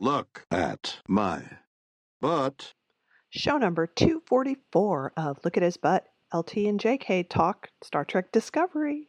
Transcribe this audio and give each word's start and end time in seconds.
Look 0.00 0.46
at 0.50 0.98
my 1.08 1.42
butt. 2.20 2.74
Show 3.30 3.58
number 3.58 3.86
244 3.86 5.12
of 5.16 5.38
Look 5.44 5.56
at 5.56 5.62
His 5.62 5.76
Butt. 5.76 6.04
LT 6.32 6.56
and 6.56 6.80
JK 6.80 7.28
talk 7.28 7.68
Star 7.82 8.04
Trek 8.04 8.32
Discovery. 8.32 9.08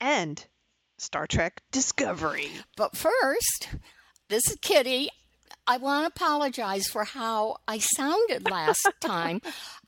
And 0.00 0.46
Star 0.98 1.26
Trek 1.26 1.62
Discovery. 1.72 2.50
But 2.76 2.96
first, 2.96 3.70
this 4.28 4.48
is 4.50 4.56
Kitty. 4.60 5.08
I 5.66 5.78
want 5.78 6.04
to 6.04 6.22
apologize 6.22 6.86
for 6.86 7.04
how 7.04 7.56
I 7.66 7.78
sounded 7.78 8.50
last 8.50 8.88
time. 9.00 9.40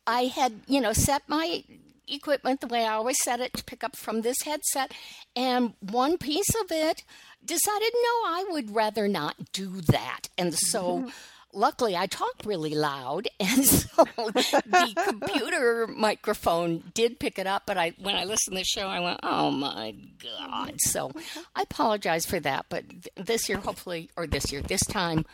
I 0.07 0.23
had, 0.23 0.61
you 0.67 0.81
know, 0.81 0.93
set 0.93 1.23
my 1.29 1.63
equipment 2.11 2.61
the 2.61 2.67
way 2.67 2.85
I 2.85 2.95
always 2.95 3.23
set 3.23 3.41
it 3.41 3.53
to 3.55 3.65
pick 3.65 3.85
up 3.85 3.97
from 3.97 4.21
this 4.21 4.43
headset, 4.45 4.93
and 5.35 5.75
one 5.81 6.19
piece 6.19 6.55
of 6.63 6.71
it 6.71 7.05
decided, 7.45 7.91
no, 7.95 8.11
I 8.27 8.47
would 8.51 8.75
rather 8.75 9.09
not 9.09 9.53
do 9.53 9.81
that. 9.83 10.29
And 10.37 10.55
so 10.55 11.11
luckily 11.53 11.97
I 11.97 12.07
talk 12.07 12.35
really 12.45 12.75
loud 12.75 13.29
and 13.41 13.65
so 13.65 14.05
the 14.17 14.93
computer 15.07 15.87
microphone 15.87 16.85
did 16.95 17.19
pick 17.19 17.39
it 17.39 17.47
up 17.47 17.65
but 17.67 17.79
I 17.79 17.95
when 17.99 18.17
I 18.17 18.25
listened 18.25 18.57
to 18.57 18.61
the 18.61 18.65
show 18.65 18.87
I 18.87 19.01
went 19.01 19.21
oh 19.23 19.51
my 19.51 19.95
god 20.23 20.75
so 20.79 21.11
I 21.57 21.63
apologize 21.63 22.27
for 22.27 22.41
that 22.41 22.67
but 22.69 22.89
th- 22.89 23.09
this 23.17 23.49
year 23.49 23.59
hopefully 23.59 24.11
or 24.17 24.27
this 24.27 24.53
year 24.53 24.61
this 24.61 24.85
time 24.85 25.25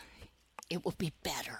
it 0.69 0.85
will 0.85 0.95
be 0.97 1.13
better 1.23 1.59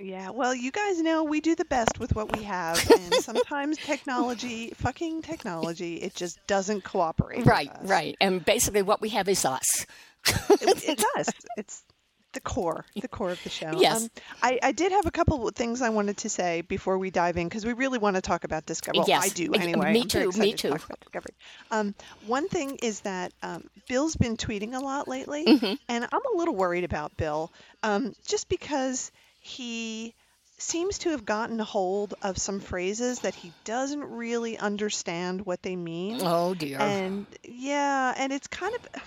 Yeah, 0.00 0.30
well, 0.30 0.54
you 0.54 0.70
guys 0.70 1.00
know 1.00 1.24
we 1.24 1.40
do 1.40 1.54
the 1.54 1.64
best 1.64 1.98
with 1.98 2.14
what 2.14 2.36
we 2.36 2.44
have, 2.44 2.78
and 2.98 3.14
sometimes 3.14 3.76
technology, 3.78 4.72
fucking 4.76 5.22
technology, 5.22 5.96
it 5.96 6.14
just 6.14 6.38
doesn't 6.46 6.82
cooperate. 6.84 7.44
right 7.46 7.70
right 7.82 8.16
and 8.20 8.44
basically 8.44 8.82
what 8.82 9.00
we 9.00 9.10
have 9.10 9.28
is 9.28 9.44
us 9.44 9.86
It, 10.26 10.84
it's 10.88 11.04
us. 11.16 11.28
It's 11.56 11.84
the 12.32 12.40
core, 12.40 12.86
the 12.98 13.08
core 13.08 13.30
of 13.30 13.42
the 13.44 13.50
show. 13.50 13.68
Um, 13.68 13.78
Yes. 13.78 14.08
I, 14.42 14.58
I 14.62 14.72
did 14.72 14.90
have 14.92 15.04
a 15.04 15.10
couple 15.10 15.46
of 15.46 15.54
things 15.54 15.82
I 15.82 15.90
wanted 15.90 16.16
to 16.18 16.30
say 16.30 16.62
before 16.62 16.96
we 16.96 17.10
dive 17.10 17.36
in 17.36 17.46
because 17.46 17.66
we 17.66 17.74
really 17.74 17.98
want 17.98 18.16
to 18.16 18.22
talk 18.22 18.44
about 18.44 18.64
Discovery. 18.64 19.00
Well, 19.00 19.08
Yes. 19.08 19.24
I 19.26 19.28
do 19.28 19.52
anyway. 19.52 19.92
Very 19.92 20.04
too, 20.04 20.32
me 20.40 20.52
to 20.52 20.56
too. 20.56 20.68
about 20.68 20.98
Discovery. 21.00 21.34
Um, 21.70 21.94
one 22.26 22.48
thing 22.48 22.78
is 22.82 23.00
that 23.00 23.34
um, 23.42 23.64
Bill's 23.86 24.16
been 24.16 24.38
tweeting 24.38 24.72
a 24.74 24.80
lot 24.80 25.08
lately, 25.08 25.44
Mm-hmm. 25.44 25.74
and 25.90 26.04
I'm 26.10 26.20
a 26.34 26.38
little 26.38 26.54
worried 26.54 26.84
about 26.84 27.14
Bill, 27.18 27.52
um, 27.82 28.14
just 28.26 28.48
because 28.48 29.12
he 29.42 30.14
seems 30.58 30.98
to 30.98 31.10
have 31.10 31.24
gotten 31.26 31.58
hold 31.58 32.14
of 32.22 32.38
some 32.38 32.60
phrases 32.60 33.18
that 33.20 33.34
he 33.34 33.52
doesn't 33.64 34.04
really 34.04 34.56
understand 34.56 35.44
what 35.44 35.60
they 35.62 35.74
mean. 35.76 36.20
oh 36.22 36.54
dear 36.54 36.78
And 36.78 37.26
yeah, 37.44 38.14
and 38.16 38.32
it's 38.32 38.46
kind 38.46 38.72
of, 38.74 39.02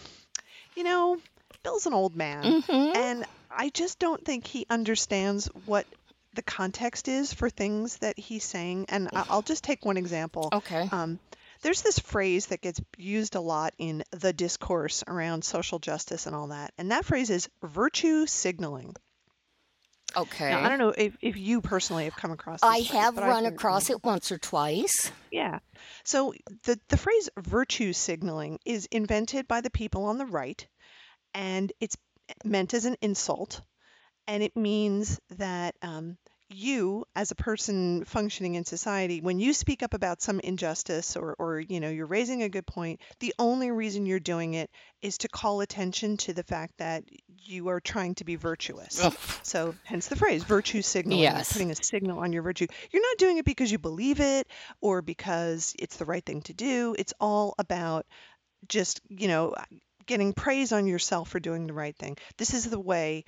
you 0.76 0.84
know, 0.84 1.18
Bill's 1.64 1.86
an 1.88 1.94
old 1.94 2.16
man, 2.16 2.62
Mhm. 2.62 2.96
and 2.96 3.26
I 3.50 3.70
just 3.70 3.98
don't 4.00 4.24
think 4.24 4.46
he 4.46 4.66
understands 4.70 5.48
what 5.66 5.88
the 6.34 6.42
context 6.42 7.08
is 7.08 7.34
for 7.34 7.50
things 7.50 7.98
that 8.00 8.20
he's 8.20 8.44
saying. 8.44 8.88
And 8.90 9.08
I'll 9.14 9.42
just 9.42 9.64
take 9.64 9.86
one 9.86 9.96
example. 9.96 10.50
okay 10.52 10.90
Um, 10.92 11.18
there's 11.62 11.82
this 11.82 11.98
phrase 11.98 12.48
that 12.48 12.60
gets 12.62 12.82
used 12.98 13.36
a 13.36 13.40
lot 13.40 13.74
in 13.78 14.04
the 14.12 14.34
discourse 14.34 15.02
around 15.08 15.46
social 15.46 15.80
justice 15.80 16.26
and 16.28 16.36
all 16.36 16.48
that, 16.48 16.74
and 16.78 16.92
that 16.92 17.06
phrase 17.06 17.30
is 17.30 17.48
virtue 17.64 18.26
signaling. 18.26 18.94
Okay 20.16 20.50
Now, 20.50 20.64
I 20.64 20.70
don't 20.70 20.80
know 20.80 20.94
if, 20.98 21.18
if 21.22 21.38
you 21.38 21.62
personally 21.62 22.06
have 22.06 22.16
come 22.16 22.32
across. 22.32 22.60
I 22.64 22.78
phrase, 22.78 22.92
have 22.92 23.18
run 23.18 23.46
across 23.46 23.90
it 23.90 24.04
once 24.04 24.32
or 24.32 24.38
twice 24.38 25.12
Yeah. 25.32 25.60
So 26.04 26.34
the 26.64 26.80
the 26.90 26.98
phrase 26.98 27.30
virtue 27.38 27.94
signaling 27.94 28.60
is 28.66 28.88
invented 28.92 29.48
by 29.48 29.62
the 29.62 29.70
people 29.70 30.06
on 30.06 30.18
the 30.18 30.26
right 30.26 30.66
and 31.34 31.72
it's 31.80 31.98
meant 32.44 32.74
as 32.74 32.86
an 32.86 32.96
insult 33.02 33.62
and 34.28 34.42
it 34.42 34.56
means 34.56 35.20
that 35.38 35.76
um, 35.82 36.18
you 36.56 37.04
as 37.16 37.32
a 37.32 37.36
person 37.36 38.06
functioning 38.06 38.56
in 38.56 38.64
society 38.64 39.20
when 39.22 39.40
you 39.40 39.52
speak 39.54 39.84
up 39.84 39.94
about 39.94 40.22
some 40.22 40.40
injustice 40.40 41.16
or, 41.18 41.36
or 41.38 41.60
you 41.60 41.80
know 41.80 41.90
you're 41.90 42.06
raising 42.06 42.44
a 42.44 42.50
good 42.50 42.66
point 42.66 43.02
the 43.20 43.34
only 43.38 43.70
reason 43.72 44.06
you're 44.06 44.20
doing 44.20 44.54
it 44.54 44.70
is 45.02 45.18
to 45.18 45.28
call 45.28 45.60
attention 45.62 46.16
to 46.18 46.34
the 46.34 46.44
fact 46.44 46.74
that 46.78 47.04
you 47.44 47.68
are 47.68 47.80
trying 47.82 48.16
to 48.16 48.24
be 48.24 48.36
virtuous 48.38 49.04
Ugh. 49.04 49.14
so 49.44 49.76
hence 49.84 50.08
the 50.08 50.16
phrase 50.16 50.44
virtue 50.44 50.82
signaling 50.82 51.22
you're 51.24 51.34
Yes. 51.34 51.52
putting 51.52 51.72
a 51.72 51.76
signal 51.76 52.20
on 52.20 52.32
your 52.32 52.42
virtue 52.44 52.68
you're 52.92 53.02
not 53.04 53.18
doing 53.18 53.38
it 53.38 53.46
because 53.46 53.72
you 53.72 53.78
believe 53.78 54.20
it 54.22 54.48
or 54.82 55.02
because 55.02 55.76
it's 55.78 55.98
the 55.98 56.06
right 56.06 56.26
thing 56.26 56.42
to 56.44 56.54
do 56.54 56.96
it's 56.98 57.14
all 57.20 57.54
about 57.60 58.06
just 58.68 59.02
you 59.10 59.28
know 59.28 59.54
getting 60.06 60.34
praise 60.34 60.72
on 60.72 60.86
yourself 60.88 61.30
for 61.30 61.40
doing 61.40 61.68
the 61.68 61.74
right 61.74 61.96
thing 61.98 62.16
this 62.38 62.54
is 62.54 62.70
the 62.70 62.80
way 62.80 63.24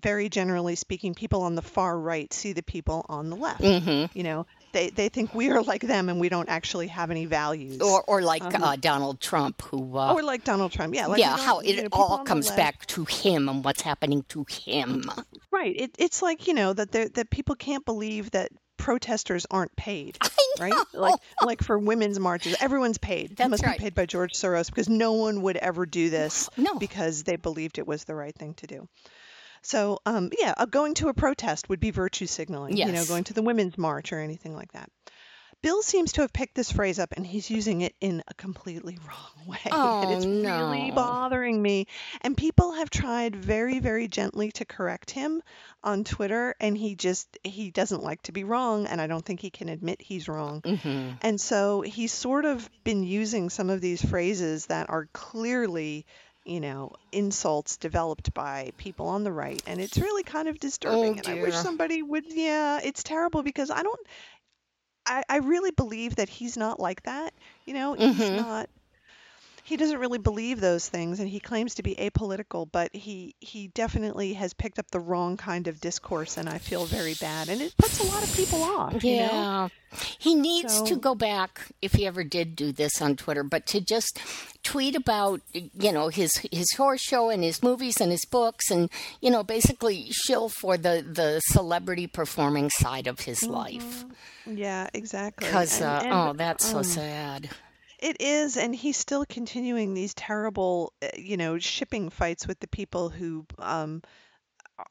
very 0.00 0.28
generally 0.28 0.74
speaking 0.74 1.14
people 1.14 1.42
on 1.42 1.54
the 1.54 1.62
far 1.62 1.98
right 1.98 2.32
see 2.32 2.52
the 2.52 2.62
people 2.62 3.04
on 3.08 3.30
the 3.30 3.36
left 3.36 3.60
mm-hmm. 3.62 4.16
you 4.16 4.22
know 4.24 4.46
they 4.72 4.90
they 4.90 5.08
think 5.08 5.34
we 5.34 5.50
are 5.50 5.62
like 5.62 5.82
them 5.82 6.08
and 6.08 6.20
we 6.20 6.28
don't 6.28 6.48
actually 6.48 6.88
have 6.88 7.10
any 7.10 7.24
values 7.26 7.80
or 7.80 8.02
or 8.06 8.22
like 8.22 8.42
Um, 8.42 8.62
uh, 8.62 8.76
Donald 8.76 9.20
Trump, 9.20 9.62
who 9.62 9.96
uh, 9.98 10.14
or 10.14 10.22
like 10.22 10.44
Donald 10.44 10.72
Trump 10.72 10.94
yeah 10.94 11.06
like 11.06 11.18
yeah, 11.20 11.36
how 11.36 11.60
you 11.60 11.74
it 11.74 11.82
know, 11.84 11.88
all 11.92 12.18
comes 12.24 12.50
back 12.50 12.86
to 12.86 13.04
him 13.04 13.48
and 13.48 13.64
what's 13.64 13.82
happening 13.82 14.24
to 14.28 14.44
him. 14.50 15.04
right 15.50 15.74
it, 15.76 15.94
it's 15.98 16.22
like 16.22 16.46
you 16.46 16.54
know 16.54 16.72
that 16.72 16.92
that 16.92 17.30
people 17.30 17.54
can't 17.54 17.84
believe 17.84 18.30
that 18.32 18.50
protesters 18.76 19.46
aren't 19.50 19.74
paid 19.76 20.18
right? 20.60 20.74
Like 20.92 21.20
like 21.42 21.62
for 21.62 21.78
women's 21.78 22.18
marches, 22.18 22.56
everyone's 22.60 22.98
paid. 22.98 23.36
That's 23.36 23.50
must 23.50 23.64
right. 23.64 23.78
be 23.78 23.84
paid 23.84 23.94
by 23.94 24.06
George 24.06 24.32
Soros 24.34 24.66
because 24.66 24.88
no 24.88 25.12
one 25.12 25.42
would 25.42 25.56
ever 25.56 25.86
do 25.86 26.10
this 26.10 26.48
No. 26.56 26.74
because 26.78 27.22
they 27.24 27.36
believed 27.36 27.78
it 27.78 27.86
was 27.86 28.04
the 28.04 28.14
right 28.14 28.34
thing 28.34 28.54
to 28.54 28.66
do. 28.66 28.88
So 29.66 29.98
um, 30.06 30.30
yeah, 30.38 30.54
uh, 30.56 30.66
going 30.66 30.94
to 30.94 31.08
a 31.08 31.14
protest 31.14 31.68
would 31.68 31.80
be 31.80 31.90
virtue 31.90 32.26
signaling. 32.26 32.76
You 32.76 32.86
know, 32.86 32.92
Yes. 32.92 33.08
going 33.08 33.24
to 33.24 33.34
the 33.34 33.42
women's 33.42 33.76
march 33.76 34.12
or 34.12 34.20
anything 34.20 34.54
like 34.54 34.72
that. 34.72 34.88
Bill 35.62 35.82
seems 35.82 36.12
to 36.12 36.20
have 36.20 36.32
picked 36.34 36.54
this 36.54 36.70
phrase 36.70 36.98
up 36.98 37.14
and 37.16 37.26
he's 37.26 37.50
using 37.50 37.80
it 37.80 37.94
in 38.00 38.22
a 38.28 38.34
completely 38.34 38.98
wrong 39.08 39.46
way. 39.48 39.58
and 39.64 40.12
it's 40.12 40.24
Oh, 40.26 40.28
really 40.28 40.90
no. 40.90 40.94
bothering 40.94 41.60
me. 41.60 41.86
And 42.20 42.36
people 42.36 42.72
have 42.72 42.90
tried 42.90 43.34
very, 43.34 43.80
very 43.80 44.06
gently 44.06 44.52
to 44.52 44.64
correct 44.66 45.10
him 45.10 45.42
on 45.82 46.04
Twitter 46.04 46.54
and 46.60 46.76
he 46.76 46.94
just 46.94 47.38
he 47.42 47.70
doesn't 47.70 48.02
like 48.04 48.22
to 48.22 48.32
be 48.32 48.44
wrong 48.44 48.86
and 48.86 49.00
I 49.00 49.06
don't 49.08 49.24
think 49.24 49.40
he 49.40 49.50
can 49.50 49.68
admit 49.70 50.00
he's 50.02 50.28
wrong. 50.28 50.60
hmm 50.60 51.10
And 51.22 51.40
so 51.40 51.80
he's 51.80 52.12
sort 52.12 52.44
of 52.44 52.68
been 52.84 53.02
using 53.02 53.48
some 53.50 53.70
of 53.70 53.80
these 53.80 54.04
phrases 54.04 54.66
that 54.66 54.90
are 54.90 55.08
clearly, 55.14 56.04
you 56.46 56.60
know, 56.60 56.92
insults 57.12 57.76
developed 57.76 58.32
by 58.34 58.72
people 58.78 59.08
on 59.08 59.24
the 59.24 59.32
right. 59.32 59.62
And 59.66 59.80
it's 59.80 59.98
really 59.98 60.22
kind 60.24 60.48
of 60.48 60.58
disturbing. 60.60 61.16
Oh, 61.16 61.18
and 61.18 61.28
I 61.28 61.34
wish 61.34 61.54
dear. 61.54 61.62
somebody 61.62 62.02
would, 62.02 62.24
yeah, 62.28 62.80
it's 62.82 63.02
terrible 63.02 63.42
because 63.42 63.70
I 63.70 63.82
don't, 63.82 64.00
I, 65.06 65.22
I 65.28 65.36
really 65.38 65.70
believe 65.70 66.16
that 66.16 66.28
he's 66.28 66.56
not 66.56 66.80
like 66.80 67.02
that. 67.04 67.34
You 67.64 67.74
know, 67.74 67.94
he's 67.94 68.30
Mhm. 68.30 68.36
not. 68.36 68.70
He 69.66 69.76
doesn't 69.76 69.98
really 69.98 70.18
believe 70.18 70.60
those 70.60 70.88
things, 70.88 71.18
and 71.18 71.28
he 71.28 71.40
claims 71.40 71.74
to 71.74 71.82
be 71.82 71.96
apolitical, 71.96 72.70
but 72.70 72.94
he 72.94 73.34
he 73.40 73.66
definitely 73.66 74.34
has 74.34 74.54
picked 74.54 74.78
up 74.78 74.92
the 74.92 75.00
wrong 75.00 75.36
kind 75.36 75.66
of 75.66 75.80
discourse, 75.80 76.36
and 76.36 76.48
I 76.48 76.58
feel 76.58 76.84
very 76.84 77.14
bad, 77.14 77.48
and 77.48 77.60
it 77.60 77.76
puts 77.76 77.98
a 77.98 78.06
lot 78.06 78.22
of 78.22 78.32
people 78.36 78.62
off. 78.62 79.02
you 79.02 79.16
know? 79.16 79.22
Yeah. 79.26 79.68
He 80.18 80.36
needs 80.36 80.82
to 80.82 80.94
go 80.94 81.16
back 81.16 81.72
if 81.82 81.94
he 81.94 82.06
ever 82.06 82.22
did 82.22 82.54
do 82.54 82.70
this 82.70 83.02
on 83.02 83.16
Twitter, 83.16 83.42
but 83.42 83.66
to 83.66 83.80
just 83.80 84.20
tweet 84.62 84.94
about 84.94 85.40
you 85.52 85.90
know 85.90 86.08
his 86.10 86.30
his 86.52 86.70
horse 86.76 87.00
show 87.00 87.28
and 87.28 87.42
his 87.42 87.60
movies 87.60 88.00
and 88.00 88.12
his 88.12 88.24
books 88.24 88.70
and 88.70 88.88
you 89.20 89.30
know 89.30 89.42
basically 89.42 90.08
shill 90.12 90.48
for 90.48 90.76
the 90.76 91.04
the 91.06 91.40
celebrity 91.46 92.06
performing 92.06 92.70
side 92.70 93.06
of 93.06 93.20
his 93.20 93.42
life 93.44 94.04
Yeah, 94.44 94.88
exactly. 94.94 95.46
because 95.46 95.80
uh, 95.80 96.02
oh 96.06 96.32
that's 96.34 96.66
so 96.66 96.78
um, 96.78 96.84
sad. 96.84 97.50
It 97.98 98.20
is, 98.20 98.56
and 98.56 98.74
he's 98.74 98.96
still 98.96 99.24
continuing 99.24 99.94
these 99.94 100.14
terrible, 100.14 100.92
uh, 101.02 101.08
you 101.16 101.36
know, 101.36 101.58
shipping 101.58 102.10
fights 102.10 102.46
with 102.46 102.60
the 102.60 102.68
people 102.68 103.08
who 103.08 103.46
um, 103.58 104.02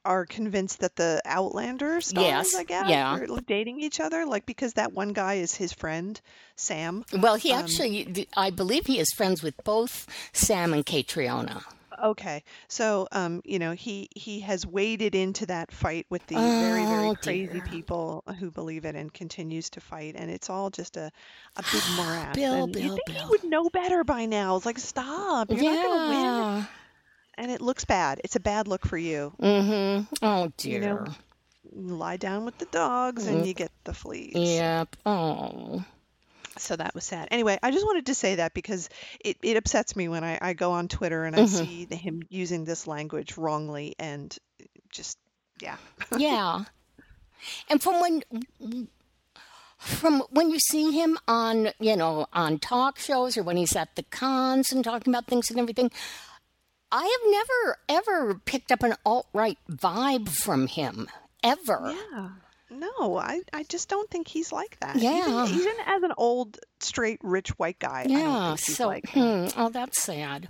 are 0.03 0.25
convinced 0.25 0.79
that 0.79 0.95
the 0.95 1.21
Outlander 1.25 2.01
stars, 2.01 2.25
Yes, 2.25 2.55
I 2.55 2.63
guess, 2.63 2.89
yeah. 2.89 3.15
are 3.15 3.41
dating 3.41 3.81
each 3.81 3.99
other. 3.99 4.25
Like 4.25 4.45
because 4.45 4.73
that 4.73 4.93
one 4.93 5.13
guy 5.13 5.35
is 5.35 5.55
his 5.55 5.73
friend, 5.73 6.19
Sam. 6.55 7.03
Well, 7.13 7.35
he 7.35 7.51
um, 7.51 7.59
actually, 7.59 8.27
I 8.35 8.49
believe 8.49 8.87
he 8.87 8.99
is 8.99 9.11
friends 9.15 9.43
with 9.43 9.55
both 9.63 10.07
Sam 10.33 10.73
and 10.73 10.85
Caitriona. 10.85 11.61
Okay, 12.03 12.43
so 12.67 13.07
um, 13.11 13.41
you 13.45 13.59
know, 13.59 13.71
he 13.73 14.09
he 14.15 14.39
has 14.41 14.65
waded 14.65 15.15
into 15.15 15.45
that 15.47 15.71
fight 15.71 16.05
with 16.09 16.25
the 16.27 16.35
very 16.35 16.85
very 16.85 17.07
Oh, 17.07 17.15
crazy 17.15 17.53
dear. 17.53 17.61
people 17.67 18.23
who 18.39 18.51
believe 18.51 18.85
it 18.85 18.95
and 18.95 19.13
continues 19.13 19.69
to 19.71 19.81
fight, 19.81 20.15
and 20.17 20.29
it's 20.31 20.49
all 20.49 20.69
just 20.69 20.97
a 20.97 21.11
a 21.55 21.63
big 21.71 21.81
morass. 21.95 22.35
Bill, 22.35 22.63
and 22.65 22.75
you 22.75 22.81
Bill, 22.81 22.95
think 22.95 23.09
he 23.09 23.13
Bill. 23.17 23.29
would 23.29 23.43
know 23.43 23.69
better 23.69 24.03
by 24.03 24.25
now. 24.25 24.55
It's 24.57 24.65
like 24.65 24.79
stop, 24.79 25.49
you're 25.51 25.63
not 25.63 25.85
gonna 25.85 26.09
win. 26.09 26.19
yeah. 26.23 26.65
and 27.37 27.51
it 27.51 27.61
looks 27.61 27.85
bad. 27.85 28.21
It's 28.23 28.35
a 28.35 28.39
bad 28.41 28.67
look 28.67 28.85
for 28.85 28.97
you. 28.97 29.33
Mm-hmm. 29.41 30.13
Oh 30.21 30.43
You 30.45 30.51
dear. 30.57 30.79
know, 30.81 31.05
you 31.75 31.81
lie 31.95 32.17
down 32.17 32.45
with 32.45 32.57
the 32.57 32.65
dogs 32.65 33.27
and 33.27 33.45
you 33.45 33.53
get 33.53 33.71
the 33.83 33.93
fleas. 33.93 34.33
Yep. 34.35 34.95
Oh. 35.05 35.83
So 36.57 36.75
that 36.75 36.95
was 36.95 37.03
sad. 37.03 37.27
Anyway, 37.31 37.57
I 37.61 37.71
just 37.71 37.85
wanted 37.85 38.05
to 38.07 38.15
say 38.15 38.35
that 38.35 38.53
because 38.53 38.89
it, 39.19 39.37
it 39.43 39.57
upsets 39.57 39.95
me 39.95 40.07
when 40.07 40.23
I, 40.23 40.37
I 40.41 40.53
go 40.53 40.71
on 40.71 40.87
Twitter 40.87 41.25
and 41.25 41.35
I 41.35 41.39
Mhm. 41.39 41.47
see 41.49 41.85
the, 41.85 41.95
him 41.95 42.21
using 42.29 42.63
this 42.65 42.87
language 42.87 43.37
wrongly 43.37 43.95
and 43.99 44.35
just, 44.89 45.17
yeah. 45.61 45.77
Yeah. 46.17 46.63
And 47.69 47.81
from 47.81 47.99
when 48.01 48.23
from 49.77 50.23
when 50.31 50.49
you 50.49 50.57
see 50.59 50.91
him 50.93 51.17
on, 51.27 51.69
you 51.79 51.95
know, 51.95 52.25
on 52.33 52.57
talk 52.59 52.97
shows 52.97 53.37
or 53.37 53.43
when 53.43 53.57
he's 53.57 53.75
at 53.75 53.95
the 53.95 54.03
cons 54.03 54.71
and 54.71 54.83
talking 54.83 55.13
about 55.13 55.27
things 55.27 55.49
and 55.51 55.59
everything, 55.59 55.91
I 56.91 57.03
have 57.03 57.31
never 57.31 57.77
ever 57.89 58.35
picked 58.45 58.71
up 58.71 58.81
an 58.83 58.95
alt-right 59.05 59.57
vibe 59.69 60.29
from 60.29 60.67
him 60.67 61.07
ever. 61.43 61.93
Yeah. 62.11 62.29
No, 62.75 63.17
I, 63.17 63.41
I 63.53 63.63
just 63.63 63.89
don't 63.89 64.09
think 64.09 64.27
he's 64.27 64.51
like 64.51 64.77
that. 64.81 64.97
Yeah. 64.97 65.27
Even, 65.27 65.59
even 65.59 65.73
as 65.85 66.03
an 66.03 66.11
old, 66.17 66.59
straight, 66.79 67.19
rich 67.23 67.49
white 67.57 67.79
guy, 67.79 68.01
I 68.01 68.07
don't 68.07 68.11
Yeah, 68.11 68.47
think 68.47 68.59
he's 68.59 68.77
so 68.77 68.87
like 68.87 69.09
hmm, 69.09 69.47
oh 69.57 69.69
that's 69.69 70.03
sad. 70.03 70.49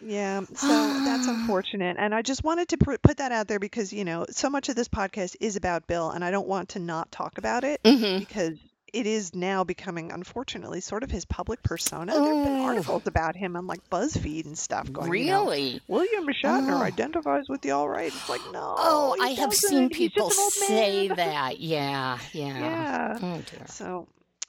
Yeah, 0.00 0.40
so 0.54 0.66
that's 1.04 1.28
unfortunate. 1.28 1.96
And 1.98 2.14
I 2.14 2.22
just 2.22 2.44
wanted 2.44 2.68
to 2.68 2.76
pr- 2.78 2.96
put 3.02 3.16
that 3.18 3.32
out 3.32 3.48
there 3.48 3.58
because, 3.58 3.92
you 3.92 4.04
know, 4.04 4.26
so 4.30 4.50
much 4.50 4.68
of 4.68 4.76
this 4.76 4.88
podcast 4.88 5.36
is 5.40 5.56
about 5.56 5.86
Bill, 5.86 6.10
and 6.10 6.24
I 6.24 6.30
don't 6.30 6.48
want 6.48 6.70
to 6.70 6.78
not 6.78 7.10
talk 7.10 7.38
about 7.38 7.64
it 7.64 7.82
Mhm. 7.84 8.18
because 8.18 8.58
it 8.94 9.06
is 9.06 9.34
now 9.34 9.64
becoming, 9.64 10.12
unfortunately, 10.12 10.80
sort 10.80 11.02
of 11.02 11.10
his 11.10 11.24
public 11.24 11.62
persona. 11.62 12.12
There 12.12 12.22
have 12.34 12.44
been 12.44 12.58
Oh. 12.60 12.64
articles 12.64 13.02
about 13.06 13.36
him 13.36 13.56
on 13.56 13.66
like 13.66 13.88
BuzzFeed 13.90 14.46
and 14.46 14.56
stuff 14.56 14.90
going, 14.92 15.12
you 15.14 15.26
know, 15.30 15.42
Really? 15.44 15.80
William 15.88 16.26
Shatner 16.42 16.80
Oh. 16.80 16.82
identifies 16.82 17.44
with 17.48 17.60
the 17.62 17.72
alt-right. 17.72 18.14
It's 18.14 18.28
like, 18.28 18.40
no. 18.52 18.74
Oh, 18.78 19.16
I 19.20 19.30
have 19.30 19.50
doesn't. 19.50 19.68
seen 19.68 19.88
people 19.90 20.30
say 20.30 21.08
that. 21.16 21.58
Yeah, 21.60 22.18
yeah. 22.32 22.58
Yeah. 22.58 23.18
Oh 23.20 23.42
dear. 23.50 23.66
So 23.66 24.06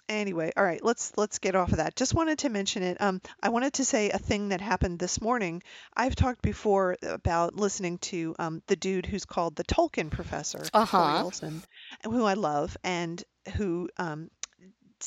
anyway, 0.08 0.52
all 0.56 0.64
right, 0.64 0.84
let's 0.84 1.12
let's 1.18 1.40
get 1.40 1.56
off 1.56 1.72
of 1.72 1.78
that. 1.78 1.96
Just 1.96 2.14
wanted 2.14 2.38
to 2.40 2.50
mention 2.50 2.84
it. 2.84 3.02
Um, 3.02 3.22
I 3.42 3.50
wanted 3.50 3.74
to 3.74 3.86
say 3.86 4.12
a 4.12 4.20
thing 4.20 4.50
that 4.50 4.62
happened 4.62 5.00
this 5.00 5.20
morning. 5.22 5.64
I've 5.96 6.16
talked 6.16 6.42
before 6.44 6.98
about 7.02 7.56
listening 7.56 7.98
to 8.00 8.36
um, 8.38 8.62
the 8.68 8.76
dude 8.76 9.08
who's 9.08 9.26
called 9.26 9.56
the 9.56 9.64
Tolkien 9.64 10.12
professor, 10.12 10.64
Uh-huh. 10.74 11.24
Olsen, 11.24 11.64
who 12.04 12.24
I 12.26 12.36
love 12.36 12.78
and 12.84 13.24
who 13.56 13.90
um, 13.98 14.30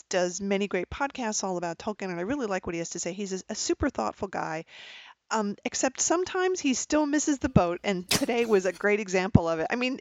does 0.08 0.40
many 0.40 0.68
great 0.68 0.90
podcasts 0.90 1.44
all 1.44 1.56
about 1.56 1.78
Tolkien, 1.78 2.10
and 2.10 2.18
I 2.18 2.22
really 2.22 2.46
like 2.46 2.66
what 2.66 2.74
he 2.74 2.78
has 2.78 2.90
to 2.90 3.00
say. 3.00 3.12
He's 3.12 3.44
a, 3.48 3.54
super 3.54 3.90
thoughtful 3.90 4.28
guy. 4.28 4.64
Um, 5.30 5.56
except 5.64 6.00
sometimes 6.00 6.58
he 6.58 6.72
still 6.74 7.04
misses 7.04 7.38
the 7.38 7.50
boat, 7.50 7.80
and 7.84 8.08
today 8.08 8.46
was 8.46 8.64
a 8.64 8.72
great 8.72 9.00
example 9.00 9.48
of 9.48 9.58
it. 9.60 9.66
I 9.70 9.76
mean, 9.76 9.98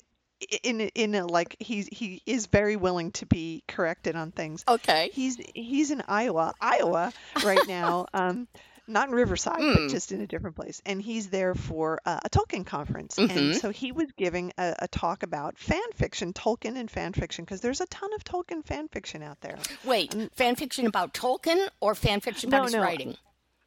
in 0.64 0.82
in 0.82 1.16
a, 1.16 1.26
like 1.26 1.56
he's 1.60 1.88
he 1.92 2.22
is 2.26 2.46
very 2.46 2.76
willing 2.76 3.12
to 3.14 3.26
be 3.26 3.64
corrected 3.68 4.16
on 4.16 4.32
things. 4.32 4.64
Okay. 4.68 5.10
He's 5.12 5.38
he's 5.54 5.92
in 5.92 6.02
Iowa, 6.08 6.54
Iowa 6.62 7.12
right 7.44 7.68
now. 7.68 8.06
Um, 8.14 8.48
not 8.88 9.10
in 9.10 9.16
Riverside, 9.16 9.60
Mm. 9.60 9.74
but 9.76 9.90
just 9.90 10.12
in 10.12 10.22
a 10.22 10.28
different 10.28 10.56
place. 10.56 10.82
And 10.86 11.02
he's 11.02 11.28
there 11.30 11.54
for 11.56 12.00
uh, 12.06 12.20
a 12.24 12.30
Tolkien 12.30 12.66
conference. 12.66 13.18
And 13.18 13.30
Mhm. 13.30 13.56
so 13.60 13.70
he 13.70 13.92
was 13.92 14.12
giving 14.18 14.54
a, 14.58 14.76
a 14.80 14.88
talk 14.88 15.24
about 15.24 15.58
fan 15.58 15.82
fiction, 15.96 16.34
Tolkien 16.34 16.78
and 16.78 16.90
fan 16.90 17.14
fiction, 17.14 17.44
because 17.46 17.62
there's 17.62 17.82
a 17.82 17.86
ton 17.88 18.14
of 18.14 18.24
Tolkien 18.24 18.64
fan 18.66 18.88
fiction 18.88 19.22
out 19.24 19.42
there 19.42 19.58
Wait, 19.84 20.16
fan 20.36 20.56
fiction 20.56 20.86
about 20.88 21.14
Tolkien 21.14 21.68
or 21.82 21.96
fan 21.96 22.20
fiction 22.22 22.50
about 22.50 22.58
No, 22.60 22.64
his 22.64 22.74
no. 22.76 22.82
writing? 22.82 23.18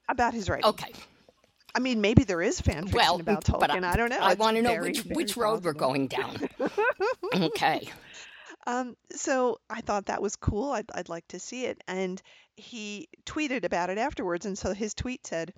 about 0.08 0.34
his 0.34 0.48
writing. 0.48 0.64
Okay. 0.66 0.92
I 1.72 1.78
mean, 1.78 2.00
maybe 2.00 2.24
there 2.24 2.42
is 2.42 2.60
fan 2.60 2.82
fiction 2.84 2.96
Well, 2.96 3.20
about 3.20 3.44
Tolkien. 3.44 3.84
I, 3.84 3.96
don't 3.96 4.08
know. 4.10 4.18
I 4.20 4.34
want 4.34 4.56
to 4.56 4.62
know 4.62 4.80
which 4.80 5.04
which 5.04 5.36
road 5.36 5.62
we're 5.64 5.72
going 5.72 6.08
down. 6.08 6.48
okay. 7.34 7.88
Um, 8.66 8.96
so 9.12 9.58
I 9.68 9.80
thought 9.80 10.06
that 10.06 10.22
was 10.22 10.36
cool. 10.36 10.70
I'd, 10.72 10.90
I'd 10.94 11.08
like 11.08 11.26
to 11.28 11.38
see 11.40 11.64
it. 11.66 11.82
And 11.88 12.20
he 12.56 13.08
tweeted 13.24 13.64
about 13.64 13.90
it 13.90 13.98
afterwards. 13.98 14.46
And 14.46 14.56
so 14.58 14.72
his 14.74 14.94
tweet 14.94 15.26
said, 15.26 15.52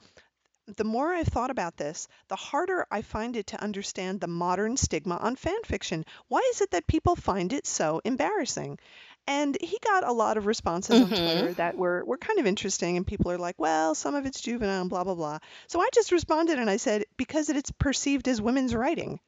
The 0.77 0.85
more 0.85 1.13
I've 1.13 1.27
thought 1.29 1.51
about 1.51 1.77
this, 1.77 2.07
the 2.29 2.37
harder 2.37 2.87
I 2.91 3.03
find 3.03 3.37
it 3.37 3.49
to 3.49 3.63
understand 3.63 4.21
the 4.21 4.29
modern 4.29 4.77
stigma 4.77 5.17
on 5.17 5.35
fan 5.37 5.63
fiction. 5.65 6.05
Why 6.29 6.41
is 6.53 6.61
it 6.61 6.71
that 6.71 6.87
people 6.87 7.17
find 7.17 7.53
it 7.53 7.67
so 7.67 8.01
embarrassing? 8.05 8.79
And 9.27 9.57
he 9.61 9.79
got 9.85 10.05
a 10.07 10.13
lot 10.13 10.37
of 10.37 10.47
responses 10.47 11.01
on 11.01 11.11
Mhm. 11.11 11.23
Twitter 11.23 11.55
that 11.55 11.77
were, 11.77 12.05
were 12.05 12.17
kind 12.19 12.39
of 12.41 12.47
interesting. 12.47 12.97
And 12.97 13.07
people 13.07 13.31
are 13.31 13.39
like, 13.39 13.57
well, 13.59 13.95
some 13.95 14.15
of 14.15 14.27
it's 14.27 14.41
juvenile 14.41 14.81
and 14.81 14.91
blah, 14.91 15.05
blah, 15.05 15.15
blah. 15.15 15.39
So 15.69 15.81
I 15.81 15.89
just 15.95 16.13
responded 16.13 16.59
and 16.59 16.69
I 16.71 16.77
said, 16.77 17.05
because 17.17 17.49
it's 17.49 17.71
perceived 17.73 18.27
as 18.29 18.41
women's 18.41 18.75
writing. 18.75 19.21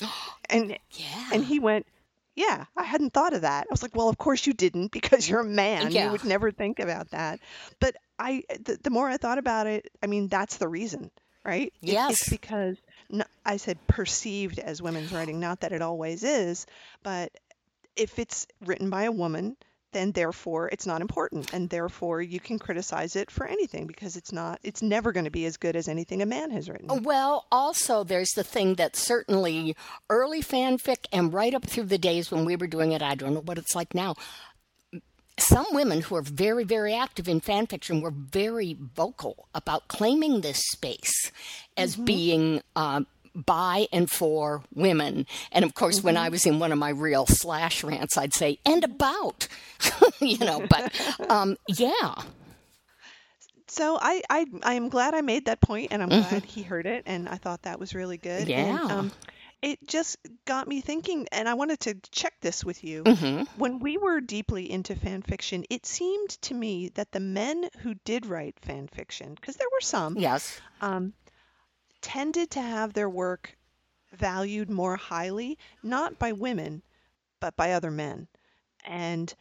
And 0.48 0.76
Yeah. 0.90 1.28
and 1.32 1.44
he 1.44 1.58
went, 1.60 1.86
Yeah, 2.34 2.64
I 2.76 2.84
hadn't 2.84 3.12
thought 3.12 3.34
of 3.34 3.42
that. 3.42 3.66
I 3.68 3.72
was 3.72 3.82
like, 3.82 3.94
Well, 3.94 4.08
of 4.08 4.18
course 4.18 4.46
you 4.46 4.52
didn't 4.52 4.92
because 4.92 5.28
you're 5.28 5.40
a 5.40 5.44
man. 5.44 5.90
Yeah. 5.90 6.06
You 6.06 6.12
would 6.12 6.24
never 6.24 6.50
think 6.50 6.78
about 6.78 7.10
that. 7.10 7.40
But 7.80 7.96
I, 8.18 8.42
the, 8.48 8.78
the 8.82 8.90
more 8.90 9.08
I 9.08 9.16
thought 9.16 9.38
about 9.38 9.66
it, 9.66 9.90
I 10.02 10.06
mean, 10.06 10.28
that's 10.28 10.56
the 10.56 10.68
reason, 10.68 11.10
right? 11.44 11.72
Yes. 11.80 12.12
It's 12.12 12.28
because 12.28 12.76
I 13.44 13.56
said 13.56 13.78
perceived 13.86 14.58
as 14.58 14.80
women's 14.80 15.12
writing, 15.12 15.40
not 15.40 15.60
that 15.60 15.72
it 15.72 15.82
always 15.82 16.22
is, 16.24 16.66
but 17.02 17.32
if 17.96 18.18
it's 18.18 18.46
written 18.64 18.88
by 18.90 19.04
a 19.04 19.12
woman, 19.12 19.56
then 19.92 20.12
therefore 20.12 20.68
it's 20.70 20.86
not 20.86 21.00
important 21.00 21.52
and 21.52 21.70
therefore 21.70 22.20
you 22.20 22.40
can 22.40 22.58
criticize 22.58 23.16
it 23.16 23.30
for 23.30 23.46
anything 23.46 23.86
because 23.86 24.16
it's 24.16 24.32
not 24.32 24.58
it's 24.62 24.82
never 24.82 25.12
going 25.12 25.24
to 25.24 25.30
be 25.30 25.46
as 25.46 25.56
good 25.56 25.76
as 25.76 25.88
anything 25.88 26.22
a 26.22 26.26
man 26.26 26.50
has 26.50 26.68
written. 26.68 27.02
Well, 27.02 27.46
also, 27.50 28.04
there's 28.04 28.30
the 28.30 28.44
thing 28.44 28.74
that 28.74 28.96
certainly 28.96 29.76
early 30.10 30.42
fanfic 30.42 31.06
and 31.12 31.32
right 31.32 31.54
up 31.54 31.64
through 31.64 31.84
the 31.84 31.98
days 31.98 32.30
when 32.30 32.44
we 32.44 32.56
were 32.56 32.66
doing 32.66 32.92
it, 32.92 33.02
I 33.02 33.14
don't 33.14 33.34
know 33.34 33.40
what 33.40 33.58
it's 33.58 33.74
like 33.74 33.94
now. 33.94 34.14
Some 35.38 35.66
women 35.72 36.02
who 36.02 36.14
are 36.16 36.22
very, 36.22 36.62
very 36.62 36.94
active 36.94 37.28
in 37.28 37.40
fan 37.40 37.66
fiction 37.66 38.00
were 38.00 38.12
very 38.12 38.76
vocal 38.78 39.48
about 39.54 39.88
claiming 39.88 40.40
this 40.42 40.62
space 40.72 41.32
as 41.76 41.96
being 41.96 42.60
uh, 42.76 43.02
by 43.34 43.86
and 43.92 44.10
for 44.10 44.62
women. 44.74 45.26
And 45.52 45.64
of 45.64 45.74
course, 45.74 46.02
when 46.02 46.16
I 46.16 46.28
was 46.28 46.46
in 46.46 46.58
one 46.58 46.72
of 46.72 46.78
my 46.78 46.90
real 46.90 47.26
slash 47.26 47.82
rants, 47.84 48.16
I'd 48.16 48.34
say, 48.34 48.58
and 48.64 48.84
about, 48.84 49.48
you 50.20 50.38
know, 50.38 50.60
but 50.68 50.92
um, 51.28 51.56
yeah. 51.68 52.14
So 53.68 53.98
I, 54.00 54.22
I 54.28 54.44
I 54.62 54.74
am 54.74 54.88
glad 54.88 55.14
I 55.14 55.22
made 55.22 55.46
that 55.46 55.60
point, 55.60 55.88
and 55.92 56.02
I'm 56.02 56.12
glad 56.12 56.44
he 56.44 56.62
heard 56.62 56.86
it, 56.86 57.04
and 57.06 57.28
I 57.28 57.36
thought 57.36 57.62
that 57.62 57.78
was 57.78 57.94
really 57.94 58.18
good. 58.18 58.50
And, 58.54 58.80
Yeah. 58.80 58.86
um, 58.88 59.12
it 59.62 59.78
just 59.86 60.16
got 60.44 60.68
me 60.68 60.80
thinking, 60.80 61.26
and 61.32 61.48
I 61.48 61.54
wanted 61.54 61.80
to 61.80 61.94
check 62.10 62.34
this 62.40 62.64
with 62.64 62.84
you. 62.84 63.04
hmm 63.06 63.42
When 63.54 63.78
we 63.78 63.96
were 63.96 64.20
deeply 64.20 64.70
into 64.70 64.94
fan 64.96 65.22
fiction, 65.22 65.64
it 65.70 65.86
seemed 65.86 66.30
to 66.42 66.54
me 66.54 66.88
that 66.94 67.12
the 67.12 67.20
men 67.20 67.68
who 67.78 67.94
did 68.04 68.26
write 68.26 68.58
fan 68.60 68.88
fiction, 68.88 69.34
because 69.34 69.56
there 69.56 69.68
were 69.72 69.80
some, 69.80 70.18
Yes. 70.18 70.60
um, 70.80 71.12
tended 72.02 72.50
to 72.50 72.60
have 72.60 72.92
their 72.92 73.08
work 73.08 73.56
valued 74.12 74.68
more 74.68 74.96
highly, 74.96 75.58
not 75.82 76.18
by 76.18 76.32
women, 76.32 76.82
but 77.40 77.56
by 77.56 77.72
other 77.72 77.90
men. 77.90 78.28
And 78.84 79.34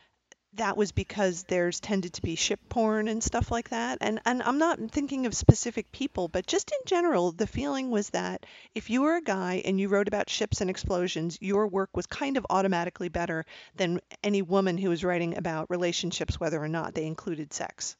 that 0.54 0.76
was 0.76 0.92
because 0.92 1.44
there's 1.44 1.80
tended 1.80 2.14
to 2.14 2.22
be 2.22 2.36
ship 2.36 2.60
porn 2.68 3.08
and 3.08 3.24
stuff 3.24 3.52
like 3.52 3.70
that. 3.70 3.98
And 4.02 4.20
and 4.26 4.44
I'm 4.44 4.58
not 4.58 4.80
thinking 4.92 5.26
of 5.26 5.34
specific 5.34 5.92
people, 5.92 6.28
but 6.28 6.46
just 6.46 6.72
in 6.72 6.80
general, 6.86 7.32
the 7.32 7.48
feeling 7.48 7.90
was 7.90 8.10
that 8.10 8.46
if 8.76 8.90
you 8.90 9.02
were 9.02 9.16
a 9.16 9.22
guy 9.22 9.62
and 9.64 9.80
you 9.80 9.88
wrote 9.88 10.10
about 10.10 10.30
ships 10.30 10.60
and 10.60 10.70
explosions, 10.70 11.38
your 11.42 11.68
work 11.68 11.96
was 11.96 12.06
kind 12.06 12.36
of 12.38 12.46
automatically 12.50 13.10
better 13.10 13.46
than 13.76 14.02
any 14.24 14.42
woman 14.42 14.78
who 14.78 14.90
was 14.90 15.04
writing 15.04 15.38
about 15.38 15.70
relationships, 15.70 16.40
whether 16.40 16.62
or 16.62 16.68
not 16.68 16.94
they 16.94 17.06
included 17.06 17.54
sex. 17.54 17.96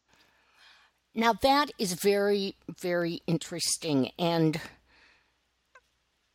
Now 1.14 1.34
that 1.34 1.72
is 1.78 1.94
very, 1.94 2.56
very 2.82 3.22
interesting. 3.28 4.12
And 4.18 4.60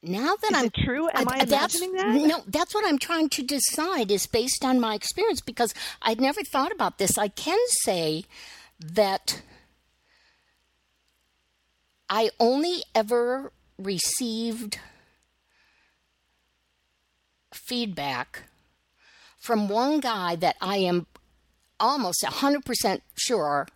now 0.02 0.36
that 0.36 0.52
Is 0.52 0.56
I'm 0.56 0.70
true? 0.70 1.08
Am 1.14 1.28
I 1.28 1.44
that's, 1.44 1.74
imagining 1.80 1.92
that? 1.94 2.26
No, 2.28 2.42
that's 2.46 2.74
what 2.74 2.86
I'm 2.86 2.98
trying 2.98 3.28
to 3.30 3.42
decide 3.42 4.10
is 4.10 4.26
based 4.26 4.64
on 4.64 4.78
my 4.78 4.94
experience 4.94 5.40
because 5.40 5.72
I'd 6.02 6.20
never 6.20 6.42
thought 6.42 6.72
about 6.72 6.98
this. 6.98 7.16
I 7.16 7.28
can 7.28 7.58
say 7.82 8.24
that 8.78 9.40
I 12.08 12.30
only 12.38 12.82
ever 12.94 13.52
received 13.78 14.78
feedback 17.52 18.44
from 19.38 19.68
one 19.68 20.00
guy 20.00 20.36
that 20.36 20.56
I 20.60 20.76
am 20.78 21.06
almost 21.80 22.22
100% 22.22 23.00
sure 23.16 23.66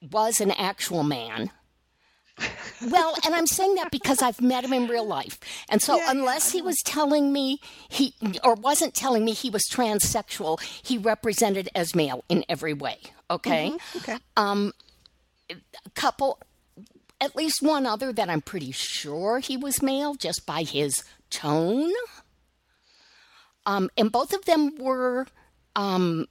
was 0.00 0.40
an 0.40 0.50
actual 0.52 1.02
man. 1.02 1.50
well, 2.90 3.14
and 3.24 3.34
I'm 3.34 3.46
saying 3.46 3.74
that 3.74 3.90
because 3.90 4.22
I've 4.22 4.40
met 4.40 4.64
him 4.64 4.72
in 4.72 4.88
real 4.88 5.06
life. 5.06 5.38
And 5.68 5.82
so 5.82 5.96
Yeah, 5.96 6.04
yeah, 6.04 6.10
unless 6.12 6.50
I 6.50 6.58
he 6.58 6.62
was 6.62 6.76
telling 6.84 7.32
me 7.32 7.60
he 7.88 8.14
or 8.42 8.54
wasn't 8.54 8.94
telling 8.94 9.24
me 9.24 9.32
he 9.32 9.50
was 9.50 9.62
transsexual, 9.70 10.60
he 10.82 10.96
represented 10.96 11.68
as 11.74 11.94
male 11.94 12.24
in 12.28 12.44
every 12.48 12.72
way. 12.72 12.98
Okay? 13.30 13.72
Okay. 13.96 14.16
A 14.36 14.72
couple 15.94 16.38
at 17.20 17.36
least 17.36 17.58
one 17.60 17.86
other 17.86 18.12
that 18.12 18.30
I'm 18.30 18.40
pretty 18.40 18.72
sure 18.72 19.40
he 19.40 19.56
was 19.56 19.82
male 19.82 20.14
just 20.14 20.46
by 20.46 20.62
his 20.62 21.04
tone. 21.28 21.92
Um, 23.66 23.90
and 23.96 24.10
both 24.10 24.32
of 24.32 24.46
them 24.46 24.76
were 24.78 25.26
um, 25.76 26.26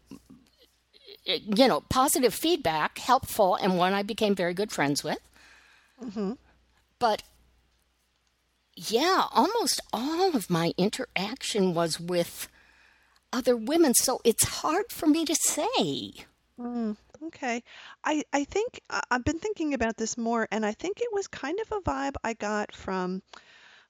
you 1.29 1.67
know, 1.67 1.81
positive 1.89 2.33
feedback, 2.33 2.97
helpful, 2.97 3.55
and 3.55 3.77
one 3.77 3.93
I 3.93 4.03
became 4.03 4.35
very 4.35 4.53
good 4.53 4.71
friends 4.71 5.03
with. 5.03 5.19
Mm-hmm. 6.03 6.33
But 6.97 7.23
yeah, 8.75 9.25
almost 9.31 9.81
all 9.93 10.35
of 10.35 10.49
my 10.49 10.73
interaction 10.77 11.73
was 11.73 11.99
with 11.99 12.47
other 13.31 13.55
women, 13.55 13.93
so 13.93 14.21
it's 14.23 14.43
hard 14.43 14.91
for 14.91 15.05
me 15.05 15.25
to 15.25 15.35
say. 15.35 16.13
Mm, 16.59 16.97
okay. 17.25 17.63
I 18.03 18.23
I 18.33 18.43
think 18.45 18.81
I've 19.11 19.23
been 19.23 19.39
thinking 19.39 19.73
about 19.73 19.97
this 19.97 20.17
more, 20.17 20.47
and 20.51 20.65
I 20.65 20.71
think 20.73 20.99
it 20.99 21.13
was 21.13 21.27
kind 21.27 21.59
of 21.59 21.71
a 21.71 21.81
vibe 21.81 22.15
I 22.23 22.33
got 22.33 22.73
from, 22.73 23.21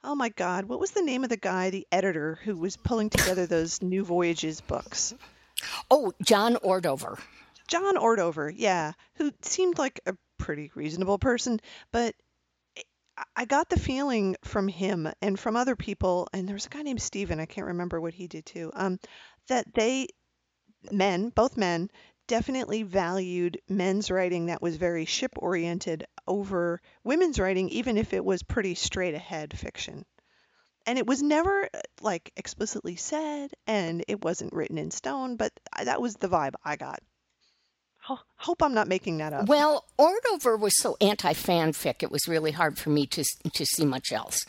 oh 0.03 0.15
my 0.15 0.29
God, 0.29 0.65
what 0.65 0.79
was 0.79 0.91
the 0.91 1.01
name 1.01 1.23
of 1.23 1.29
the 1.29 1.37
guy, 1.37 1.69
the 1.69 1.87
editor, 1.91 2.39
who 2.43 2.57
was 2.57 2.75
pulling 2.75 3.09
together 3.09 3.45
those 3.45 3.81
New 3.81 4.03
Voyages 4.03 4.59
books? 4.59 5.13
Oh, 5.91 6.13
John 6.23 6.55
Ordover. 6.55 7.19
John 7.67 7.95
Ordover, 7.97 8.51
yeah, 8.55 8.93
who 9.15 9.31
seemed 9.41 9.77
like 9.77 9.99
a 10.05 10.15
pretty 10.37 10.71
reasonable 10.73 11.19
person, 11.19 11.59
but 11.91 12.15
I 13.35 13.45
got 13.45 13.69
the 13.69 13.79
feeling 13.79 14.35
from 14.43 14.67
him 14.67 15.11
and 15.21 15.39
from 15.39 15.55
other 15.55 15.75
people, 15.75 16.27
and 16.33 16.47
there 16.47 16.55
was 16.55 16.65
a 16.65 16.69
guy 16.69 16.81
named 16.81 17.01
Steven, 17.01 17.39
I 17.39 17.45
can't 17.45 17.67
remember 17.67 17.99
what 17.99 18.13
he 18.13 18.27
did 18.27 18.45
too, 18.45 18.71
um, 18.73 18.99
that 19.47 19.73
they, 19.73 20.07
men, 20.91 21.29
both 21.29 21.57
men, 21.57 21.91
definitely 22.27 22.83
valued 22.83 23.59
men's 23.67 24.09
writing 24.09 24.45
that 24.45 24.61
was 24.61 24.77
very 24.77 25.05
ship 25.05 25.31
oriented 25.35 26.05
over 26.27 26.81
women's 27.03 27.39
writing, 27.39 27.69
even 27.69 27.97
if 27.97 28.13
it 28.13 28.23
was 28.23 28.43
pretty 28.43 28.75
straight 28.75 29.15
ahead 29.15 29.57
fiction. 29.57 30.05
And 30.85 30.97
it 30.97 31.05
was 31.05 31.21
never 31.21 31.69
uh, 31.73 31.79
like 32.01 32.31
explicitly 32.35 32.95
said, 32.95 33.51
and 33.67 34.03
it 34.07 34.23
wasn't 34.23 34.53
written 34.53 34.77
in 34.77 34.91
stone, 34.91 35.35
but 35.35 35.51
that 35.83 36.01
was 36.01 36.15
the 36.15 36.27
vibe 36.29 36.53
I 36.63 36.75
got. 36.75 36.99
Ho- 38.03 38.19
Hope 38.37 38.63
I'm 38.63 38.73
not 38.73 38.87
making 38.87 39.17
that 39.17 39.33
up. 39.33 39.47
Well, 39.47 39.85
Ordover 39.99 40.57
was 40.59 40.73
so 40.81 40.97
anti 41.01 41.33
fanfic, 41.33 42.01
it 42.01 42.09
was 42.11 42.27
really 42.27 42.51
hard 42.51 42.77
for 42.79 42.89
me 42.89 43.05
to 43.07 43.23
to 43.53 43.65
see 43.65 43.85
much 43.85 44.11
else. 44.11 44.39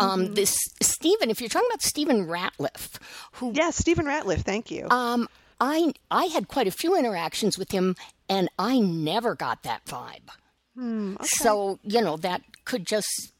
Um, 0.00 0.34
this 0.34 0.56
Stephen, 0.80 1.30
if 1.30 1.40
you're 1.40 1.48
talking 1.50 1.68
about 1.70 1.82
Stephen 1.82 2.26
Ratliff, 2.26 2.98
who 3.32 3.52
Yeah, 3.54 3.70
Stephen 3.70 4.06
Ratliff, 4.06 4.40
thank 4.40 4.70
you. 4.70 4.88
um, 4.90 5.28
I 5.60 5.92
I 6.10 6.24
had 6.26 6.48
quite 6.48 6.66
a 6.66 6.72
few 6.72 6.96
interactions 6.96 7.58
with 7.58 7.72
him, 7.72 7.94
and 8.28 8.48
I 8.58 8.78
never 8.78 9.34
got 9.34 9.64
that 9.64 9.84
vibe. 9.84 10.30
Hmm, 10.74 11.14
okay. 11.16 11.26
So 11.26 11.78
you 11.82 12.00
know 12.00 12.16
that 12.18 12.42
could 12.64 12.86
just 12.86 13.32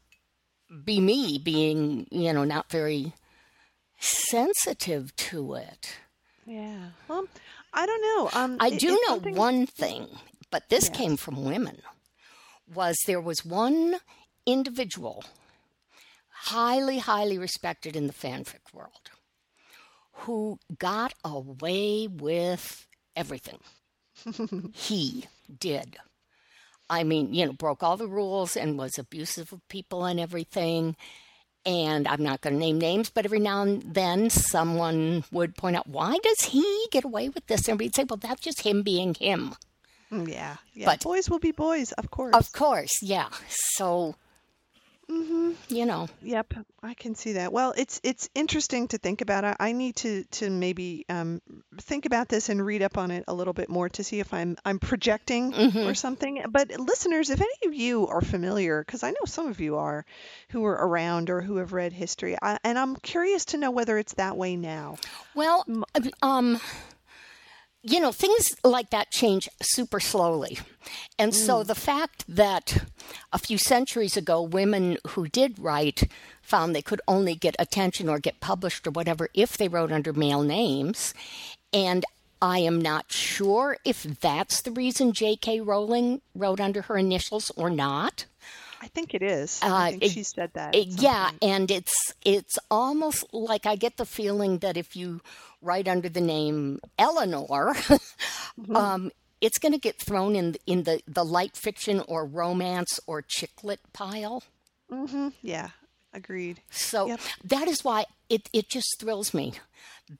be 0.83 0.99
me 0.99 1.37
being 1.37 2.07
you 2.11 2.33
know 2.33 2.43
not 2.43 2.69
very 2.69 3.13
sensitive 3.99 5.15
to 5.15 5.55
it. 5.55 5.97
Yeah. 6.45 6.89
Well, 7.07 7.25
I 7.73 7.85
don't 7.85 8.01
know. 8.01 8.29
Um, 8.39 8.57
I 8.59 8.69
do 8.71 8.89
know 9.07 9.15
something- 9.15 9.35
one 9.35 9.65
thing, 9.67 10.07
but 10.51 10.69
this 10.69 10.87
Yes. 10.89 10.97
came 10.97 11.17
from 11.17 11.43
women. 11.43 11.81
Was 12.73 12.97
there 13.05 13.21
was 13.21 13.45
one 13.45 13.99
individual, 14.45 15.23
highly, 16.29 16.99
highly 16.99 17.37
respected 17.37 17.95
in 17.95 18.07
the 18.07 18.13
fanfic 18.13 18.73
world, 18.73 19.11
who 20.13 20.59
got 20.77 21.13
away 21.23 22.07
with 22.07 22.87
everything. 23.15 23.59
he 24.73 25.25
did. 25.59 25.97
I 26.89 27.03
mean, 27.03 27.33
you 27.33 27.45
know, 27.45 27.53
broke 27.53 27.81
all 27.83 27.97
the 27.97 28.07
rules 28.07 28.55
and 28.55 28.77
was 28.77 28.97
abusive 28.99 29.51
of 29.53 29.67
people 29.69 30.05
and 30.05 30.19
everything. 30.19 30.95
And 31.65 32.07
I'm 32.07 32.21
not 32.21 32.41
going 32.41 32.53
to 32.53 32.59
name 32.59 32.77
names, 32.77 33.09
but 33.09 33.25
every 33.25 33.39
now 33.39 33.63
and 33.63 33.81
then 33.81 34.29
someone 34.29 35.23
would 35.31 35.55
point 35.55 35.75
out, 35.75 35.87
why 35.87 36.15
does 36.21 36.41
he 36.49 36.85
get 36.91 37.03
away 37.03 37.29
with 37.29 37.47
this? 37.47 37.67
And 37.67 37.79
we'd 37.79 37.95
say, 37.95 38.05
well, 38.07 38.17
that's 38.17 38.41
just 38.41 38.61
him 38.61 38.83
being 38.83 39.15
him. 39.15 39.55
Mm, 40.11 40.27
Yeah. 40.29 40.57
Yeah. 40.75 40.85
But- 40.85 41.01
boys 41.01 41.27
will 41.27 41.39
be 41.39 41.51
boys, 41.51 41.91
of 41.93 42.11
course. 42.11 42.35
Of 42.35 42.51
course, 42.51 43.01
yeah. 43.01 43.29
So, 43.47 44.13
you 45.07 45.85
know, 45.85 46.07
Yep, 46.21 46.53
I 46.81 46.93
can 46.93 47.15
see 47.15 47.33
that. 47.33 47.51
Well, 47.51 47.73
it's 47.77 48.01
it's 48.03 48.29
interesting 48.33 48.87
to 48.89 48.97
think 48.97 49.21
about. 49.21 49.45
I, 49.45 49.55
I 49.59 49.71
need 49.71 49.95
to 49.97 50.23
to 50.31 50.49
maybe 50.49 51.05
um, 51.09 51.41
think 51.77 52.05
about 52.05 52.29
this 52.29 52.49
and 52.49 52.65
read 52.65 52.81
up 52.81 52.97
on 52.97 53.11
it 53.11 53.25
a 53.27 53.33
little 53.33 53.53
bit 53.53 53.69
more 53.69 53.89
to 53.89 54.03
see 54.03 54.19
if 54.19 54.33
I'm 54.33 54.57
I'm 54.65 54.79
projecting 54.79 55.53
or 55.77 55.93
something. 55.93 56.43
But 56.49 56.71
listeners, 56.79 57.29
if 57.29 57.41
any 57.41 57.67
of 57.67 57.73
you 57.73 58.07
are 58.07 58.21
familiar, 58.21 58.83
because 58.83 59.03
I 59.03 59.11
know 59.11 59.25
some 59.25 59.47
of 59.47 59.59
you 59.59 59.77
are, 59.77 60.05
who 60.49 60.65
are 60.65 60.87
around 60.87 61.29
or 61.29 61.41
who 61.41 61.57
have 61.57 61.73
read 61.73 61.93
history, 61.93 62.37
I, 62.41 62.57
and 62.63 62.77
I'm 62.77 62.95
curious 62.95 63.45
to 63.45 63.57
know 63.57 63.71
whether 63.71 63.97
it's 63.97 64.13
that 64.15 64.37
way 64.37 64.55
now. 64.55 64.97
well, 65.35 65.65
um, 66.21 66.59
you 67.87 67.99
know, 67.99 68.11
things 68.11 68.55
like 68.63 68.89
that 68.89 69.11
change 69.11 69.47
super 69.61 69.99
slowly. 69.99 70.57
And 71.19 71.35
so 71.35 71.61
mm. 71.61 71.67
the 71.67 71.75
fact 71.75 72.25
that 72.27 72.83
a 73.31 73.37
few 73.37 73.59
centuries 73.59 74.17
ago, 74.17 74.41
women 74.41 74.97
who 75.09 75.27
did 75.27 75.59
write 75.59 76.09
found 76.41 76.75
they 76.75 76.81
could 76.81 77.01
only 77.07 77.35
get 77.35 77.55
attention 77.59 78.09
or 78.09 78.17
get 78.19 78.39
published 78.39 78.87
or 78.87 78.91
whatever 78.91 79.29
if 79.35 79.55
they 79.57 79.67
wrote 79.67 79.91
under 79.91 80.13
male 80.13 80.41
names. 80.41 81.13
And 81.71 82.05
I 82.41 82.59
am 82.59 82.81
not 82.81 83.11
sure 83.11 83.77
if 83.85 84.03
that's 84.03 84.61
the 84.61 84.71
reason 84.71 85.13
J.K. 85.13 85.61
Rowling 85.61 86.21
wrote 86.33 86.59
under 86.59 86.83
her 86.83 86.97
initials 86.97 87.51
or 87.55 87.69
not. 87.69 88.25
I 88.85 88.87
think 88.89 89.13
it 89.15 89.23
is. 89.23 89.59
Uh, 89.63 89.73
I 89.73 89.89
think 89.91 90.03
it- 90.03 90.11
she 90.11 90.23
said 90.23 90.51
that. 90.53 90.75
At 90.75 90.91
some 90.91 91.03
yeah, 91.03 91.29
point. 91.29 91.43
and 91.43 91.71
it's 91.71 91.93
it's 92.23 92.57
almost 92.69 93.25
like 93.33 93.65
I 93.65 93.75
get 93.75 93.97
the 93.97 94.05
feeling 94.05 94.59
that 94.59 94.77
if 94.77 94.95
you 94.95 95.21
write 95.61 95.87
under 95.87 96.07
the 96.09 96.21
name 96.21 96.79
Eleanor, 96.99 97.75
um, 98.75 99.11
it's 99.41 99.57
going 99.57 99.71
to 99.73 99.79
get 99.79 99.99
thrown 99.99 100.35
in 100.35 100.55
in 100.67 100.83
the 100.83 101.01
the 101.07 101.23
light 101.25 101.55
fiction 101.57 102.01
or 102.07 102.25
romance 102.25 102.99
or 103.07 103.21
chick 103.21 103.63
lit 103.63 103.79
pile. 103.93 104.43
Mm-hmm. 104.91 105.29
Yeah. 105.41 105.69
Agreed. 106.13 106.61
So 106.69 107.07
Yep. 107.07 107.19
that 107.45 107.67
is 107.67 107.83
why 107.83 108.05
it 108.29 108.49
it 108.53 108.69
just 108.69 108.99
thrills 108.99 109.33
me 109.33 109.53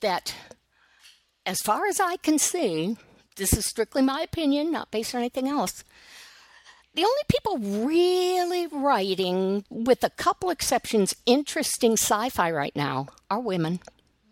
that, 0.01 0.33
as 1.45 1.59
far 1.61 1.85
as 1.87 1.99
I 1.99 2.17
can 2.17 2.39
see, 2.39 2.97
this 3.37 3.53
is 3.53 3.65
strictly 3.65 4.01
my 4.01 4.21
opinion, 4.21 4.71
not 4.71 4.91
based 4.91 5.13
on 5.15 5.21
anything 5.21 5.47
else. 5.47 5.83
The 6.95 7.03
only 7.03 7.21
people 7.27 7.85
really 7.87 8.67
writing, 8.67 9.65
with 9.69 10.03
a 10.03 10.09
couple 10.09 10.49
exceptions, 10.49 11.13
interesting 11.25 11.93
sci 11.93 12.29
fi 12.29 12.49
right 12.49 12.75
now 12.75 13.07
are 13.29 13.39
women. 13.39 13.81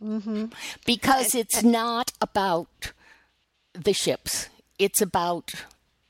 Mm-hmm. 0.02 0.46
Because 0.86 1.36
it's 1.36 1.62
not 1.62 2.14
about 2.22 2.94
the 3.74 3.94
ships, 3.94 4.50
it's 4.80 5.02
about 5.02 5.54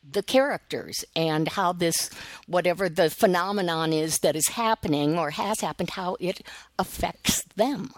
the 0.08 0.22
characters 0.22 1.04
and 1.16 1.48
how 1.48 1.74
this, 1.74 2.10
whatever 2.46 2.88
the 2.88 3.10
phenomenon 3.10 3.92
is 3.92 4.20
that 4.20 4.36
is 4.36 4.50
happening 4.50 5.18
or 5.18 5.32
has 5.32 5.62
happened, 5.62 5.92
how 5.92 6.18
it 6.20 6.42
affects 6.78 7.44
them. 7.56 7.92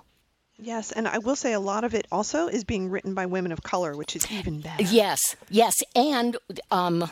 Yes, 0.57 0.93
and 0.93 1.07
I 1.07 1.17
will 1.17 1.35
say 1.35 1.51
a 1.51 1.59
lot 1.59 1.83
of 1.83 1.93
it 1.93 2.07
also 2.11 2.47
is 2.47 2.63
being 2.63 2.89
written 2.89 3.13
by 3.13 3.25
women 3.25 3.51
of 3.51 3.63
color, 3.63 3.97
which 3.97 4.15
is 4.15 4.31
even 4.31 4.61
better. 4.61 4.83
Yes, 4.83 5.35
yes, 5.49 5.73
and 5.93 6.37
um, 6.71 7.09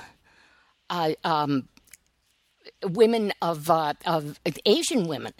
uh, 0.94 1.14
um, 1.24 1.68
women 2.84 3.34
of 3.42 3.70
uh, 3.70 3.94
of 4.06 4.40
Asian 4.66 5.08
women 5.08 5.34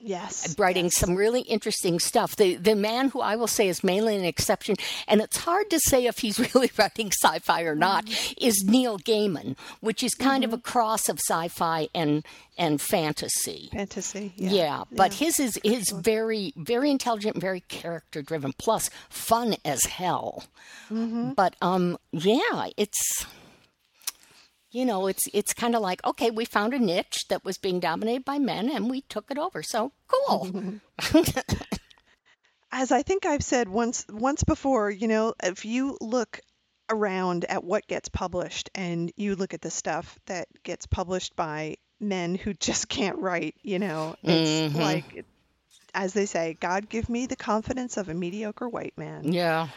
Yes. 0.00 0.54
writing 0.58 0.90
some 0.92 1.16
really 1.16 1.40
interesting 1.40 1.98
stuff. 1.98 2.36
The 2.36 2.54
the 2.54 2.76
man 2.76 3.08
who 3.08 3.20
I 3.20 3.34
will 3.34 3.48
say 3.48 3.66
is 3.68 3.82
mainly 3.82 4.14
an 4.16 4.24
exception, 4.24 4.76
and 5.08 5.20
it's 5.20 5.38
hard 5.38 5.70
to 5.70 5.80
say 5.80 6.06
if 6.06 6.18
he's 6.20 6.38
really 6.54 6.70
writing 6.78 7.10
sci-fi 7.10 7.62
or 7.62 7.74
not, 7.74 8.04
is 8.40 8.62
Neil 8.64 8.98
Gaiman, 8.98 9.56
which 9.80 10.04
is 10.04 10.14
kind 10.14 10.44
of 10.44 10.52
a 10.52 10.58
cross 10.58 11.08
of 11.08 11.18
sci-fi 11.18 11.88
and 11.94 12.24
and 12.56 12.80
fantasy. 12.80 13.70
Fantasy. 13.72 14.32
Yeah, 14.36 14.50
Yeah. 14.52 14.84
but 14.92 15.14
his 15.14 15.40
is 15.40 15.58
is 15.64 15.90
very 15.90 16.52
very 16.56 16.90
intelligent, 16.92 17.36
very 17.40 17.60
character 17.62 18.22
driven, 18.22 18.52
plus 18.56 18.90
fun 19.10 19.56
as 19.64 19.82
hell. 19.84 20.44
But 20.90 21.56
um, 21.60 21.98
yeah, 22.12 22.68
it's 22.76 23.26
you 24.70 24.84
know, 24.84 25.06
it's 25.06 25.28
it's 25.32 25.54
kind 25.54 25.74
of 25.74 25.82
like 25.82 26.04
okay, 26.04 26.30
we 26.30 26.44
found 26.44 26.74
a 26.74 26.78
niche 26.78 27.26
that 27.28 27.44
was 27.44 27.58
being 27.58 27.80
dominated 27.80 28.24
by 28.24 28.38
men, 28.38 28.70
and 28.70 28.90
we 28.90 29.02
took 29.02 29.30
it 29.30 29.38
over. 29.38 29.62
So 29.62 29.92
cool. 30.06 30.80
As 32.70 32.92
I 32.92 33.02
think 33.02 33.24
I've 33.24 33.44
said 33.44 33.68
once 33.68 34.04
once 34.08 34.44
before, 34.44 34.90
you 34.90 35.08
know, 35.08 35.34
if 35.42 35.64
you 35.64 35.96
look 36.00 36.40
around 36.90 37.44
at 37.46 37.64
what 37.64 37.86
gets 37.86 38.08
published 38.08 38.70
and 38.74 39.12
you 39.16 39.36
look 39.36 39.54
at 39.54 39.60
the 39.60 39.70
stuff 39.70 40.18
that 40.26 40.48
gets 40.62 40.86
published 40.86 41.36
by 41.36 41.76
men 42.00 42.34
who 42.34 42.52
just 42.60 42.88
can't 42.88 43.18
write, 43.18 43.54
you 43.62 43.78
know, 43.78 44.16
it's 44.22 44.74
mm-hmm. 44.74 44.80
like 44.80 45.24
as 45.94 46.12
they 46.12 46.26
say, 46.26 46.56
God 46.60 46.88
give 46.88 47.08
me 47.08 47.26
the 47.26 47.36
confidence 47.36 47.96
of 47.96 48.08
a 48.08 48.14
mediocre 48.14 48.68
white 48.68 48.96
man. 48.96 49.32
yeah, 49.32 49.68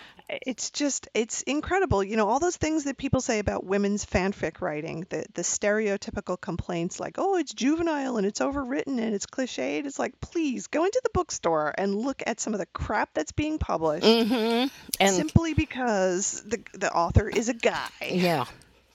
it's 0.44 0.70
just 0.70 1.10
it's 1.14 1.42
incredible 1.42 2.02
you 2.04 2.16
know 2.16 2.28
all 2.30 2.40
those 2.40 2.56
things 2.56 2.86
that 2.86 2.98
people 2.98 3.20
say 3.20 3.40
about 3.40 3.66
women's 3.66 4.06
fanfic 4.06 4.62
writing 4.62 5.06
the 5.10 5.26
the 5.34 5.42
stereotypical 5.42 6.40
complaints 6.40 7.00
like 7.02 7.16
oh 7.18 7.36
it's 7.38 7.54
juvenile 7.54 8.16
and 8.16 8.26
it's 8.26 8.40
overwritten 8.40 8.98
and 9.00 9.14
it's 9.14 9.26
cliched 9.26 9.86
it's 9.86 10.00
like 10.00 10.20
please 10.22 10.68
go 10.68 10.86
into 10.86 11.02
the 11.04 11.10
bookstore 11.14 11.74
and 11.78 11.96
look 11.96 12.24
at 12.26 12.40
some 12.40 12.54
of 12.54 12.60
the 12.60 12.66
crap 12.68 13.10
that's 13.14 13.34
being 13.34 13.58
published 13.60 14.06
Mm-hmm. 14.06 14.68
And 15.02 15.16
simply 15.16 15.54
because 15.54 16.42
the 16.46 16.60
the 16.74 16.92
author 16.94 17.28
is 17.28 17.50
a 17.50 17.54
guy 17.54 17.90
yeah, 18.10 18.46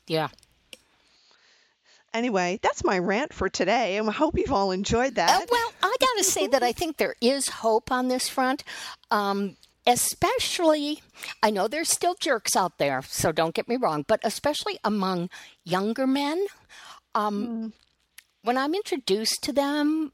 yeah. 0.06 0.28
anyway 2.14 2.58
that's 2.62 2.82
my 2.84 2.98
rant 2.98 3.32
for 3.32 3.48
today 3.48 3.98
and 3.98 4.08
i 4.08 4.12
hope 4.12 4.38
you've 4.38 4.52
all 4.52 4.70
enjoyed 4.70 5.12
Uh, 5.18 5.26
that 5.26 5.48
well, 5.50 5.72
I 5.82 5.96
got 6.00 6.16
to 6.18 6.24
say 6.24 6.46
that 6.46 6.62
I 6.62 6.72
think 6.72 6.96
there 6.96 7.14
is 7.20 7.48
hope 7.48 7.92
on 7.92 8.08
this 8.08 8.28
front. 8.28 8.64
Um, 9.10 9.56
especially, 9.86 11.02
I 11.42 11.50
know 11.50 11.68
there's 11.68 11.90
still 11.90 12.14
jerks 12.18 12.56
out 12.56 12.78
there, 12.78 13.02
so 13.02 13.32
don't 13.32 13.54
get 13.54 13.68
me 13.68 13.76
wrong, 13.76 14.04
but 14.06 14.20
especially 14.24 14.78
among 14.84 15.30
younger 15.64 16.06
men. 16.06 16.46
Um, 17.14 17.72
When 18.42 18.56
I'm 18.56 18.74
introduced 18.74 19.42
to 19.42 19.52
them 19.52 20.12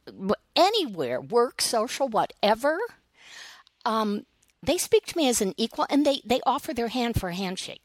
anywhere, 0.56 1.20
work, 1.20 1.60
social, 1.60 2.08
whatever, 2.08 2.78
um, 3.84 4.24
they 4.62 4.78
speak 4.78 5.04
to 5.06 5.18
me 5.18 5.28
as 5.28 5.42
an 5.42 5.52
equal 5.58 5.86
and 5.90 6.06
they, 6.06 6.22
they 6.24 6.40
offer 6.46 6.72
their 6.72 6.88
hand 6.88 7.20
for 7.20 7.28
a 7.28 7.34
handshake, 7.34 7.84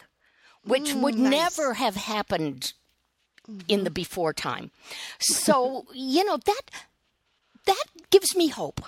which 0.64 0.94
would 0.94 1.18
never 1.18 1.74
have 1.74 1.96
happened 1.96 2.72
in 3.68 3.84
the 3.84 3.90
before 3.90 4.32
time. 4.34 4.72
So, 5.20 5.86
you 5.94 6.24
know, 6.24 6.38
that 6.38 6.62
that 7.66 7.86
gives 8.10 8.36
me 8.36 8.48
hope. 8.48 8.82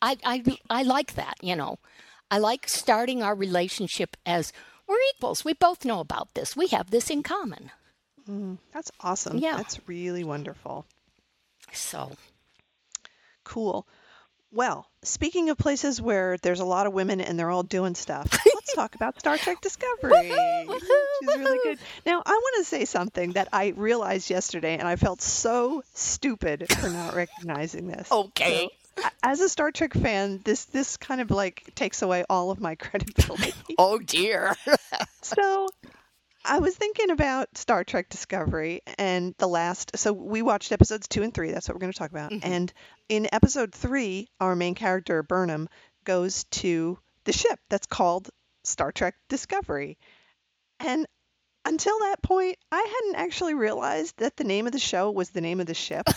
I, 0.00 0.16
I 0.24 0.42
I 0.70 0.82
like 0.82 1.14
that, 1.14 1.34
you 1.42 1.56
know. 1.56 1.78
I 2.30 2.38
like 2.38 2.68
starting 2.68 3.22
our 3.22 3.34
relationship 3.34 4.16
as 4.26 4.52
we're 4.88 4.96
equals. 5.16 5.44
We 5.44 5.52
both 5.54 5.84
know 5.84 6.00
about 6.00 6.34
this. 6.34 6.56
We 6.56 6.68
have 6.68 6.90
this 6.90 7.10
in 7.10 7.22
common. 7.22 7.70
Mm, 8.28 8.58
that's 8.72 8.90
awesome 9.00 9.38
Yeah. 9.38 9.56
that's 9.56 9.78
really 9.86 10.24
wonderful 10.24 10.84
So, 11.72 12.12
Cool. 13.44 13.86
Well, 14.52 14.88
speaking 15.02 15.50
of 15.50 15.58
places 15.58 16.00
where 16.00 16.36
there's 16.38 16.60
a 16.60 16.64
lot 16.64 16.86
of 16.86 16.92
women 16.92 17.20
and 17.20 17.38
they're 17.38 17.50
all 17.50 17.62
doing 17.62 17.94
stuff, 17.94 18.28
let's 18.54 18.74
talk 18.74 18.94
about 18.94 19.18
Star 19.20 19.36
Trek 19.36 19.60
Discovery. 19.60 20.12
is 20.12 20.82
really 21.26 21.58
good. 21.62 21.78
Now, 22.06 22.22
I 22.24 22.30
want 22.32 22.54
to 22.58 22.64
say 22.64 22.84
something 22.84 23.32
that 23.32 23.48
I 23.52 23.68
realized 23.76 24.30
yesterday, 24.30 24.76
and 24.78 24.88
I 24.88 24.96
felt 24.96 25.20
so 25.20 25.82
stupid 25.94 26.72
for 26.72 26.88
not 26.88 27.14
recognizing 27.14 27.86
this. 27.88 28.10
okay. 28.10 28.64
A- 28.64 28.85
As 29.22 29.40
a 29.40 29.48
Star 29.48 29.70
Trek 29.72 29.94
fan, 29.94 30.40
this 30.44 30.64
this 30.66 30.96
kind 30.96 31.20
of 31.20 31.30
like 31.30 31.74
takes 31.74 32.02
away 32.02 32.24
all 32.28 32.50
of 32.50 32.60
my 32.60 32.74
credibility. 32.76 33.54
Oh 33.78 33.98
dear. 33.98 34.56
so 35.22 35.68
I 36.44 36.60
was 36.60 36.76
thinking 36.76 37.10
about 37.10 37.56
Star 37.58 37.84
Trek 37.84 38.08
Discovery 38.08 38.82
and 38.98 39.34
the 39.38 39.48
last. 39.48 39.96
So 39.98 40.12
we 40.12 40.42
watched 40.42 40.72
episodes 40.72 41.08
two 41.08 41.22
and 41.22 41.34
three. 41.34 41.50
That's 41.50 41.68
what 41.68 41.74
we're 41.74 41.80
going 41.80 41.92
to 41.92 41.98
talk 41.98 42.10
about. 42.10 42.30
Mm-hmm. 42.30 42.52
And 42.52 42.72
in 43.08 43.28
episode 43.32 43.74
three, 43.74 44.28
our 44.40 44.54
main 44.54 44.74
character 44.74 45.22
Burnham 45.22 45.68
goes 46.04 46.44
to 46.44 46.98
the 47.24 47.32
ship 47.32 47.58
that's 47.68 47.86
called 47.86 48.30
Star 48.64 48.92
Trek 48.92 49.16
Discovery. 49.28 49.98
And 50.78 51.06
until 51.64 51.98
that 51.98 52.22
point, 52.22 52.58
I 52.70 52.78
hadn't 52.78 53.16
actually 53.16 53.54
realized 53.54 54.18
that 54.18 54.36
the 54.36 54.44
name 54.44 54.66
of 54.66 54.72
the 54.72 54.78
show 54.78 55.10
was 55.10 55.30
the 55.30 55.40
name 55.40 55.60
of 55.60 55.66
the 55.66 55.74
ship. 55.74 56.06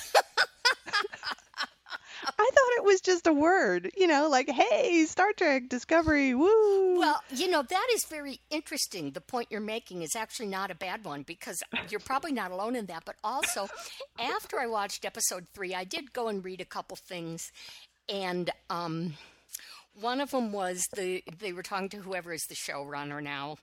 I 2.37 2.49
thought 2.53 2.77
it 2.77 2.83
was 2.83 3.01
just 3.01 3.27
a 3.27 3.33
word, 3.33 3.91
you 3.97 4.07
know, 4.07 4.29
like, 4.29 4.49
hey, 4.49 5.05
Star 5.05 5.31
Trek 5.33 5.69
Discovery, 5.69 6.33
woo. 6.33 6.99
Well, 6.99 7.21
you 7.29 7.49
know, 7.49 7.61
that 7.63 7.87
is 7.93 8.05
very 8.05 8.39
interesting. 8.49 9.11
The 9.11 9.21
point 9.21 9.47
you're 9.49 9.61
making 9.61 10.01
is 10.01 10.15
actually 10.15 10.47
not 10.47 10.71
a 10.71 10.75
bad 10.75 11.03
one 11.03 11.23
because 11.23 11.61
you're 11.89 11.99
probably 11.99 12.31
not 12.31 12.51
alone 12.51 12.75
in 12.75 12.85
that. 12.87 13.03
But 13.05 13.15
also, 13.23 13.67
after 14.19 14.59
I 14.59 14.67
watched 14.67 15.05
episode 15.05 15.47
three, 15.53 15.73
I 15.73 15.83
did 15.83 16.13
go 16.13 16.27
and 16.27 16.43
read 16.43 16.61
a 16.61 16.65
couple 16.65 16.97
things. 16.97 17.51
And 18.07 18.49
um, 18.69 19.13
one 19.99 20.21
of 20.21 20.31
them 20.31 20.51
was 20.51 20.87
the 20.95 21.23
they 21.39 21.53
were 21.53 21.63
talking 21.63 21.89
to 21.89 21.97
whoever 21.97 22.33
is 22.33 22.45
the 22.49 22.55
showrunner 22.55 23.21
now. 23.21 23.57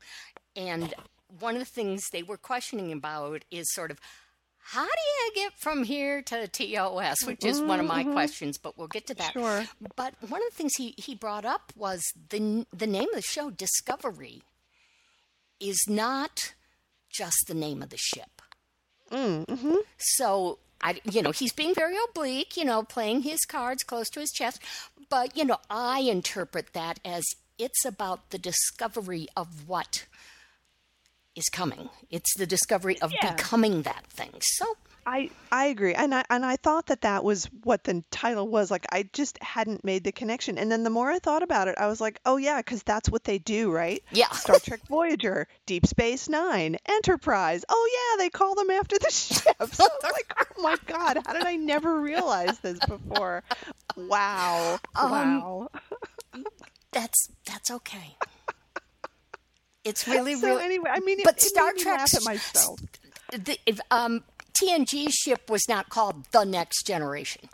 And 0.54 0.94
one 1.40 1.54
of 1.54 1.60
the 1.60 1.66
things 1.66 2.04
they 2.12 2.22
were 2.22 2.36
questioning 2.36 2.92
about 2.92 3.44
is 3.50 3.72
sort 3.72 3.90
of 3.90 4.00
how 4.68 4.84
do 4.84 4.90
you 4.90 5.32
get 5.36 5.52
from 5.52 5.84
here 5.84 6.22
to 6.22 6.48
TOS, 6.48 7.24
which 7.24 7.44
is 7.44 7.60
one 7.60 7.78
of 7.78 7.86
my 7.86 8.02
questions, 8.02 8.58
but 8.58 8.76
we'll 8.76 8.88
get 8.88 9.06
to 9.06 9.14
that. 9.14 9.32
Sure. 9.32 9.64
But 9.94 10.14
one 10.28 10.42
of 10.42 10.50
the 10.50 10.56
things 10.56 10.72
he, 10.76 10.92
he 10.98 11.14
brought 11.14 11.44
up 11.44 11.72
was 11.76 12.02
the 12.30 12.66
the 12.72 12.88
name 12.88 13.08
of 13.10 13.14
the 13.14 13.22
show, 13.22 13.50
Discovery, 13.50 14.42
is 15.60 15.78
not 15.88 16.54
just 17.08 17.36
the 17.46 17.54
name 17.54 17.80
of 17.80 17.90
the 17.90 17.96
ship. 17.96 18.42
mm-hmm. 19.12 19.76
So 19.98 20.58
I, 20.82 21.00
you 21.04 21.22
know, 21.22 21.30
he's 21.30 21.52
being 21.52 21.72
very 21.72 21.94
oblique, 22.08 22.56
you 22.56 22.64
know, 22.64 22.82
playing 22.82 23.22
his 23.22 23.44
cards 23.44 23.84
close 23.84 24.10
to 24.10 24.20
his 24.20 24.32
chest. 24.32 24.60
But 25.08 25.36
you 25.36 25.44
know, 25.44 25.58
I 25.70 26.00
interpret 26.00 26.72
that 26.72 26.98
as 27.04 27.22
it's 27.56 27.84
about 27.84 28.30
the 28.30 28.38
discovery 28.38 29.28
of 29.36 29.68
what 29.68 30.06
is 31.36 31.48
coming. 31.48 31.88
It's 32.10 32.34
the 32.36 32.46
discovery 32.46 33.00
of 33.00 33.12
Yeah. 33.12 33.32
becoming 33.34 33.82
that 33.82 34.06
thing. 34.08 34.32
So 34.40 34.64
I 35.08 35.30
I 35.52 35.66
agree, 35.66 35.94
and 35.94 36.12
I 36.12 36.24
and 36.30 36.44
I 36.44 36.56
thought 36.56 36.86
that 36.86 37.02
that 37.02 37.22
was 37.22 37.44
what 37.62 37.84
the 37.84 38.02
title 38.10 38.48
was. 38.48 38.72
Like 38.72 38.86
I 38.90 39.08
just 39.12 39.40
hadn't 39.40 39.84
made 39.84 40.02
the 40.02 40.10
connection, 40.10 40.58
and 40.58 40.72
then 40.72 40.82
the 40.82 40.90
more 40.90 41.08
I 41.08 41.20
thought 41.20 41.44
about 41.44 41.68
it, 41.68 41.76
I 41.78 41.86
was 41.86 42.00
like, 42.00 42.18
oh 42.26 42.38
yeah, 42.38 42.56
because 42.58 42.82
that's 42.82 43.08
what 43.08 43.22
they 43.22 43.38
do, 43.38 43.70
right? 43.70 44.02
Yeah. 44.10 44.30
Star 44.30 44.58
Trek 44.58 44.80
Voyager, 44.88 45.46
Deep 45.64 45.86
Space 45.86 46.28
Nine, 46.28 46.76
Enterprise. 46.86 47.64
Oh 47.68 47.88
yeah, 48.18 48.24
they 48.24 48.30
call 48.30 48.56
them 48.56 48.70
after 48.70 48.98
the 48.98 49.10
ships. 49.12 49.46
I 49.46 49.54
was 49.64 49.78
like, 49.78 50.34
oh 50.58 50.62
my 50.62 50.76
god, 50.86 51.18
how 51.24 51.34
did 51.34 51.46
I 51.46 51.54
never 51.54 52.00
realize 52.00 52.58
this 52.58 52.80
before? 52.80 53.44
Wow, 53.96 54.80
Um, 54.96 55.10
wow. 55.12 55.68
that's 56.92 57.28
that's 57.46 57.70
okay. 57.70 58.16
It's 59.86 60.06
really, 60.14 60.34
So 60.34 60.48
really. 60.48 60.64
anyway, 60.64 60.90
I 60.92 61.00
mean, 61.00 61.20
it, 61.20 61.24
but 61.24 61.36
it 61.38 61.42
Star 61.42 61.72
Trek 61.72 61.98
laugh 62.00 62.14
at 62.14 62.24
myself. 62.24 62.80
the 63.32 63.56
if, 63.66 63.80
um, 63.90 64.22
TNG 64.60 65.08
ship 65.10 65.48
was 65.50 65.62
not 65.68 65.88
called 65.90 66.24
the 66.32 66.44
Next 66.44 66.86
Generation. 66.86 67.48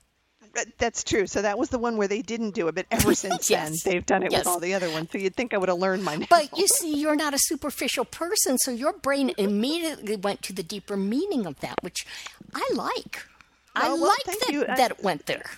That's 0.79 1.03
true. 1.03 1.27
So 1.27 1.41
that 1.41 1.59
was 1.59 1.71
the 1.71 1.79
one 1.79 1.97
where 1.97 2.07
they 2.09 2.21
didn't 2.21 2.51
do 2.51 2.69
it, 2.69 2.75
but 2.75 2.85
ever 2.91 3.15
since 3.15 3.49
then 3.49 3.73
they've 3.87 4.05
done 4.05 4.23
it 4.23 4.31
Yes. 4.33 4.41
with 4.41 4.49
all 4.49 4.61
the 4.61 4.75
other 4.75 4.91
ones. 4.91 5.09
So 5.11 5.17
you'd 5.19 5.35
think 5.35 5.55
I 5.55 5.57
would 5.59 5.71
have 5.71 5.79
learned 5.79 6.05
my. 6.05 6.27
But 6.29 6.51
you 6.59 6.67
see, 6.69 6.95
you're 6.95 7.17
not 7.17 7.33
a 7.33 7.39
superficial 7.41 8.05
person, 8.05 8.59
so 8.59 8.71
your 8.71 8.93
brain 8.93 9.33
immediately 9.39 10.17
went 10.17 10.43
to 10.43 10.53
the 10.53 10.63
deeper 10.63 10.97
meaning 10.97 11.47
of 11.47 11.59
that, 11.61 11.77
which 11.83 12.07
I 12.55 12.69
like. 12.75 13.25
I 13.75 13.89
Oh, 13.89 13.95
well, 13.97 14.09
like 14.09 14.25
that, 14.27 14.77
that 14.77 14.91
it 14.91 15.03
went 15.03 15.25
there. 15.25 15.51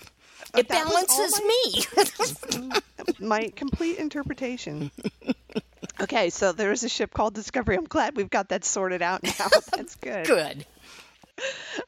It 0.57 0.69
that 0.69 0.87
was 0.87 1.05
all 1.09 1.29
balances 1.29 1.43
me. 1.43 2.73
my 3.19 3.53
complete 3.57 3.99
interpretation. 3.99 4.90
Okay, 6.01 6.31
so 6.31 6.53
there 6.53 6.73
is 6.73 6.83
a 6.83 6.88
ship 6.88 7.12
called 7.12 7.35
Discovery. 7.35 7.77
I'm 7.77 7.85
glad 7.85 8.17
we've 8.17 8.31
got 8.31 8.49
that 8.49 8.64
sorted 8.64 9.03
out 9.03 9.23
now. 9.23 9.49
That's 9.77 9.95
good. 9.97 10.27
Good. 10.27 10.67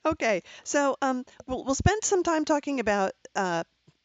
Okay, 0.04 0.42
so 0.64 0.96
um, 1.02 1.24
we'll, 1.46 1.64
we'll 1.64 1.74
spend 1.74 2.04
some 2.04 2.22
time 2.22 2.44
talking 2.44 2.80
about, 2.80 3.12
uh, 3.34 3.64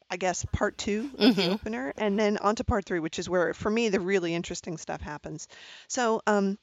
I 0.10 0.17
guess, 0.17 0.45
part 0.52 0.78
two 0.78 1.10
of 1.19 1.19
Mm-hmm. 1.19 1.41
the 1.41 1.52
opener, 1.54 1.93
and 1.97 2.17
then 2.19 2.38
on 2.38 2.56
to 2.56 2.63
part 2.63 2.86
three, 2.86 3.00
which 3.00 3.19
is 3.19 3.30
where, 3.30 3.54
for 3.54 3.69
me, 3.69 3.89
the 3.89 4.00
really 4.00 4.34
interesting 4.34 4.78
stuff 4.78 5.02
happens. 5.02 5.47
So, 5.88 6.21
um, 6.28 6.58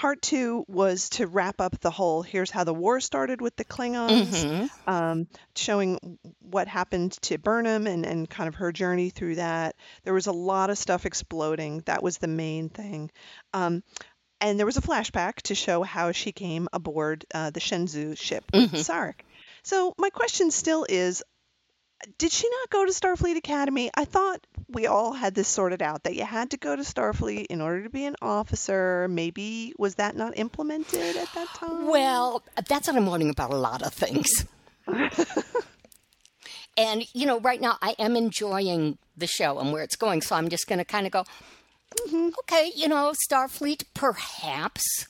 part 0.00 0.22
two 0.22 0.64
was 0.66 1.10
to 1.10 1.26
wrap 1.26 1.60
up 1.60 1.78
the 1.80 1.90
whole 1.90 2.22
here's 2.22 2.50
how 2.50 2.64
the 2.64 2.72
war 2.72 3.00
started 3.00 3.42
with 3.42 3.54
the 3.56 3.64
Klingons, 3.66 4.28
Mm-hmm. 4.44 4.90
um, 4.90 5.26
showing 5.54 6.18
what 6.40 6.68
happened 6.68 7.12
to 7.22 7.36
Burnham 7.36 7.86
and, 7.86 8.06
and 8.06 8.28
kind 8.28 8.48
of 8.48 8.54
her 8.54 8.72
journey 8.72 9.10
through 9.10 9.34
that. 9.34 9.76
There 10.04 10.14
was 10.14 10.26
a 10.26 10.32
lot 10.32 10.70
of 10.70 10.78
stuff 10.78 11.04
exploding. 11.04 11.82
That 11.84 12.02
was 12.02 12.16
the 12.16 12.28
main 12.28 12.70
thing. 12.70 13.10
Um, 13.52 13.82
and 14.40 14.58
there 14.58 14.64
was 14.64 14.78
a 14.78 14.82
flashback 14.82 15.42
to 15.42 15.54
show 15.54 15.82
how 15.82 16.12
she 16.12 16.32
came 16.32 16.66
aboard 16.72 17.26
uh, 17.34 17.50
the 17.50 17.60
Shenzhou 17.60 18.16
ship 18.16 18.44
with 18.54 18.72
Sarek. 18.72 19.20
So 19.62 19.92
my 19.98 20.08
question 20.08 20.50
still 20.50 20.86
is, 20.88 21.22
did 22.18 22.32
she 22.32 22.48
not 22.48 22.70
go 22.70 22.86
to 22.86 22.92
Starfleet 22.92 23.36
Academy? 23.36 23.90
I 23.94 24.04
thought 24.04 24.46
we 24.68 24.86
all 24.86 25.12
had 25.12 25.34
this 25.34 25.48
sorted 25.48 25.82
out 25.82 26.04
that 26.04 26.14
you 26.14 26.24
had 26.24 26.50
to 26.50 26.56
go 26.56 26.74
to 26.76 26.82
Starfleet 26.82 27.46
in 27.46 27.60
order 27.60 27.82
to 27.82 27.90
be 27.90 28.04
an 28.04 28.16
officer. 28.22 29.06
Maybe 29.08 29.74
was 29.78 29.96
that 29.96 30.16
not 30.16 30.38
implemented 30.38 31.16
at 31.16 31.32
that 31.34 31.48
time? 31.48 31.86
Well, 31.88 32.42
that's 32.68 32.88
what 32.88 32.96
I'm 32.96 33.06
wondering 33.06 33.30
about 33.30 33.52
a 33.52 33.56
lot 33.56 33.82
of 33.82 33.92
things. 33.92 34.46
and, 36.76 37.04
you 37.14 37.26
know, 37.26 37.40
right 37.40 37.60
now 37.60 37.76
I 37.82 37.94
am 37.98 38.16
enjoying 38.16 38.98
the 39.16 39.26
show 39.26 39.58
and 39.58 39.72
where 39.72 39.82
it's 39.82 39.96
going, 39.96 40.22
so 40.22 40.36
I'm 40.36 40.48
just 40.48 40.66
going 40.66 40.78
to 40.78 40.84
kind 40.84 41.06
of 41.06 41.12
go, 41.12 41.24
mm-hmm. 41.98 42.30
okay, 42.40 42.72
you 42.74 42.88
know, 42.88 43.12
Starfleet 43.30 43.84
perhaps 43.92 45.06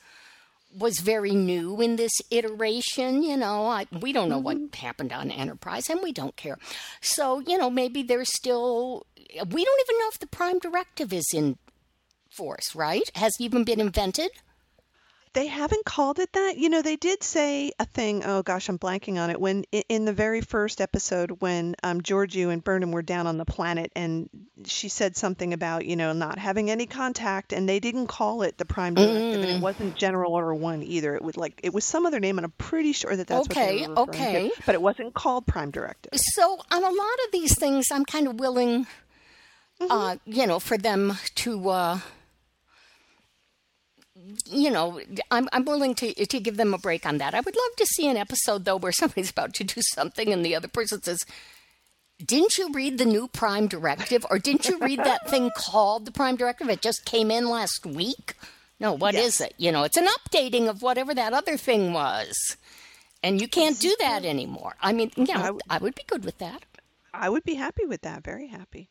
was 0.76 1.00
very 1.00 1.32
new 1.32 1.80
in 1.80 1.96
this 1.96 2.12
iteration. 2.30 3.22
You 3.22 3.36
know, 3.36 3.66
I, 3.66 3.86
we 4.00 4.12
don't 4.12 4.28
know 4.28 4.38
what 4.38 4.56
mm-hmm. 4.56 4.84
happened 4.84 5.12
on 5.12 5.30
Enterprise, 5.30 5.88
and 5.88 6.00
we 6.02 6.12
don't 6.12 6.36
care. 6.36 6.58
So, 7.00 7.40
you 7.40 7.58
know, 7.58 7.70
maybe 7.70 8.02
there's 8.02 8.34
still. 8.34 9.06
We 9.16 9.64
don't 9.64 9.80
even 9.88 9.98
know 9.98 10.08
if 10.12 10.18
the 10.18 10.26
Prime 10.26 10.58
Directive 10.58 11.12
is 11.12 11.28
in 11.34 11.56
force, 12.30 12.74
right? 12.74 13.08
Has 13.14 13.32
even 13.40 13.64
been 13.64 13.80
invented. 13.80 14.30
They 15.32 15.46
haven't 15.46 15.84
called 15.84 16.18
it 16.18 16.32
that. 16.32 16.58
You 16.58 16.68
know, 16.68 16.82
they 16.82 16.96
did 16.96 17.22
say 17.22 17.70
a 17.78 17.84
thing. 17.84 18.24
Oh 18.24 18.42
gosh, 18.42 18.68
I'm 18.68 18.80
blanking 18.80 19.16
on 19.18 19.30
it. 19.30 19.40
When 19.40 19.64
i- 19.72 19.84
in 19.88 20.04
the 20.04 20.12
very 20.12 20.40
first 20.40 20.80
episode, 20.80 21.40
when 21.40 21.76
um, 21.84 22.00
Georgiou 22.00 22.52
and 22.52 22.64
Burnham 22.64 22.90
were 22.90 23.02
down 23.02 23.28
on 23.28 23.38
the 23.38 23.44
planet, 23.44 23.92
and 23.94 24.28
she 24.64 24.88
said 24.88 25.16
something 25.16 25.52
about 25.52 25.86
you 25.86 25.94
know 25.94 26.12
not 26.12 26.38
having 26.38 26.68
any 26.68 26.86
contact, 26.86 27.52
and 27.52 27.68
they 27.68 27.78
didn't 27.78 28.08
call 28.08 28.42
it 28.42 28.58
the 28.58 28.64
Prime 28.64 28.94
Directive, 28.96 29.42
and 29.42 29.50
it 29.52 29.60
wasn't 29.60 29.94
General 29.94 30.32
Order 30.34 30.54
One 30.54 30.82
either. 30.82 31.14
It 31.14 31.22
was 31.22 31.36
like 31.36 31.60
it 31.62 31.72
was 31.72 31.84
some 31.84 32.06
other 32.06 32.18
name, 32.18 32.36
and 32.38 32.44
I'm 32.44 32.54
pretty 32.58 32.92
sure 32.92 33.14
that 33.14 33.28
that's 33.28 33.48
Okay, 33.48 33.76
what 33.76 33.82
they 33.82 33.88
were 33.88 33.94
referring 34.06 34.18
okay. 34.34 34.48
to. 34.48 34.62
But 34.66 34.74
it 34.74 34.82
wasn't 34.82 35.14
called 35.14 35.46
Prime 35.46 35.70
Directive. 35.70 36.12
So 36.18 36.58
on 36.72 36.82
a 36.82 36.90
lot 36.90 37.18
of 37.26 37.32
these 37.32 37.56
things, 37.56 37.86
I'm 37.92 38.04
kind 38.04 38.26
of 38.26 38.40
willing, 38.40 38.88
uh, 39.80 40.16
you 40.24 40.46
know, 40.46 40.58
for 40.58 40.76
them 40.76 41.16
to, 41.36 41.68
uh, 41.68 42.00
you 44.46 44.70
know, 44.70 45.00
I'm 45.30 45.48
I'm 45.52 45.64
willing 45.64 45.94
to 45.96 46.14
to 46.26 46.40
give 46.40 46.56
them 46.56 46.74
a 46.74 46.78
break 46.78 47.06
on 47.06 47.18
that. 47.18 47.34
I 47.34 47.40
would 47.40 47.56
love 47.56 47.76
to 47.76 47.86
see 47.86 48.08
an 48.08 48.16
episode 48.16 48.64
though 48.64 48.76
where 48.76 48.92
somebody's 49.00 49.30
about 49.30 49.54
to 49.54 49.64
do 49.64 49.80
something 49.94 50.32
and 50.32 50.44
the 50.44 50.54
other 50.54 50.68
person 50.68 51.02
says. 51.02 51.24
Didn't 52.22 52.58
you 52.58 52.70
read 52.74 52.98
the 52.98 53.06
new 53.06 53.28
Prime 53.28 53.66
Directive, 53.66 54.26
or 54.28 54.38
didn't 54.38 54.68
you 54.68 54.78
read 54.78 54.98
that 54.98 55.30
thing 55.30 55.50
called 55.56 56.04
the 56.04 56.12
Prime 56.12 56.36
Directive? 56.36 56.68
It 56.68 56.82
just 56.82 57.06
came 57.06 57.30
in 57.30 57.48
last 57.48 57.86
week. 57.86 58.34
No, 58.78 58.92
what 58.92 59.14
is 59.14 59.40
it? 59.40 59.54
You 59.56 59.72
know, 59.72 59.84
it's 59.84 59.96
an 59.96 60.06
updating 60.06 60.68
of 60.68 60.82
whatever 60.82 61.14
that 61.14 61.32
other 61.32 61.56
thing 61.56 61.94
was, 61.94 62.58
and 63.22 63.40
you 63.40 63.48
can't 63.48 63.80
do 63.80 63.88
mm-hmm. 63.88 64.06
that 64.06 64.28
anymore. 64.28 64.76
I 64.82 64.92
mean, 64.92 65.12
you 65.16 65.32
know, 65.32 65.60
I 65.70 65.78
would 65.78 65.94
be 65.94 66.02
good 66.06 66.26
with 66.26 66.36
that. 66.38 66.66
I 67.14 67.30
would 67.30 67.44
be 67.44 67.54
happy 67.54 67.86
with 67.86 68.02
that. 68.02 68.22
Very 68.22 68.48
happy. 68.48 68.90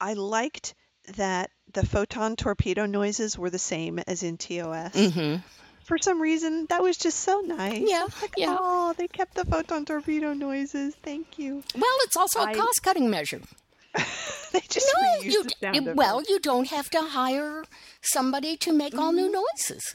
I 0.00 0.14
liked 0.14 0.74
that 1.16 1.50
the 1.72 1.84
photon 1.86 2.36
torpedo 2.36 2.86
noises 2.86 3.38
were 3.38 3.50
the 3.50 3.58
same 3.58 3.98
as 4.00 4.22
in 4.22 4.36
TOS. 4.36 4.92
hmm 5.14 5.36
For 5.84 5.98
some 5.98 6.20
reason, 6.22 6.66
that 6.68 6.82
was 6.82 6.96
just 6.96 7.20
so 7.20 7.40
nice. 7.40 7.82
Yeah, 7.86 8.06
Like, 8.20 8.34
yeah. 8.36 8.56
Oh, 8.58 8.94
they 8.96 9.08
kept 9.08 9.34
the 9.34 9.44
photon 9.44 9.84
torpedo 9.84 10.32
noises. 10.32 10.94
Thank 11.02 11.38
you. 11.38 11.62
Well, 11.74 11.96
it's 12.02 12.16
also 12.16 12.40
a 12.40 12.44
I- 12.44 12.54
cost 12.54 12.82
cutting 12.82 13.10
measure. 13.10 13.40
They 14.52 14.60
just 14.68 14.86
No, 14.94 15.08
reused 15.08 15.24
you 15.24 15.42
the 15.44 15.54
sound 15.62 15.88
of 15.88 15.96
well, 15.96 16.18
it. 16.18 16.28
you 16.28 16.38
don't 16.38 16.68
have 16.68 16.90
to 16.90 17.00
hire 17.00 17.64
somebody 18.02 18.58
to 18.58 18.72
make 18.72 18.96
all 18.98 19.10
new 19.12 19.32
noises. 19.32 19.94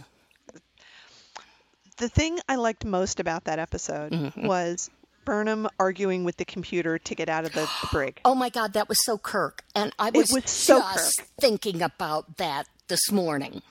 The 1.98 2.10
thing 2.10 2.40
I 2.50 2.56
liked 2.56 2.84
most 2.86 3.20
about 3.20 3.44
that 3.46 3.60
episode 3.60 4.12
Mm-hmm. 4.12 4.48
was 4.48 4.90
Burnham 5.28 5.68
arguing 5.78 6.24
with 6.24 6.38
the 6.38 6.46
computer 6.46 6.98
to 6.98 7.14
get 7.16 7.28
out 7.28 7.44
of 7.44 7.52
the, 7.52 7.70
the 7.82 7.88
brig. 7.92 8.22
Oh 8.26 8.34
my 8.34 8.48
God, 8.48 8.72
that 8.74 8.88
was 8.88 8.98
so 9.04 9.18
Kirk, 9.18 9.62
and 9.76 9.92
I 10.00 10.10
was, 10.10 10.32
was 10.32 10.50
so 10.50 10.80
just 10.80 11.18
Kirk. 11.20 11.28
thinking 11.42 11.82
about 11.82 12.38
that 12.38 12.66
this 12.88 13.12
morning. 13.12 13.62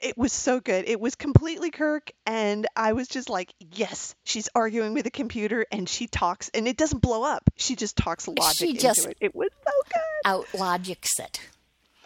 It 0.00 0.16
was 0.16 0.32
so 0.32 0.58
good. 0.58 0.88
It 0.88 0.98
was 0.98 1.14
completely 1.14 1.70
Kirk, 1.70 2.12
and 2.24 2.66
I 2.74 2.94
was 2.94 3.08
just 3.08 3.28
like, 3.28 3.52
yes, 3.74 4.14
she's 4.24 4.48
arguing 4.54 4.94
with 4.94 5.04
a 5.06 5.10
computer, 5.10 5.66
and 5.70 5.86
she 5.86 6.06
talks, 6.06 6.48
and 6.54 6.66
it 6.66 6.78
doesn't 6.78 7.00
blow 7.02 7.24
up. 7.24 7.42
She 7.56 7.76
just 7.76 7.96
talks 7.98 8.26
logic 8.26 8.56
She 8.56 8.68
into 8.70 8.80
just- 8.80 9.04
it. 9.06 9.18
It 9.20 9.34
was 9.34 9.50
so 9.66 9.72
good. 9.92 10.30
Out 10.30 10.46
logics 10.58 11.18
it. 11.18 11.40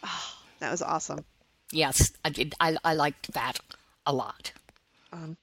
That 0.59 0.73
was 0.73 0.83
awesome. 0.83 1.25
Yes, 1.73 2.11
I 2.25 2.31
did. 2.31 2.55
I, 2.61 2.77
I 2.85 2.95
liked 2.95 3.33
that 3.35 3.61
a 4.05 4.13
lot. 4.13 4.53
Um, 5.13 5.37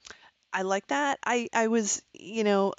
I 0.52 0.62
like 0.62 0.86
that. 0.88 1.18
I 1.24 1.48
I 1.52 1.66
was, 1.66 2.02
you 2.12 2.44
know, 2.44 2.72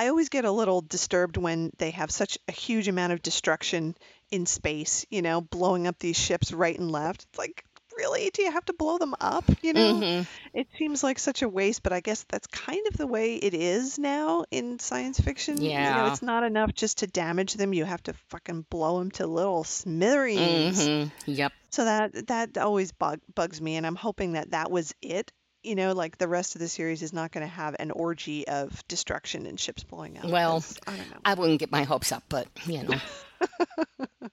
I 0.00 0.08
always 0.08 0.30
get 0.30 0.44
a 0.46 0.50
little 0.50 0.80
disturbed 0.80 1.36
when 1.36 1.70
they 1.78 1.90
have 1.90 2.10
such 2.10 2.38
a 2.48 2.52
huge 2.52 2.88
amount 2.88 3.12
of 3.12 3.22
destruction 3.22 3.94
in 4.30 4.46
space, 4.46 5.04
you 5.10 5.20
know, 5.20 5.42
blowing 5.42 5.86
up 5.86 5.98
these 5.98 6.18
ships 6.18 6.52
right 6.52 6.78
and 6.78 6.90
left. 6.90 7.26
It's 7.28 7.38
like, 7.38 7.64
really? 7.96 8.30
Do 8.32 8.42
you 8.42 8.50
have 8.50 8.64
to 8.64 8.72
blow 8.72 8.96
them 8.96 9.14
up? 9.20 9.44
You 9.62 9.74
know? 9.74 9.94
Mm-hmm. 9.94 10.58
It 10.58 10.68
seems 10.78 11.02
like 11.04 11.18
such 11.18 11.42
a 11.42 11.48
waste, 11.48 11.82
but 11.82 11.92
I 11.92 12.00
guess 12.00 12.24
that's 12.30 12.46
kind 12.46 12.86
of 12.88 12.96
the 12.96 13.06
way 13.06 13.34
it 13.36 13.52
is 13.52 13.98
now 13.98 14.44
in 14.50 14.78
science 14.78 15.20
fiction. 15.20 15.60
You 15.60 15.68
know, 15.68 15.74
Yeah. 15.74 16.06
it's 16.12 16.22
not 16.22 16.44
enough 16.44 16.72
just 16.72 16.98
to 16.98 17.06
damage 17.06 17.54
them. 17.54 17.74
You 17.74 17.84
have 17.84 18.02
to 18.04 18.14
fucking 18.30 18.66
blow 18.70 19.00
them 19.00 19.10
to 19.12 19.26
little 19.26 19.64
smithereens. 19.64 20.86
hmm 20.86 21.04
Yep. 21.26 21.52
So 21.72 21.84
that 21.84 22.26
that 22.28 22.58
always 22.58 22.90
bug, 22.92 23.20
bugs 23.34 23.60
me, 23.60 23.76
and 23.76 23.86
I'm 23.86 23.96
hoping 23.96 24.32
that 24.32 24.52
that 24.52 24.70
was 24.70 24.94
it. 25.02 25.30
You 25.62 25.74
know, 25.74 25.92
like 25.92 26.16
the 26.18 26.28
rest 26.28 26.54
of 26.54 26.60
the 26.60 26.68
series 26.68 27.02
is 27.02 27.12
not 27.12 27.32
going 27.32 27.46
to 27.46 27.52
have 27.52 27.76
an 27.78 27.90
orgy 27.90 28.48
of 28.48 28.86
destruction 28.88 29.46
and 29.46 29.60
ships 29.60 29.84
blowing 29.84 30.16
up. 30.18 30.24
Well, 30.24 30.64
I 30.86 30.96
don't 30.96 31.10
know. 31.10 31.18
I 31.24 31.34
wouldn't 31.34 31.60
get 31.60 31.70
my 31.70 31.82
hopes 31.82 32.12
up, 32.12 32.24
but 32.28 32.48
you 32.66 32.82
know. 32.82 32.98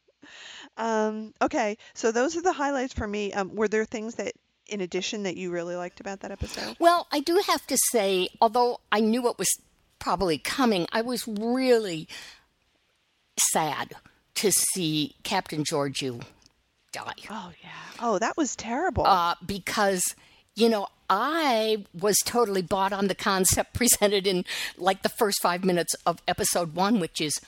Um, 0.77 1.33
okay, 1.41 1.77
so 1.93 2.11
those 2.11 2.37
are 2.37 2.41
the 2.41 2.53
highlights 2.53 2.93
for 2.93 3.07
me. 3.07 3.33
Um, 3.33 3.55
were 3.55 3.67
there 3.67 3.85
things 3.85 4.15
that, 4.15 4.33
in 4.67 4.81
addition, 4.81 5.23
that 5.23 5.35
you 5.35 5.49
really 5.51 5.75
liked 5.75 5.99
about 5.99 6.19
that 6.21 6.31
episode? 6.31 6.75
Well, 6.79 7.07
I 7.11 7.19
do 7.19 7.41
have 7.47 7.65
to 7.67 7.77
say, 7.91 8.29
although 8.39 8.79
I 8.91 8.99
knew 8.99 9.27
it 9.27 9.37
was 9.39 9.49
probably 9.99 10.37
coming, 10.37 10.87
I 10.91 11.01
was 11.01 11.27
really 11.27 12.07
sad 13.39 13.93
to 14.35 14.51
see 14.51 15.15
Captain 15.23 15.63
Georgiou 15.63 16.23
die. 16.91 17.13
Oh 17.29 17.51
yeah. 17.63 17.69
Oh, 17.99 18.19
that 18.19 18.37
was 18.37 18.55
terrible. 18.55 19.05
Uh, 19.05 19.33
because, 19.45 20.03
you 20.55 20.69
know, 20.69 20.87
I 21.09 21.85
was 21.93 22.17
totally 22.25 22.61
bought 22.61 22.93
on 22.93 23.07
the 23.07 23.15
concept 23.15 23.73
presented 23.75 24.27
in 24.27 24.45
like 24.77 25.03
the 25.03 25.09
first 25.09 25.41
five 25.41 25.63
minutes 25.63 25.93
of 26.05 26.21
episode 26.27 26.75
one, 26.75 26.99
which 26.99 27.21
is 27.21 27.39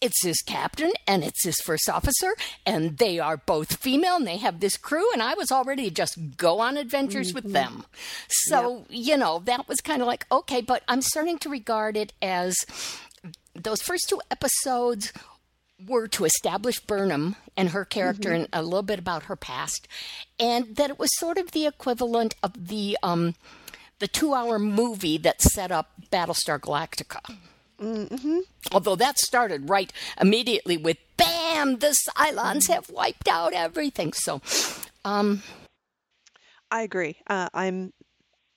it's 0.00 0.24
his 0.24 0.40
captain 0.40 0.92
and 1.06 1.22
it's 1.22 1.44
his 1.44 1.56
first 1.62 1.88
officer, 1.90 2.34
and 2.64 2.96
they 2.96 3.18
are 3.18 3.36
both 3.36 3.76
female 3.76 4.16
and 4.16 4.26
they 4.26 4.38
have 4.38 4.60
this 4.60 4.76
crew, 4.76 5.04
and 5.12 5.22
I 5.22 5.34
was 5.34 5.52
already 5.52 5.90
just 5.90 6.36
go 6.36 6.60
on 6.60 6.76
adventures 6.76 7.34
with 7.34 7.44
mm-hmm. 7.44 7.52
them. 7.52 7.84
So, 8.28 8.86
you 8.88 9.16
know, 9.16 9.42
that 9.44 9.68
was 9.68 9.80
kind 9.80 10.00
of 10.00 10.08
like, 10.08 10.26
okay, 10.32 10.62
but 10.62 10.82
I'm 10.88 11.02
starting 11.02 11.38
to 11.40 11.50
regard 11.50 11.96
it 11.96 12.12
as 12.22 12.56
those 13.54 13.82
first 13.82 14.08
two 14.08 14.22
episodes 14.30 15.12
were 15.86 16.08
to 16.08 16.24
establish 16.24 16.80
Burnham 16.80 17.36
and 17.56 17.70
her 17.70 17.84
character 17.84 18.32
and 18.32 18.48
a 18.52 18.62
little 18.62 18.82
bit 18.82 18.98
about 18.98 19.24
her 19.24 19.36
past, 19.36 19.88
and 20.38 20.76
that 20.76 20.90
it 20.90 20.98
was 20.98 21.10
sort 21.16 21.38
of 21.38 21.52
the 21.52 21.66
equivalent 21.66 22.34
of 22.42 22.68
the 22.68 22.96
um, 23.02 23.34
the 23.98 24.08
two 24.08 24.34
hour 24.34 24.58
movie 24.58 25.18
that 25.18 25.40
set 25.40 25.70
up 25.70 25.92
Battlestar 26.10 26.58
Galactica. 26.58 27.36
Mm-hmm. 27.80 28.40
Although 28.72 28.96
that 28.96 29.18
started 29.18 29.70
right 29.70 29.92
immediately 30.20 30.76
with 30.76 30.98
bam, 31.16 31.78
the 31.78 31.96
Cylons 32.08 32.68
have 32.68 32.90
wiped 32.90 33.28
out 33.28 33.52
everything. 33.54 34.12
So, 34.12 34.42
um, 35.04 35.42
I 36.70 36.82
agree. 36.82 37.16
Uh, 37.26 37.48
I'm. 37.54 37.92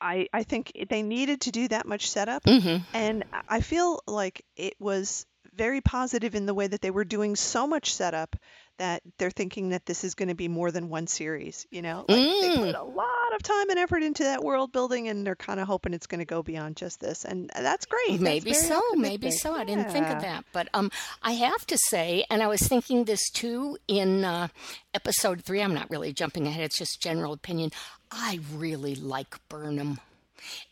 I 0.02 0.28
I 0.34 0.44
think 0.44 0.74
they 0.90 1.02
needed 1.02 1.42
to 1.42 1.52
do 1.52 1.70
that 1.70 1.88
much 1.88 2.10
setup, 2.10 2.44
mhm. 2.44 2.82
and 2.94 3.24
I 3.48 3.62
feel 3.62 4.02
like 4.06 4.44
it 4.58 4.74
was 4.78 5.26
very 5.56 5.82
positive 5.82 6.36
in 6.36 6.46
the 6.46 6.54
way 6.54 6.68
that 6.68 6.82
they 6.82 6.92
were 6.92 7.06
doing 7.06 7.36
so 7.36 7.68
much 7.68 7.94
setup 7.94 8.36
that 8.80 9.04
they're 9.18 9.30
thinking 9.30 9.70
that 9.70 9.86
this 9.86 10.04
is 10.04 10.16
going 10.16 10.30
to 10.30 10.36
be 10.36 10.48
more 10.48 10.72
than 10.72 10.90
one 10.90 11.06
series. 11.06 11.68
You 11.70 11.82
know, 11.82 12.06
like 12.08 12.18
they 12.18 12.56
put 12.58 12.76
a 12.76 12.84
lot 12.84 13.36
of 13.36 13.44
time 13.44 13.70
and 13.70 13.80
effort 13.80 14.04
into 14.04 14.24
that 14.24 14.44
world 14.44 14.72
building, 14.72 15.08
and 15.08 15.26
they're 15.26 15.36
kind 15.36 15.60
of 15.60 15.68
hoping 15.68 15.94
it's 15.94 16.08
going 16.08 16.20
to 16.20 16.26
go 16.26 16.42
beyond 16.42 16.76
just 16.76 17.00
this, 17.00 17.24
and 17.26 17.52
that's 17.56 17.86
great. 17.86 18.20
Maybe 18.20 18.52
very 18.52 18.64
so, 18.64 18.82
maybe 18.96 19.32
so. 19.32 19.54
I 19.54 19.64
didn't 19.64 19.92
think 19.92 20.08
of 20.08 20.22
that, 20.22 20.46
but 20.54 20.70
um, 20.74 20.92
I 21.22 21.34
have 21.34 21.66
to 21.68 21.78
say, 21.90 22.26
and 22.30 22.42
I 22.42 22.48
was 22.48 22.62
thinking 22.62 23.04
this 23.04 23.30
too 23.30 23.78
in 23.88 24.26
uh, 24.26 24.48
episode 24.94 25.44
three. 25.44 25.62
I'm 25.62 25.74
not 25.74 25.90
really 25.90 26.14
jumping 26.14 26.48
ahead; 26.48 26.64
it's 26.64 26.78
just 26.78 27.02
general 27.02 27.34
opinion. 27.34 27.72
I 28.12 28.40
really 28.54 28.96
like 28.96 29.38
Burnham, 29.50 30.00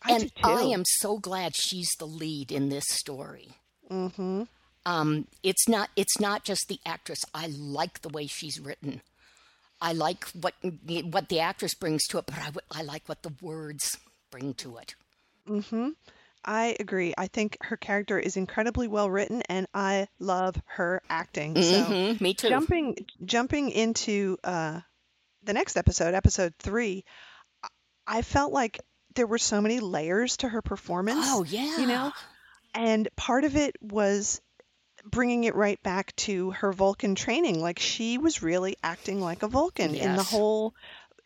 I 0.02 0.12
and 0.12 0.32
I 0.42 0.62
am 0.62 0.84
so 0.84 1.18
glad 1.18 1.54
she's 1.54 1.90
the 1.98 2.06
lead 2.06 2.50
in 2.50 2.68
this 2.68 2.84
story. 2.88 3.50
Mm-hmm. 3.90 4.42
Um, 4.84 5.26
it's 5.42 5.68
not 5.68 5.90
it's 5.96 6.18
not 6.20 6.44
just 6.44 6.66
the 6.68 6.80
actress. 6.84 7.20
I 7.34 7.46
like 7.48 8.02
the 8.02 8.08
way 8.08 8.26
she's 8.26 8.58
written. 8.60 9.00
I 9.80 9.92
like 9.92 10.24
what 10.30 10.54
what 11.10 11.28
the 11.28 11.40
actress 11.40 11.74
brings 11.74 12.06
to 12.08 12.18
it, 12.18 12.26
but 12.26 12.38
I, 12.38 12.44
w- 12.46 12.60
I 12.70 12.82
like 12.82 13.08
what 13.08 13.22
the 13.22 13.32
words 13.40 13.98
bring 14.30 14.54
to 14.54 14.78
it. 14.78 14.94
Mm-hmm. 15.48 15.90
I 16.44 16.76
agree. 16.80 17.14
I 17.16 17.28
think 17.28 17.56
her 17.62 17.76
character 17.76 18.18
is 18.18 18.36
incredibly 18.36 18.88
well 18.88 19.08
written, 19.08 19.42
and 19.48 19.66
I 19.74 20.08
love 20.18 20.56
her 20.66 21.00
acting. 21.08 21.54
So 21.62 21.84
Mhm, 21.84 22.20
me 22.20 22.34
too. 22.34 22.48
jumping 22.48 22.96
jumping 23.24 23.70
into 23.70 24.36
uh, 24.42 24.80
the 25.44 25.52
next 25.52 25.76
episode, 25.76 26.14
episode 26.14 26.54
three, 26.58 27.04
I- 27.62 27.68
I 28.18 28.22
felt 28.22 28.52
like 28.52 28.80
there 29.14 29.26
were 29.28 29.38
so 29.38 29.60
many 29.60 29.78
layers 29.80 30.38
to 30.38 30.48
her 30.48 30.62
performance. 30.62 31.24
Oh 31.28 31.44
yeah, 31.44 31.78
you 31.78 31.86
know, 31.86 32.12
and 32.74 33.08
part 33.16 33.44
of 33.44 33.54
it 33.56 33.76
was 33.80 34.40
bringing 35.04 35.44
it 35.44 35.54
right 35.54 35.82
back 35.82 36.14
to 36.16 36.50
her 36.52 36.72
Vulcan 36.72 37.14
training. 37.14 37.60
Like 37.60 37.78
she 37.78 38.18
was 38.18 38.42
really 38.42 38.76
acting 38.82 39.20
like 39.20 39.42
a 39.42 39.48
Vulcan 39.48 39.94
in 39.94 40.16
the 40.16 40.22
whole. 40.22 40.74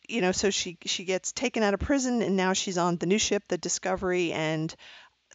You 0.08 0.20
know, 0.20 0.30
so 0.30 0.50
she 0.50 0.78
she 0.86 1.04
gets 1.04 1.32
taken 1.32 1.64
out 1.64 1.74
of 1.74 1.80
prison, 1.80 2.22
and 2.22 2.36
now 2.36 2.52
she's 2.52 2.78
on 2.78 2.96
the 2.96 3.06
new 3.06 3.18
ship, 3.18 3.42
the 3.48 3.58
Discovery, 3.58 4.30
and 4.32 4.74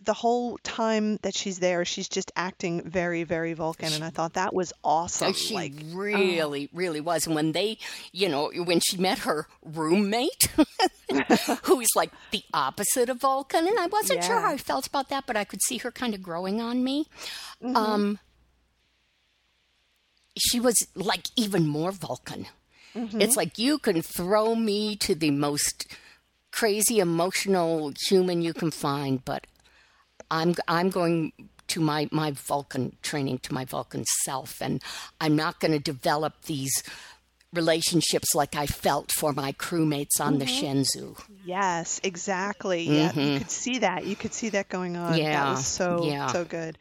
the 0.04 0.13
whole 0.13 0.58
time 0.60 1.17
that 1.21 1.36
she's 1.36 1.60
there, 1.60 1.86
she's 1.86 2.10
just 2.10 2.32
acting 2.36 2.89
very, 2.89 3.23
very 3.23 3.54
Vulcan, 3.54 3.93
and 3.93 4.04
I 4.04 4.10
thought 4.10 4.34
that 4.34 4.54
was 4.54 4.73
awesome. 4.84 5.34
She 5.34 5.54
like, 5.54 5.73
oh. 5.80 5.95
really, 5.95 6.69
really 6.73 7.01
was. 7.01 7.27
And 7.27 7.36
when 7.36 7.51
they, 7.51 7.77
you 8.12 8.27
know, 8.27 8.51
when 8.56 8.80
she 8.80 8.97
met 8.97 9.19
her 9.19 9.47
roommate, 9.62 10.47
who's 11.63 11.89
like 11.95 12.12
the 12.32 12.43
opposite 12.54 13.10
of 13.10 13.21
Vulcan, 13.21 13.67
and 13.67 13.77
I 13.80 13.88
wasn't 13.88 14.23
sure 14.23 14.39
how 14.39 14.51
I 14.51 14.58
felt 14.58 14.88
about 14.88 15.10
that, 15.10 15.25
but 15.27 15.38
I 15.38 15.43
could 15.43 15.62
see 15.62 15.77
her 15.80 15.91
kind 15.91 16.15
of 16.15 16.23
growing 16.23 16.60
on 16.62 16.84
me. 16.84 17.08
Mm-hmm. 17.63 17.75
Um, 17.75 18.19
she 20.38 20.60
was 20.60 20.76
like 20.96 21.26
even 21.36 21.67
more 21.67 21.91
Vulcan. 21.91 22.48
Mm-hmm. 22.96 23.22
It's 23.22 23.38
like 23.38 23.58
you 23.58 23.78
can 23.78 24.02
throw 24.02 24.56
me 24.56 24.96
to 24.98 25.15
the 25.15 25.32
most 25.32 25.88
crazy 26.52 27.00
emotional 27.00 27.94
human 28.08 28.41
you 28.41 28.54
can 28.54 28.72
find, 28.72 29.24
but 29.24 29.48
I'm 30.30 30.56
I'm 30.67 30.89
going 30.89 31.32
to 31.70 31.80
my 31.82 32.10
my 32.12 32.32
Vulcan 32.32 32.98
training 33.02 33.39
to 33.39 33.54
my 33.54 33.65
Vulcan 33.65 34.04
self, 34.26 34.62
and 34.62 34.82
I'm 35.22 35.36
not 35.36 35.60
going 35.60 35.72
to 35.72 35.80
develop 35.80 36.34
these 36.44 36.84
relationships 37.54 38.34
like 38.34 38.56
I 38.56 38.65
felt 38.65 39.12
for 39.12 39.34
my 39.34 39.52
crewmates 39.54 40.20
on 40.22 40.39
the 40.39 40.46
Mm-hmm. 40.46 40.65
Shenzhou. 40.65 41.22
Yes, 41.46 42.00
exactly. 42.04 42.84
Yeah, 42.84 43.13
you 43.13 43.38
could 43.39 43.52
see 43.52 43.80
that. 43.80 44.06
You 44.06 44.15
could 44.15 44.34
see 44.34 44.50
that 44.50 44.70
going 44.70 44.96
on. 44.96 45.12
That 45.13 45.20
Yeah, 45.20 45.52
was 45.52 45.65
so 45.65 46.06
yeah. 46.06 46.28
so 46.28 46.46
good. 46.46 46.78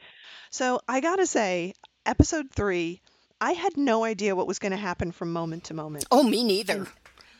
So 0.51 0.81
I 0.89 1.01
gotta 1.01 1.27
say, 1.27 1.75
episode 2.07 2.51
three, 2.51 3.01
I 3.41 3.53
had 3.53 3.77
no 3.77 4.05
idea 4.05 4.35
what 4.37 4.47
was 4.47 4.59
going 4.59 4.73
to 4.73 4.79
happen 4.79 5.13
from 5.13 5.33
moment 5.33 5.65
to 5.65 5.75
moment, 5.75 6.05
Oh, 6.11 6.23
me 6.23 6.45
neither. 6.45 6.87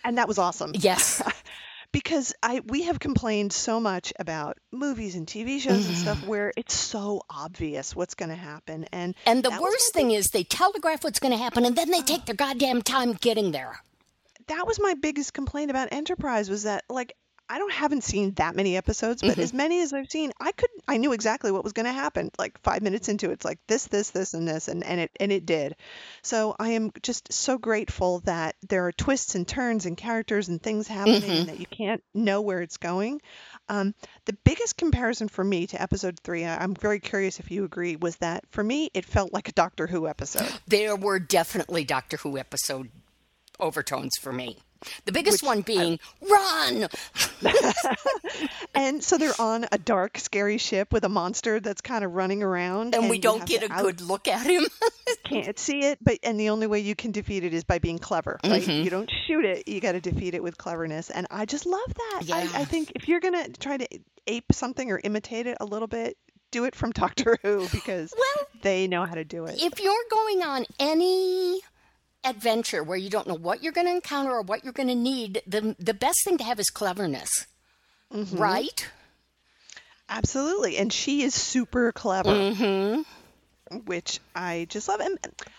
and 0.05 0.17
that 0.19 0.29
was 0.29 0.39
awesome. 0.39 0.73
Yes. 0.75 1.23
because 1.93 2.33
I 2.43 2.61
we 2.67 2.83
have 2.85 2.99
complained 3.01 3.53
so 3.53 3.81
much 3.81 4.13
about 4.19 4.57
movies 4.73 5.15
and 5.17 5.27
TV 5.27 5.61
shows 5.61 5.87
and 5.87 5.95
Mm. 5.97 5.99
stuff 6.01 6.23
where 6.23 6.53
it's 6.57 6.75
so 6.75 7.23
obvious 7.29 7.95
what's 7.97 8.15
going 8.15 8.29
to 8.31 8.37
happen, 8.37 8.87
and 8.93 9.15
And 9.27 9.43
the 9.43 9.51
worst 9.61 9.93
thing 9.93 10.11
is 10.13 10.29
they 10.31 10.45
telegraph 10.45 11.03
what's 11.05 11.19
going 11.21 11.33
to 11.33 11.39
happen, 11.39 11.65
and 11.65 11.77
then 11.77 11.91
they 11.91 12.01
take 12.03 12.25
their 12.27 12.37
goddamn 12.37 12.83
time 12.83 13.13
getting 13.15 13.51
there. 13.53 13.81
that 14.47 14.67
was 14.67 14.81
my 14.81 14.95
biggest 14.95 15.33
complaint 15.33 15.71
about 15.71 15.89
Enterprise 15.93 16.49
was 16.51 16.63
that 16.65 16.85
like 16.89 17.13
I 17.51 17.59
don't 17.59 17.73
haven't 17.73 18.05
seen 18.05 18.33
that 18.35 18.55
many 18.55 18.77
episodes, 18.77 19.23
but 19.23 19.33
Mm-hmm. 19.33 19.41
as 19.41 19.53
many 19.53 19.81
as 19.83 19.93
I've 19.93 20.11
seen, 20.11 20.33
I 20.41 20.53
could 20.53 20.71
I 20.87 20.97
knew 20.99 21.13
exactly 21.13 21.51
what 21.51 21.65
was 21.65 21.73
going 21.73 21.87
to 21.87 21.93
happen. 21.93 22.31
Like 22.39 22.61
five 22.63 22.81
minutes 22.83 23.09
into 23.09 23.31
it, 23.31 23.33
it's 23.35 23.45
like 23.45 23.59
this, 23.67 23.87
this, 23.89 24.11
this, 24.11 24.35
and 24.35 24.47
this, 24.47 24.69
and 24.69 24.85
and 24.85 25.01
it 25.01 25.11
and 25.19 25.33
it 25.33 25.45
did. 25.47 25.75
So 26.23 26.55
I 26.59 26.71
am 26.71 26.93
just 27.03 27.33
so 27.33 27.59
grateful 27.59 28.21
that 28.21 28.55
there 28.69 28.87
are 28.87 28.93
twists 28.93 29.35
and 29.35 29.47
turns 29.49 29.85
and 29.87 29.97
characters 29.97 30.49
and 30.49 30.63
things 30.63 30.87
happening 30.87 31.21
Mm-hmm. 31.23 31.31
and 31.33 31.49
that 31.49 31.59
you 31.61 31.67
can't 31.67 32.03
know 32.15 32.41
where 32.41 32.61
it's 32.63 32.77
going. 32.77 33.21
Um, 33.69 33.95
the 34.27 34.33
biggest 34.45 34.77
comparison 34.77 35.29
for 35.29 35.43
me 35.45 35.67
to 35.69 35.81
episode 35.83 36.21
three, 36.21 36.45
I- 36.45 36.63
I'm 36.63 36.75
very 36.75 37.01
curious 37.01 37.41
if 37.41 37.51
you 37.51 37.65
agree, 37.65 37.97
was 37.97 38.17
that 38.19 38.45
for 38.51 38.63
me 38.63 38.91
it 38.95 39.05
felt 39.05 39.33
like 39.33 39.49
a 39.49 39.53
Doctor 39.53 39.87
Who 39.89 40.07
episode. 40.07 40.53
There 40.69 40.95
were 40.95 41.19
definitely 41.19 41.85
Doctor 41.85 42.17
Who 42.19 42.39
episode 42.39 42.91
overtones 43.59 44.17
for 44.21 44.33
me. 44.33 44.59
The 45.05 45.13
biggest 45.13 45.43
one 45.43 45.61
being 45.63 45.99
run. 46.29 46.89
And 48.75 49.03
so 49.03 49.19
they're 49.19 49.39
on 49.39 49.67
a 49.73 49.79
dark, 49.79 50.17
scary 50.19 50.57
ship 50.57 50.93
with 50.93 51.05
a 51.05 51.09
monster 51.09 51.61
that's 51.61 51.81
kind 51.81 52.05
of 52.05 52.13
running 52.15 52.43
around, 52.43 52.95
And 52.95 53.11
we 53.11 53.19
don't 53.19 53.45
get 53.45 53.63
a 53.63 53.73
out- 53.73 53.83
good 53.83 54.01
look 54.01 54.29
at 54.29 54.47
him. 54.47 54.67
can't 55.25 55.59
see 55.59 55.81
it, 55.81 55.99
but 56.01 56.19
and 56.23 56.39
the 56.39 56.49
only 56.51 56.67
way 56.67 56.79
you 56.81 56.95
can 56.95 57.11
defeat 57.11 57.45
it 57.45 57.53
is 57.53 57.65
by 57.65 57.79
being 57.79 57.99
clever, 57.99 58.39
right? 58.45 58.63
Mm-hmm. 58.63 58.85
You 58.85 58.91
don't 58.91 59.11
shoot 59.27 59.45
it; 59.45 59.67
you 59.69 59.81
got 59.81 59.93
to 59.93 60.01
defeat 60.01 60.35
it 60.35 60.43
with 60.43 60.57
cleverness. 60.57 61.11
And 61.11 61.27
I 61.31 61.45
just 61.47 61.67
love 61.67 61.93
that. 61.95 62.23
I, 62.33 62.41
I 62.61 62.65
think 62.65 62.93
if 62.95 63.09
you're 63.09 63.21
gonna 63.21 63.49
try 63.49 63.77
to 63.77 63.87
ape 64.27 64.53
something 64.53 64.91
or 64.91 65.01
imitate 65.03 65.47
it 65.47 65.57
a 65.61 65.65
little 65.65 65.89
bit, 65.89 66.17
do 66.53 66.65
it 66.65 66.75
from 66.75 66.91
Doctor 66.95 67.37
Who 67.43 67.67
because 67.73 68.15
Well- 68.17 68.47
they 68.63 68.87
know 68.87 69.05
how 69.05 69.15
to 69.15 69.25
do 69.25 69.47
it. 69.47 69.61
if 69.63 69.81
you're 69.81 70.05
going 70.11 70.43
on 70.43 70.65
any 70.79 71.40
adventure 72.25 72.83
where 72.83 72.99
you 72.99 73.11
don't 73.11 73.27
know 73.27 73.35
what 73.35 73.63
you're 73.63 73.73
going 73.73 73.87
to 73.87 73.93
encounter 73.93 74.31
or 74.33 74.43
what 74.43 74.65
you're 74.65 74.73
going 74.73 74.89
to 74.89 74.95
need, 74.95 75.43
the 75.47 75.75
the 75.79 75.95
best 75.95 76.25
thing 76.25 76.39
to 76.39 76.45
have 76.45 76.59
is 76.61 76.71
cleverness. 76.71 77.47
Mm-hmm. 78.13 78.37
Right? 78.37 78.89
Absolutely, 80.09 80.77
and 80.77 80.93
she 80.93 81.23
is 81.23 81.35
super 81.35 81.93
clever. 81.93 82.31
Mm-hmm. 82.31 83.03
which 83.87 84.19
I 84.35 84.67
just 84.69 84.89
love, 84.89 85.01
and 85.01 85.19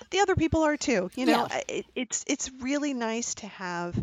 the 0.09 0.19
other 0.19 0.35
people 0.35 0.63
are 0.63 0.77
too. 0.77 1.09
You 1.15 1.25
know, 1.25 1.47
Yeah. 1.49 1.61
It, 1.69 1.85
it's 1.95 2.25
it's 2.27 2.51
really 2.59 2.93
nice 2.93 3.35
to 3.35 3.47
have 3.47 3.97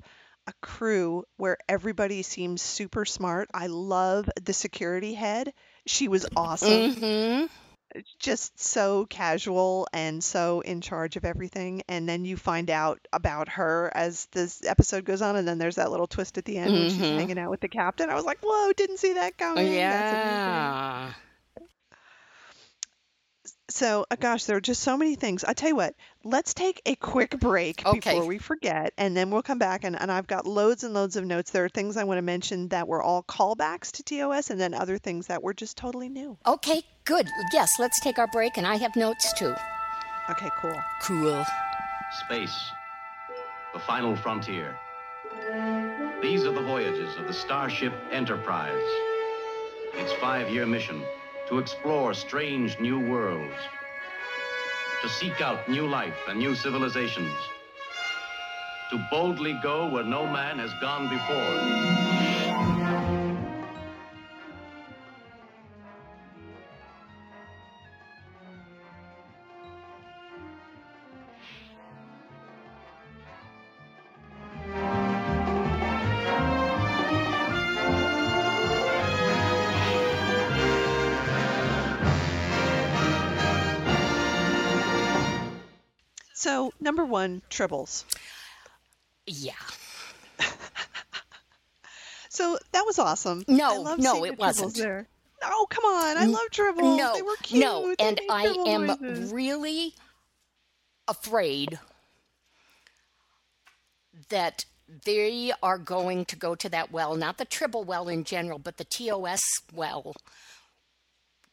a 0.47 0.53
crew 0.63 1.25
where 1.37 1.59
everybody 1.69 2.23
seems 2.23 2.63
super 2.63 3.05
smart. 3.05 3.51
I 3.53 3.67
love 3.67 4.31
the 4.43 4.55
security 4.55 5.13
head; 5.13 5.53
she 5.87 6.09
was 6.09 6.27
awesome. 6.35 6.95
Mm-hmm. 6.95 7.47
Just 8.19 8.61
so 8.61 9.07
casual 9.07 9.89
and 9.93 10.23
so 10.23 10.61
in 10.61 10.81
charge 10.81 11.17
of 11.17 11.25
everything. 11.25 11.83
And 11.89 12.09
then 12.09 12.25
you 12.25 12.37
find 12.37 12.71
out 12.71 13.01
about 13.13 13.49
her 13.51 13.91
as 13.95 14.27
this 14.33 14.65
episode 14.65 15.05
goes 15.05 15.23
on, 15.23 15.37
and 15.37 15.49
then 15.49 15.59
there's 15.59 15.77
that 15.77 15.91
little 15.91 16.07
twist 16.07 16.39
at 16.39 16.45
the 16.45 16.59
end 16.59 16.73
when 16.73 16.83
she's 16.91 16.95
mm-hmm. 16.95 17.19
hanging 17.19 17.39
out 17.39 17.51
with 17.51 17.61
the 17.61 17.69
captain. 17.69 18.11
I 18.11 18.15
was 18.15 18.25
like, 18.25 18.39
"Whoa! 18.43 18.73
Didn't 18.73 18.99
see 18.99 19.15
that 19.15 19.35
oh, 19.41 19.45
coming." 19.45 19.75
That's 19.75 20.13
amazing. 20.13 20.31
Yeah. 20.31 21.13
So, 23.71 24.07
uh, 24.11 24.17
gosh, 24.19 24.45
there 24.45 24.57
are 24.57 24.63
just 24.63 24.83
so 24.83 24.97
many 24.97 25.15
things. 25.15 25.45
I 25.45 25.53
tell 25.53 25.69
you 25.69 25.77
what, 25.77 25.95
let's 26.25 26.55
take 26.55 26.81
a 26.87 26.95
quick 26.95 27.39
break 27.39 27.85
Okay. 27.85 27.99
before 28.01 28.25
we 28.27 28.39
forget, 28.39 28.95
and 28.97 29.15
then 29.15 29.31
we'll 29.31 29.43
come 29.43 29.59
back. 29.59 29.85
And, 29.85 29.95
and 30.01 30.11
I've 30.11 30.27
got 30.27 30.47
loads 30.47 30.85
and 30.85 30.95
loads 30.95 31.17
of 31.17 31.27
notes. 31.27 31.51
There 31.51 31.67
are 31.67 31.69
things 31.69 31.99
I 31.99 32.05
want 32.05 32.17
to 32.17 32.23
mention 32.23 32.69
that 32.69 32.89
were 32.89 33.03
all 33.03 33.23
callbacks 33.23 33.93
to 33.93 34.03
TOS, 34.03 34.49
and 34.49 34.59
then 34.59 34.73
other 34.73 34.97
things 34.97 35.27
that 35.27 35.43
were 35.43 35.53
just 35.53 35.77
totally 35.77 36.09
new. 36.09 36.39
Okay, 36.47 36.83
good. 37.05 37.29
Yes, 37.53 37.73
let's 37.79 38.01
take 38.01 38.19
our 38.19 38.27
break, 38.29 38.57
and 38.57 38.67
I 38.67 38.77
have 38.77 38.97
notes 38.97 39.33
too. 39.35 39.55
Okay, 40.31 40.49
cool. 40.63 40.77
Cool. 41.03 41.45
Space, 42.25 42.59
the 43.75 43.81
final 43.81 44.17
frontier. 44.17 44.79
These 46.23 46.45
are 46.47 46.53
the 46.53 46.63
voyages 46.63 47.17
of 47.17 47.27
the 47.27 47.35
Starship 47.35 47.93
Enterprise. 48.13 48.83
Its 49.95 50.13
five 50.15 50.49
year 50.51 50.65
mission 50.65 51.03
to 51.49 51.59
explore 51.59 52.13
strange 52.13 52.79
new 52.79 53.01
worlds, 53.01 53.55
to 55.03 55.09
seek 55.09 55.41
out 55.41 55.67
new 55.69 55.87
life 55.87 56.17
and 56.29 56.39
new 56.39 56.55
civilizations, 56.55 57.33
to 58.91 59.03
boldly 59.11 59.59
go 59.63 59.89
where 59.89 60.05
no 60.05 60.27
man 60.27 60.59
has 60.59 60.73
gone 60.81 61.09
before. 61.09 62.38
Number 86.89 87.05
one, 87.05 87.43
tribbles. 87.51 88.05
Yeah. 89.27 89.53
So 92.31 92.57
that 92.73 92.85
was 92.87 92.99
awesome. 93.01 93.43
No, 93.49 93.97
no, 93.97 94.25
it 94.25 94.39
wasn't. 94.39 94.77
There. 94.77 95.09
Oh, 95.43 95.67
come 95.71 95.85
on! 95.85 96.17
I 96.19 96.27
love 96.27 96.49
tribbles. 96.53 96.97
No, 96.97 97.13
they 97.15 97.23
were 97.23 97.35
cute. 97.43 97.61
no, 97.65 97.95
They 97.99 98.05
and 98.07 98.21
I 98.31 98.45
am 98.67 98.87
noises. 98.87 99.33
really 99.33 99.95
afraid 101.09 101.81
that 104.29 104.67
they 105.05 105.53
are 105.63 105.79
going 105.79 106.27
to 106.27 106.37
go 106.37 106.55
to 106.55 106.69
that 106.69 106.93
well, 106.93 107.17
not 107.17 107.39
the 107.39 107.45
Tribble 107.45 107.83
well 107.83 108.09
in 108.09 108.23
general, 108.23 108.59
but 108.61 108.77
the 108.77 108.85
TOS 108.85 109.43
well 109.75 110.15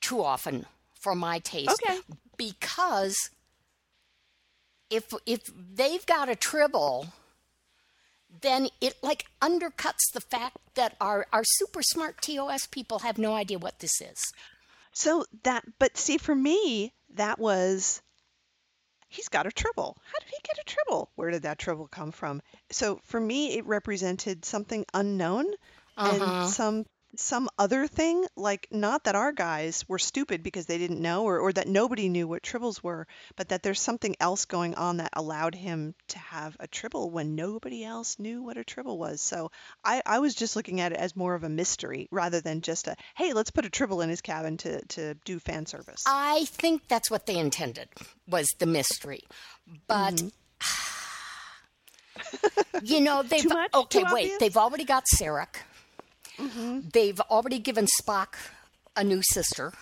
too 0.02 0.24
often 0.24 0.66
for 0.94 1.16
my 1.16 1.40
taste. 1.40 1.72
Okay. 1.84 2.00
Because 2.38 3.16
if 4.90 5.14
if 5.26 5.42
they've 5.74 6.06
got 6.06 6.30
a 6.30 6.36
Tribble, 6.36 7.08
then 8.42 8.70
it 8.82 8.96
like 9.02 9.26
undercuts 9.42 10.12
the 10.14 10.22
fact 10.22 10.58
that 10.76 10.96
our, 11.00 11.26
our 11.32 11.44
super 11.46 11.82
smart 11.82 12.22
TOS 12.22 12.68
people 12.68 13.00
have 13.00 13.18
no 13.18 13.34
idea 13.34 13.58
what 13.58 13.80
this 13.80 14.02
is. 14.02 14.20
So 14.92 15.26
that, 15.44 15.64
but 15.80 15.98
see, 15.98 16.18
for 16.18 16.36
me, 16.36 16.94
that 17.16 17.40
was 17.40 18.02
he's 19.10 19.28
got 19.30 19.46
a 19.48 19.52
tribble. 19.52 19.98
How 20.06 20.20
did 20.20 20.30
he 20.30 20.38
get 20.44 20.60
a 20.60 20.64
tribble? 20.66 21.10
Where 21.16 21.32
did 21.32 21.44
that 21.44 21.60
tribble 21.60 21.88
come 21.88 22.12
from? 22.12 22.42
So 22.72 23.00
for 23.04 23.20
me, 23.20 23.58
it 23.58 23.66
represented 23.66 24.46
something 24.46 24.86
unknown 24.94 25.46
Uh-huh. 25.98 26.12
and 26.42 26.50
some 26.50 26.86
some 27.20 27.50
other 27.58 27.88
thing, 27.88 28.26
like 28.36 28.68
not 28.72 29.06
that 29.06 29.16
our 29.16 29.32
guys 29.32 29.88
were 29.88 30.00
stupid 30.00 30.44
because 30.44 30.66
they 30.66 30.78
didn't 30.78 31.02
know 31.02 31.24
or, 31.24 31.40
or 31.40 31.54
that 31.54 31.68
nobody 31.68 32.10
knew 32.10 32.28
what 32.28 32.44
tribbles 32.44 32.84
were, 32.84 33.08
but 33.36 33.50
that 33.50 33.64
there's 33.64 33.82
something 33.82 34.16
else 34.20 34.46
going 34.46 34.76
on 34.76 34.98
that 34.98 35.10
allowed 35.14 35.56
him 35.56 35.94
to 36.10 36.20
have 36.20 36.56
a 36.60 36.68
tribble 36.68 37.10
when 37.12 37.36
nobody 37.36 37.84
else 37.84 38.20
knew 38.20 38.42
what 38.44 38.58
a 38.58 38.64
tribble 38.64 38.98
was. 38.98 39.22
So 39.22 39.52
I, 39.84 40.02
I 40.06 40.20
was 40.20 40.36
just 40.36 40.56
looking 40.56 40.82
at 40.82 40.92
it 40.92 40.98
as 40.98 41.16
more 41.16 41.36
of 41.36 41.44
a 41.44 41.50
mystery 41.50 42.08
rather 42.12 42.42
than 42.42 42.62
just 42.62 42.88
a, 42.88 42.96
hey, 43.16 43.34
let's 43.34 43.52
put 43.52 43.66
a 43.66 43.70
tribble 43.70 44.02
in 44.02 44.10
his 44.10 44.22
cabin 44.22 44.58
to, 44.58 44.84
to 44.86 45.14
do 45.26 45.40
fan 45.40 45.66
service. 45.66 46.04
I 46.08 46.46
think 46.46 46.88
that's 46.88 47.12
what 47.12 47.26
they 47.26 47.38
intended 47.38 47.90
was 48.28 48.48
the 48.60 48.66
mystery. 48.66 49.24
But 49.88 50.22
you 52.84 53.02
know, 53.02 53.24
they've 53.28 53.42
Mm-hmm. 53.46 53.54
Much? 53.54 53.74
okay, 53.74 54.00
wait, 54.00 54.08
obvious? 54.12 54.38
they've 54.40 54.58
already 54.58 54.86
got 54.86 55.04
Sarek. 55.16 55.58
Mm-hmm. 56.38 56.90
They've 56.94 57.20
already 57.22 57.60
given 57.60 57.88
Spock 58.02 58.36
a 58.96 59.04
new 59.04 59.22
sister. 59.24 59.74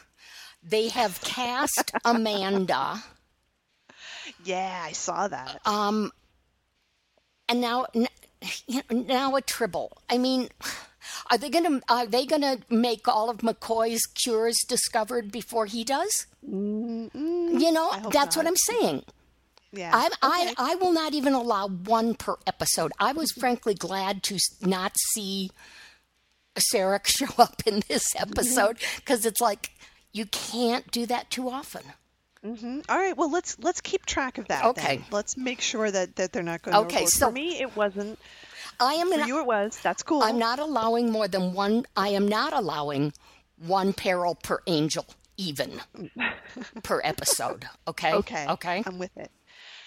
They 0.63 0.89
have 0.89 1.21
cast 1.21 1.91
Amanda. 2.05 3.03
yeah, 4.43 4.81
I 4.85 4.91
saw 4.91 5.27
that. 5.27 5.59
Um, 5.65 6.11
and 7.49 7.59
now, 7.61 7.85
n- 7.93 8.07
you 8.67 8.81
know, 8.89 9.01
now 9.03 9.35
a 9.35 9.41
Tribble. 9.41 9.97
I 10.09 10.17
mean, 10.17 10.49
are 11.31 11.37
they 11.37 11.49
gonna 11.49 11.81
are 11.89 12.05
they 12.05 12.25
gonna 12.25 12.57
make 12.69 13.07
all 13.07 13.29
of 13.29 13.37
McCoy's 13.39 14.05
cures 14.05 14.55
discovered 14.67 15.31
before 15.31 15.65
he 15.65 15.83
does? 15.83 16.27
You 16.41 17.09
know, 17.71 17.89
I 17.91 18.05
that's 18.11 18.35
what. 18.37 18.47
I'm 18.47 18.55
saying. 18.55 19.03
yeah. 19.71 19.91
I'm, 19.93 20.11
I 20.21 20.53
I 20.57 20.75
will 20.75 20.93
not 20.93 21.13
even 21.13 21.33
allow 21.33 21.67
one 21.67 22.15
per 22.15 22.35
episode. 22.47 22.91
I 22.99 23.11
was 23.13 23.31
frankly 23.33 23.73
glad 23.73 24.23
to 24.23 24.37
not 24.61 24.93
see 25.13 25.51
Sarek 26.55 27.07
show 27.07 27.41
up 27.41 27.61
in 27.65 27.83
this 27.87 28.13
mm-hmm. 28.13 28.31
episode 28.31 28.77
because 28.97 29.25
it's 29.25 29.41
like 29.41 29.71
you 30.11 30.25
can't 30.25 30.89
do 30.91 31.05
that 31.05 31.29
too 31.29 31.49
often. 31.49 31.83
Mm-hmm. 32.45 32.81
All 32.89 32.97
right, 32.97 33.15
well 33.15 33.31
let's 33.31 33.57
let's 33.59 33.79
keep 33.81 34.05
track 34.05 34.37
of 34.37 34.47
that. 34.49 34.65
Okay. 34.65 34.97
then. 34.97 35.05
Let's 35.11 35.37
make 35.37 35.61
sure 35.61 35.89
that 35.89 36.17
that 36.17 36.33
they're 36.33 36.43
not 36.43 36.61
going 36.61 36.73
to. 36.73 36.81
Okay, 36.81 36.95
overboard. 36.97 37.09
so- 37.09 37.27
for 37.27 37.31
me 37.31 37.61
it 37.61 37.75
wasn't. 37.75 38.19
I 38.79 38.93
am 38.95 39.11
For 39.11 39.17
not, 39.17 39.27
you 39.27 39.39
it 39.39 39.45
was. 39.45 39.79
That's 39.81 40.01
cool. 40.03 40.23
I'm 40.23 40.39
not 40.39 40.59
allowing 40.59 41.11
more 41.11 41.27
than 41.27 41.53
one. 41.53 41.85
I 41.95 42.09
am 42.09 42.27
not 42.27 42.53
allowing 42.53 43.13
one 43.57 43.93
peril 43.93 44.35
per 44.35 44.61
angel, 44.67 45.05
even 45.37 45.79
per 46.83 46.99
episode. 47.03 47.65
Okay. 47.87 48.13
Okay. 48.13 48.47
Okay. 48.49 48.83
I'm 48.85 48.97
with 48.97 49.15
it. 49.15 49.31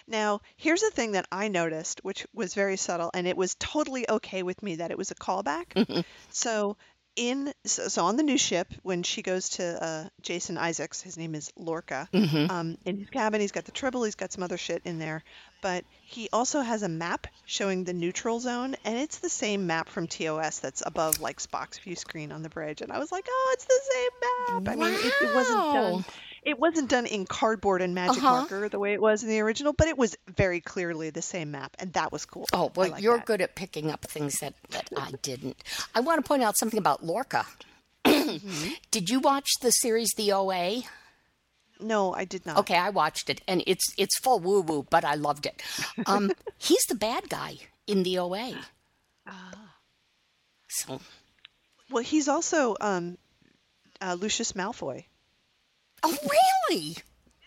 Now, 0.09 0.41
here's 0.57 0.83
the 0.83 0.91
thing 0.91 1.13
that 1.13 1.27
I 1.33 1.49
noticed, 1.49 2.01
which 2.05 2.27
was 2.33 2.55
very 2.55 2.77
subtle, 2.77 3.11
and 3.13 3.27
it 3.27 3.37
was 3.37 3.57
totally 3.57 4.09
okay 4.09 4.43
with 4.43 4.63
me 4.63 4.77
that 4.77 4.91
it 4.91 4.99
was 4.99 5.11
a 5.11 5.15
callback. 5.17 6.05
So, 6.31 6.77
in 7.17 7.53
so, 7.65 7.89
so 7.89 8.05
on 8.05 8.17
the 8.17 8.23
new 8.23 8.37
ship, 8.37 8.69
when 8.83 9.03
she 9.03 9.23
goes 9.23 9.49
to 9.51 9.83
uh, 9.83 10.09
Jason 10.21 10.59
Isaacs, 10.59 11.01
his 11.01 11.17
name 11.17 11.35
is 11.35 11.51
Lorca. 11.57 12.09
Mm-hmm. 12.13 12.51
Um, 12.51 12.79
in 12.85 12.99
his 12.99 13.09
cabin, 13.09 13.41
he's 13.41 13.53
got 13.53 13.65
the 13.65 13.73
tribble, 13.73 14.05
he's 14.05 14.15
got 14.15 14.33
some 14.33 14.43
other 14.45 14.59
shit 14.59 14.83
in 14.85 14.99
there, 14.99 15.25
but 15.63 15.85
he 16.03 16.29
also 16.33 16.61
has 16.61 16.83
a 16.83 16.89
map 16.89 17.27
showing 17.47 17.85
the 17.85 17.95
neutral 17.95 18.39
zone, 18.39 18.77
and 18.85 18.99
it's 18.99 19.19
the 19.19 19.31
same 19.31 19.67
map 19.67 19.89
from 19.89 20.07
TOS 20.07 20.59
that's 20.59 20.83
above 20.85 21.21
like 21.21 21.41
Spock's 21.41 21.79
view 21.79 21.97
screen 21.97 22.33
on 22.33 22.43
the 22.43 22.51
bridge. 22.51 22.83
And 22.83 22.93
I 22.93 22.99
was 22.99 23.11
like, 23.11 23.27
oh, 23.29 23.55
it's 23.55 23.65
the 23.65 23.81
same 23.95 24.65
map. 24.65 24.73
I 24.73 24.77
mean, 24.77 24.95
it, 24.95 25.13
it 25.23 25.35
wasn't 25.35 25.59
Wow. 25.59 26.05
It 26.47 26.59
wasn't 26.61 26.89
done 26.89 27.07
in 27.07 27.27
cardboard 27.27 27.83
and 27.83 27.93
magic 27.95 28.19
Uh-huh. 28.23 28.41
marker 28.41 28.69
the 28.69 28.79
way 28.79 28.93
it 28.93 29.01
was 29.03 29.23
in 29.25 29.29
the 29.29 29.41
original, 29.41 29.73
but 29.73 29.89
it 29.89 29.99
was 29.99 30.17
very 30.29 30.61
clearly 30.61 31.11
the 31.11 31.21
same 31.21 31.51
map, 31.51 31.75
and 31.81 31.93
that 31.95 32.13
was 32.13 32.25
cool. 32.25 32.47
Oh, 32.53 32.71
well, 32.77 32.91
like 32.91 33.03
you're 33.03 33.17
that. 33.17 33.27
good 33.27 33.41
at 33.41 33.57
picking 33.57 33.91
up 33.91 34.05
things 34.07 34.37
that, 34.39 34.55
that 34.71 34.89
I 34.97 35.11
didn't. 35.23 35.57
I 35.95 36.01
want 36.01 36.23
to 36.25 36.27
point 36.29 36.45
out 36.45 36.57
something 36.57 36.79
about 36.79 37.05
Lorca. 37.05 37.45
Mm-hmm. 38.07 38.69
Did 38.93 39.11
you 39.11 39.19
watch 39.19 39.49
the 39.61 39.71
series 39.73 40.11
The 40.17 40.33
OA? 40.33 40.83
No, 41.81 42.15
I 42.15 42.25
did 42.25 42.47
not. 42.47 42.59
Okay, 42.59 42.77
I 42.77 42.91
watched 42.91 43.29
it, 43.29 43.41
and 43.49 43.63
it's 43.67 43.85
it's 43.99 44.17
full 44.21 44.39
woo 44.39 44.61
woo, 44.63 44.87
but 44.89 45.05
I 45.05 45.15
loved 45.17 45.45
it. 45.47 45.61
Um, 46.07 46.31
he's 46.59 46.85
the 46.89 46.95
bad 46.95 47.29
guy 47.29 47.57
in 47.89 48.05
the 48.05 48.19
OA. 48.19 48.55
Ah. 49.27 49.75
So, 50.69 51.01
Well, 51.91 52.03
he's 52.05 52.29
also 52.29 52.77
um, 52.81 53.19
uh, 54.01 54.15
Lucius 54.19 54.53
Malfoy. 54.53 55.05
Oh 56.07 56.17
really? 56.71 56.97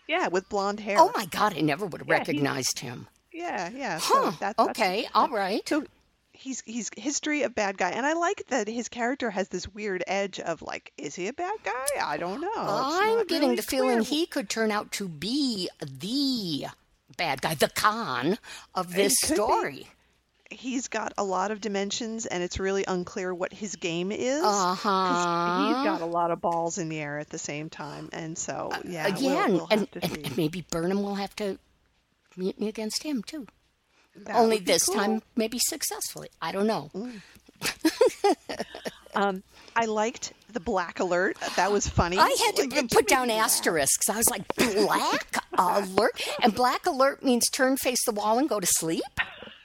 Yeah, 0.08 0.28
with 0.28 0.48
blonde 0.48 0.80
hair. 0.80 0.96
Oh 0.98 1.10
my 1.14 1.26
God, 1.26 1.56
I 1.56 1.60
never 1.60 1.86
would 1.86 2.00
have 2.00 2.08
Yeah, 2.08 2.18
recognized 2.18 2.80
him. 2.80 3.06
Yeah, 3.32 3.70
yeah. 3.74 3.98
So 3.98 4.30
that, 4.40 4.56
that's, 4.56 4.70
okay, 4.70 5.06
all 5.14 5.28
right. 5.28 5.66
So 5.68 5.84
he's 6.32 6.62
he's 6.66 6.90
history 6.96 7.42
of 7.42 7.54
bad 7.54 7.78
guy, 7.78 7.90
and 7.90 8.04
I 8.04 8.14
like 8.14 8.42
that 8.48 8.66
his 8.66 8.88
character 8.88 9.30
has 9.30 9.48
this 9.48 9.68
weird 9.68 10.02
edge 10.06 10.40
of 10.40 10.62
like, 10.62 10.92
is 10.98 11.14
he 11.14 11.28
a 11.28 11.32
bad 11.32 11.56
guy? 11.64 11.86
I 12.02 12.16
don't 12.16 12.40
know. 12.40 12.50
I'm 12.56 13.26
getting 13.26 13.50
really 13.50 13.56
the 13.56 13.62
feeling 13.62 14.00
he 14.00 14.26
could 14.26 14.48
turn 14.50 14.70
out 14.70 14.90
to 14.92 15.08
be 15.08 15.68
the 15.80 16.66
bad 17.16 17.40
guy, 17.42 17.54
the 17.54 17.68
con 17.68 18.38
of 18.74 18.94
this 18.94 19.16
story. 19.16 19.76
be. 19.76 19.88
He's 20.50 20.88
got 20.88 21.12
a 21.16 21.24
lot 21.24 21.50
of 21.50 21.60
dimensions, 21.60 22.26
and 22.26 22.42
it's 22.42 22.58
really 22.58 22.84
unclear 22.86 23.32
what 23.32 23.52
his 23.52 23.76
game 23.76 24.12
is. 24.12 24.42
Uh 24.44 24.74
'cause 24.76 24.78
huh. 24.82 25.66
He's 25.68 25.84
got 25.84 26.00
a 26.02 26.06
lot 26.06 26.30
of 26.30 26.40
balls 26.40 26.78
in 26.78 26.88
the 26.88 26.98
air 26.98 27.18
at 27.18 27.30
the 27.30 27.38
same 27.38 27.70
time, 27.70 28.08
and 28.12 28.36
so 28.36 28.70
yeah, 28.84 29.06
Uh, 29.08 29.16
we'll, 29.20 29.38
and, 29.38 29.52
we'll 29.54 29.68
and, 29.70 29.88
and, 30.02 30.36
maybe 30.36 30.64
Burnham 30.70 31.02
will 31.02 31.14
have 31.14 31.34
to 31.36 31.58
meet 32.36 32.60
me 32.60 32.68
against 32.68 33.02
him 33.02 33.22
too. 33.22 33.46
That 34.16 34.34
Only 34.36 34.58
this 34.58 34.86
cool. 34.86 34.96
time, 34.96 35.22
maybe 35.36 35.58
successfully. 35.60 36.28
I 36.42 36.52
don't 36.52 36.66
know. 36.66 36.90
Um, 39.12 39.42
I 39.74 39.86
liked 39.86 40.32
the 40.52 40.60
black 40.60 41.00
alert. 41.00 41.36
That 41.56 41.72
was 41.72 41.88
funny. 41.88 42.16
I 42.16 42.28
had 42.46 42.56
to 42.56 42.68
Like, 42.76 42.90
put 42.90 43.08
down 43.08 43.28
asterisks. 43.28 44.08
I 44.08 44.16
was 44.16 44.30
like, 44.30 44.42
black 44.56 45.34
alert? 45.58 46.12
And 46.40 46.54
black 46.54 46.86
alert 46.86 47.20
means 47.24 47.48
turn 47.50 47.76
face 47.76 47.98
the 48.06 48.12
wall 48.12 48.38
and 48.38 48.48
go 48.48 48.60
to 48.60 48.66
sleep? 48.68 49.02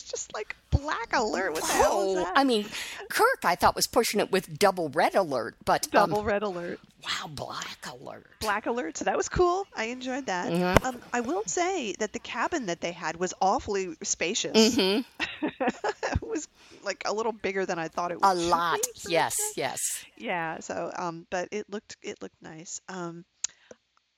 I 0.00 0.02
was 0.02 0.10
just 0.10 0.34
like 0.34 0.56
black 0.70 1.12
alert. 1.12 1.52
What 1.52 1.62
the 1.62 1.72
hell 1.72 2.08
is 2.08 2.14
that? 2.24 2.32
I 2.36 2.44
mean, 2.44 2.64
Kirk, 3.10 3.40
I 3.44 3.54
thought 3.54 3.74
was 3.74 3.86
pushing 3.86 4.20
it 4.20 4.32
with 4.32 4.58
double 4.58 4.88
red 4.88 5.14
alert, 5.14 5.56
but 5.64 5.86
um, 5.94 6.10
Double 6.10 6.24
red 6.24 6.42
alert. 6.42 6.80
wow, 7.04 7.28
black 7.28 7.78
alert. 7.92 8.26
Black 8.40 8.66
alert. 8.66 8.96
So 8.96 9.04
that 9.04 9.16
was 9.16 9.28
cool. 9.28 9.66
I 9.76 9.84
enjoyed 9.86 10.26
that. 10.26 10.50
Mm-hmm. 10.52 10.86
Um, 10.86 11.00
I 11.12 11.20
will 11.20 11.42
say 11.44 11.94
that 11.98 12.12
the 12.12 12.18
cabin 12.18 12.66
that 12.66 12.80
they 12.80 12.92
had 12.92 13.16
was 13.16 13.34
awfully 13.42 13.94
spacious. 14.02 14.76
Mm-hmm. 14.76 15.46
it 15.62 16.22
was 16.22 16.48
like 16.82 17.02
a 17.04 17.12
little 17.12 17.32
bigger 17.32 17.66
than 17.66 17.78
I 17.78 17.88
thought 17.88 18.10
it 18.10 18.20
was. 18.20 18.38
A 18.38 18.40
should 18.40 18.46
be 18.46 18.50
lot, 18.50 18.78
yes, 19.08 19.36
yes. 19.56 19.80
Yeah. 20.16 20.60
So, 20.60 20.92
um, 20.96 21.26
but 21.30 21.48
it 21.50 21.70
looked 21.70 21.96
it 22.02 22.22
looked 22.22 22.40
nice. 22.40 22.80
Um, 22.88 23.24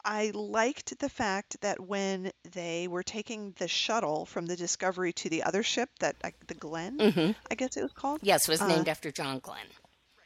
I 0.04 0.30
liked 0.34 0.98
the 0.98 1.08
fact 1.08 1.60
that 1.60 1.78
when 1.80 2.32
they 2.52 2.88
were 2.88 3.02
taking 3.02 3.54
the 3.58 3.68
shuttle 3.68 4.26
from 4.26 4.46
the 4.46 4.56
Discovery 4.56 5.12
to 5.14 5.28
the 5.28 5.42
other 5.44 5.62
ship, 5.62 5.88
that 6.00 6.16
the 6.46 6.54
Glenn, 6.54 7.34
I 7.50 7.54
guess 7.54 7.76
it 7.76 7.82
was 7.82 7.92
called. 7.92 8.18
Mm-hmm. 8.18 8.26
Yes, 8.26 8.48
it 8.48 8.52
was 8.52 8.60
Uh, 8.62 8.66
named 8.68 8.88
after 8.88 9.10
John 9.12 9.38
Glenn. 9.38 9.66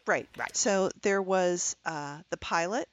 Right. 0.06 0.28
Right. 0.38 0.56
So 0.56 0.90
there 1.02 1.20
was 1.20 1.76
uh, 1.84 2.18
the 2.30 2.36
pilot, 2.36 2.88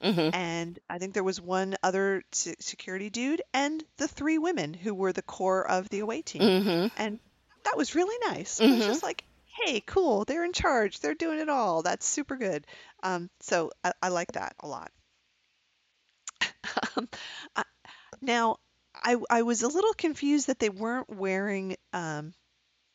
Mm-hmm. 0.00 0.32
and 0.32 0.78
I 0.88 0.98
think 0.98 1.14
there 1.14 1.24
was 1.24 1.40
one 1.40 1.74
other 1.82 2.22
se- 2.30 2.54
security 2.60 3.10
dude, 3.10 3.42
and 3.52 3.82
the 3.96 4.06
three 4.06 4.38
women 4.38 4.72
who 4.74 4.94
were 4.94 5.12
the 5.12 5.22
core 5.22 5.68
of 5.68 5.88
the 5.88 5.98
away 5.98 6.22
team. 6.22 6.40
Mm-hmm. 6.42 6.86
And 6.96 7.18
that 7.64 7.76
was 7.76 7.96
really 7.96 8.16
nice. 8.28 8.60
It 8.60 8.70
was 8.70 8.86
just 8.86 9.02
like, 9.02 9.24
hey, 9.46 9.80
cool, 9.80 10.24
they're 10.24 10.44
in 10.44 10.52
charge, 10.52 11.00
they're 11.00 11.14
doing 11.16 11.40
it 11.40 11.48
all. 11.48 11.82
That's 11.82 12.06
super 12.06 12.36
good. 12.36 12.64
Um, 13.02 13.28
so 13.40 13.72
I, 13.82 13.92
I 14.00 14.08
like 14.10 14.30
that 14.32 14.54
a 14.60 14.68
lot. 14.68 14.92
um, 16.96 17.08
I, 17.56 17.62
now, 18.20 18.56
I, 18.94 19.16
I 19.30 19.42
was 19.42 19.62
a 19.62 19.68
little 19.68 19.92
confused 19.92 20.48
that 20.48 20.58
they 20.58 20.70
weren't 20.70 21.08
wearing, 21.08 21.76
um, 21.92 22.32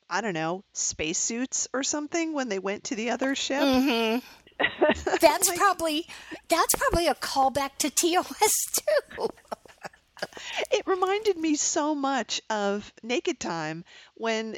I 0.10 0.22
don't 0.22 0.34
know, 0.34 0.64
spacesuits 0.74 1.68
or 1.74 1.84
something 1.84 2.34
when 2.34 2.50
they 2.50 2.60
went 2.60 2.86
to 2.86 2.96
the 2.96 3.12
other 3.12 3.36
ship. 3.36 3.62
Mm-hmm. 3.62 4.20
That's 5.22 5.50
Like- 5.50 5.58
probably 5.58 6.06
that's 6.48 6.76
probably 6.76 7.08
a 7.08 7.16
callback 7.16 7.72
to 7.80 7.90
TOS 7.90 8.52
too. 9.18 9.28
It 10.72 10.86
reminded 10.86 11.38
me 11.38 11.56
so 11.56 11.96
much 11.96 12.42
of 12.50 12.94
Naked 13.02 13.40
Time 13.40 13.84
when 14.16 14.56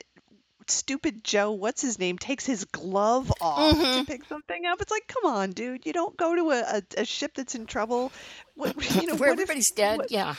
stupid 0.72 1.24
Joe, 1.24 1.52
what's 1.52 1.82
his 1.82 2.00
name, 2.00 2.18
takes 2.18 2.46
his 2.46 2.66
glove 2.66 3.32
off 3.42 3.76
Mm-hmm. 3.76 4.00
to 4.02 4.06
pick 4.06 4.26
something 4.26 4.66
up. 4.66 4.82
It's 4.82 4.92
like, 4.92 5.08
come 5.08 5.32
on, 5.32 5.52
dude, 5.52 5.86
you 5.86 5.94
don't 5.94 6.16
go 6.18 6.36
to 6.36 6.52
a, 6.52 6.60
a, 6.78 7.02
a 7.02 7.06
ship 7.06 7.34
that's 7.36 7.56
in 7.56 7.66
trouble. 7.66 8.12
What, 8.56 8.76
you 9.02 9.08
know, 9.08 9.16
Where 9.16 9.30
what 9.32 9.40
if- 9.40 9.44
everybody's 9.44 9.72
dead. 9.72 9.98
what- 9.98 10.12
yeah. 10.12 10.36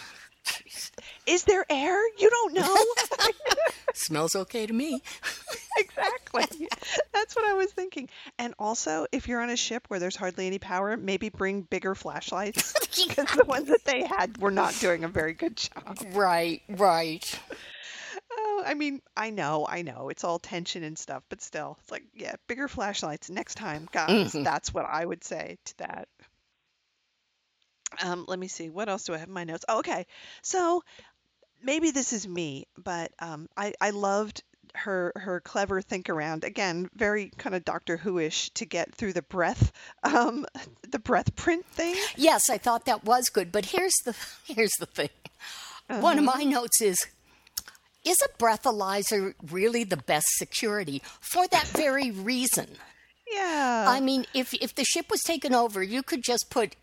is 1.27 1.45
there 1.45 1.65
air? 1.69 2.01
You 2.19 2.31
don't 2.31 2.55
know. 2.55 2.77
Smells 3.95 4.37
okay 4.37 4.67
to 4.67 4.73
me. 4.73 5.03
exactly. 5.79 6.69
That's 7.13 7.35
what 7.35 7.49
I 7.49 7.55
was 7.55 7.73
thinking. 7.73 8.09
And 8.39 8.55
also, 8.59 9.07
if 9.11 9.27
you're 9.27 9.41
on 9.41 9.51
a 9.51 9.57
ship 9.57 9.85
where 9.89 9.99
there's 9.99 10.17
hardly 10.17 10.47
any 10.47 10.59
power, 10.59 10.97
maybe 10.97 11.31
bring 11.31 11.63
bigger 11.63 11.95
flashlights 11.95 12.75
because 13.07 13.27
the 13.37 13.45
ones 13.45 13.69
that 13.69 13.85
they 13.85 14.05
had 14.05 14.39
were 14.39 14.51
not 14.51 14.79
doing 14.81 15.03
a 15.05 15.09
very 15.09 15.33
good 15.33 15.57
job. 15.57 15.99
Right, 16.13 16.63
right. 16.69 17.41
Oh, 18.39 18.63
I 18.67 18.75
mean, 18.75 19.01
I 19.17 19.31
know, 19.31 19.67
I 19.69 19.83
know, 19.83 20.09
it's 20.11 20.25
all 20.25 20.39
tension 20.39 20.83
and 20.83 20.99
stuff, 20.99 21.23
but 21.29 21.41
still, 21.41 21.79
it's 21.81 21.91
like, 21.91 22.05
yeah, 22.15 22.35
bigger 22.47 22.69
flashlights 22.69 23.31
next 23.31 23.55
time, 23.55 23.89
guys. 23.93 24.33
Mhm. 24.33 24.45
That's 24.45 24.75
what 24.75 24.85
I 24.85 25.05
would 25.05 25.25
say 25.25 25.57
to 25.65 25.79
that. 25.79 26.09
Um, 28.03 28.25
let 28.29 28.39
me 28.39 28.49
see, 28.49 28.69
what 28.69 28.89
else 28.89 29.05
do 29.05 29.15
I 29.15 29.19
have 29.19 29.29
in 29.29 29.35
my 29.35 29.45
notes? 29.45 29.65
Oh, 29.69 29.79
okay, 29.79 30.07
so 30.43 30.83
maybe 31.63 31.91
this 31.93 32.13
is 32.13 32.27
me, 32.29 32.67
but 32.77 33.13
um, 33.21 33.49
I 33.57 33.73
I 33.81 33.91
loved 33.91 34.43
her 34.75 35.13
her 35.17 35.41
clever 35.41 35.81
think 35.81 36.11
around 36.11 36.45
again, 36.45 36.91
very 36.95 37.31
kind 37.39 37.55
of 37.55 37.65
Doctor 37.65 37.97
Who-ish 37.97 38.51
to 38.51 38.67
get 38.67 38.95
through 38.95 39.15
the 39.15 39.23
breath 39.23 39.73
um 40.03 40.45
the 40.91 40.99
breath 40.99 41.35
print 41.37 41.65
thing. 41.67 41.97
Yes, 42.17 42.51
I 42.51 42.59
thought 42.59 42.85
that 42.85 43.05
was 43.05 43.29
good, 43.31 43.53
but 43.53 43.67
here's 43.67 43.95
the 44.05 44.15
here's 44.45 44.75
the 44.79 44.87
thing. 44.87 45.09
One 45.89 46.19
of 46.19 46.25
my 46.25 46.43
notes 46.43 46.81
is 46.83 46.99
is 48.07 48.19
a 48.23 48.43
breathalyzer 48.43 49.35
really 49.51 49.85
the 49.85 49.97
best 49.97 50.27
security 50.37 51.03
for 51.21 51.47
that 51.49 51.67
very 51.67 52.11
reason? 52.11 52.69
Yeah. 53.31 53.87
I 53.89 54.01
mean, 54.01 54.27
if 54.33 54.55
if 54.55 54.75
the 54.75 54.85
ship 54.85 55.11
was 55.11 55.23
taken 55.23 55.53
over, 55.53 55.83
you 55.83 56.03
could 56.03 56.23
just 56.23 56.49
put 56.49 56.77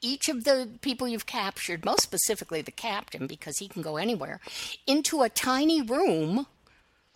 each 0.00 0.28
of 0.28 0.44
the 0.44 0.68
people 0.80 1.08
you've 1.08 1.26
captured, 1.26 1.84
most 1.84 2.02
specifically 2.02 2.62
the 2.62 2.70
captain, 2.70 3.26
because 3.26 3.58
he 3.58 3.68
can 3.68 3.82
go 3.82 3.96
anywhere, 3.96 4.40
into 4.86 5.22
a 5.22 5.28
tiny 5.28 5.80
room 5.80 6.46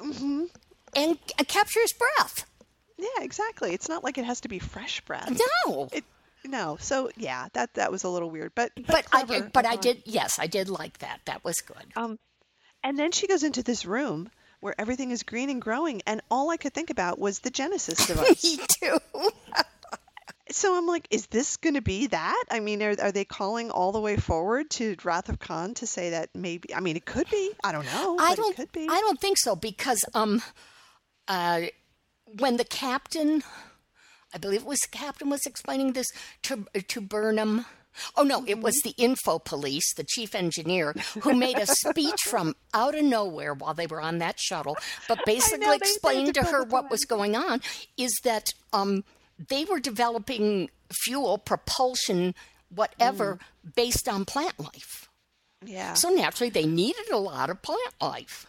mm-hmm. 0.01 0.45
and 0.95 1.19
uh, 1.39 1.45
capture 1.47 1.81
his 1.81 1.93
breath. 1.93 2.47
Yeah, 2.97 3.23
exactly. 3.23 3.75
It's 3.75 3.89
not 3.89 4.05
like 4.05 4.19
it 4.19 4.25
has 4.25 4.41
to 4.43 4.49
be 4.49 4.59
fresh 4.59 5.01
breath. 5.03 5.41
No, 5.67 5.89
It 5.93 6.05
no. 6.45 6.77
So 6.81 7.11
yeah, 7.17 7.49
that 7.53 7.75
that 7.75 7.93
was 7.93 8.05
a 8.05 8.09
little 8.09 8.31
weird, 8.31 8.53
but 8.55 8.73
but, 8.75 8.87
but 8.87 9.07
I 9.13 9.25
did, 9.25 9.53
but 9.53 9.67
I 9.67 9.77
did. 9.77 10.03
Yes, 10.07 10.39
I 10.39 10.47
did 10.47 10.69
like 10.69 10.99
that. 10.99 11.21
That 11.27 11.45
was 11.45 11.61
good. 11.61 11.87
Um, 11.97 12.19
and 12.87 12.97
then 12.97 13.11
she 13.11 13.27
goes 13.27 13.43
into 13.43 13.65
this 13.65 13.85
room 13.85 14.31
where 14.61 14.81
everything 14.81 15.11
is 15.11 15.25
green 15.25 15.51
and 15.51 15.61
growing, 15.61 16.03
and 16.07 16.21
all 16.31 16.51
I 16.51 16.57
could 16.57 16.73
think 16.73 16.91
about 16.91 17.19
was 17.19 17.41
the 17.41 17.51
Genesis 17.51 18.07
device. 18.07 18.45
Me 18.45 18.61
too. 18.81 18.99
so 20.53 20.79
I'm 20.79 20.87
like, 20.87 21.09
is 21.11 21.27
this 21.27 21.57
going 21.57 21.75
to 21.75 21.83
be 21.83 22.07
that? 22.07 22.45
I 22.49 22.61
mean, 22.61 22.81
are 22.85 22.95
are 23.03 23.11
they 23.11 23.25
calling 23.25 23.73
all 23.73 23.91
the 23.91 24.01
way 24.01 24.17
forward 24.17 24.71
to 24.71 24.95
Wrath 25.03 25.29
of 25.29 25.41
Khan 25.41 25.75
to 25.75 25.87
say 25.87 26.11
that 26.11 26.31
maybe? 26.33 26.73
I 26.73 26.79
mean, 26.79 26.97
it 26.97 27.05
could 27.05 27.29
be. 27.29 27.51
I 27.65 27.73
don't 27.73 27.87
know. 27.87 28.19
I 28.21 28.31
but 28.31 28.37
don't. 28.37 28.53
It 28.53 28.57
could 28.57 28.73
be. 28.73 28.87
I 28.89 29.01
don't 29.01 29.21
think 29.21 29.39
so 29.39 29.57
because 29.57 30.05
um, 30.15 30.41
uh, 31.27 31.63
when 32.39 32.57
the 32.57 32.65
captain, 32.65 33.43
I 34.33 34.39
believe 34.39 34.61
it 34.61 34.67
was 34.67 34.79
the 34.79 34.97
captain, 34.97 35.29
was 35.29 35.45
explaining 35.45 35.95
this 35.95 36.07
to 36.43 36.67
to 36.87 37.01
Burnham. 37.01 37.67
Oh 38.17 38.23
no, 38.23 38.45
it 38.47 38.61
was 38.61 38.77
Mm-hmm. 38.83 38.89
the 38.99 39.03
info 39.05 39.39
police, 39.39 39.95
the 39.95 40.05
chief 40.05 40.35
engineer, 40.35 40.95
who 41.23 41.35
made 41.35 41.59
a 41.59 41.67
speech 41.85 42.21
from 42.27 42.55
out 42.75 42.95
of 42.95 43.05
nowhere 43.05 43.55
while 43.55 43.75
they 43.75 43.87
were 43.87 44.01
on 44.01 44.19
that 44.19 44.39
shuttle, 44.39 44.77
but 45.09 45.19
basically 45.27 45.67
they 45.67 45.77
explained 45.77 46.35
to 46.35 46.45
her 46.45 46.65
what 46.65 46.91
was 46.91 47.05
going 47.05 47.35
on. 47.37 47.61
Is 47.97 48.13
that 48.25 48.53
um, 48.73 49.05
they 49.49 49.65
were 49.65 49.81
developing 49.81 50.71
fuel, 51.05 51.39
propulsion, 51.39 52.35
whatever, 52.75 53.39
Mm. 53.67 53.75
based 53.75 54.09
on 54.09 54.25
plant 54.25 54.59
life. 54.59 55.09
yeah. 55.65 55.95
So 55.95 56.09
naturally, 56.11 56.51
they 56.51 56.67
needed 56.67 57.11
a 57.11 57.19
lot 57.19 57.51
of 57.51 57.63
plant 57.63 57.95
life. 58.01 58.47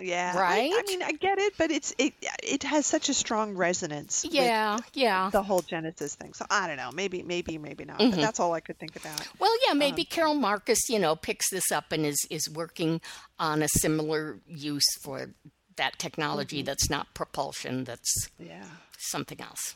Yeah. 0.00 0.32
I- 0.36 0.72
I, 0.76 0.82
mean, 0.88 1.02
I 1.02 1.12
get 1.12 1.38
it, 1.38 1.54
but 1.58 1.70
it's 1.70 1.94
it 1.98 2.14
it 2.42 2.62
has 2.64 2.86
such 2.86 3.08
a 3.08 3.14
strong 3.14 3.54
resonance. 3.56 4.24
with 4.24 4.32
Yeah, 4.34 4.78
yeah. 4.94 5.30
The 5.30 5.42
whole 5.42 5.60
Genesis 5.60 6.14
thing. 6.14 6.32
So 6.34 6.44
I 6.50 6.66
don't 6.66 6.76
know. 6.76 6.90
Maybe, 6.92 7.22
maybe, 7.22 7.58
maybe 7.58 7.84
not. 7.84 7.98
Mm-hmm. 7.98 8.10
But 8.10 8.20
that's 8.20 8.40
all 8.40 8.52
I 8.52 8.60
could 8.60 8.78
think 8.78 8.96
about. 8.96 9.26
Well, 9.38 9.52
yeah, 9.66 9.72
Um, 9.72 9.78
maybe 9.78 10.04
Carol 10.04 10.34
Marcus, 10.34 10.88
you 10.88 10.98
know, 10.98 11.16
picks 11.16 11.50
this 11.50 11.70
up 11.72 11.92
and 11.92 12.04
is 12.06 12.18
is 12.30 12.48
working 12.50 13.00
on 13.38 13.62
a 13.62 13.68
similar 13.68 14.38
use 14.46 14.86
for 15.02 15.30
that 15.76 15.98
technology 15.98 16.58
Mm-hmm. 16.58 16.66
that's 16.66 16.90
not 16.90 17.12
propulsion, 17.14 17.84
that's 17.84 18.28
Yeah. 18.38 18.64
something 18.98 19.40
else. 19.40 19.74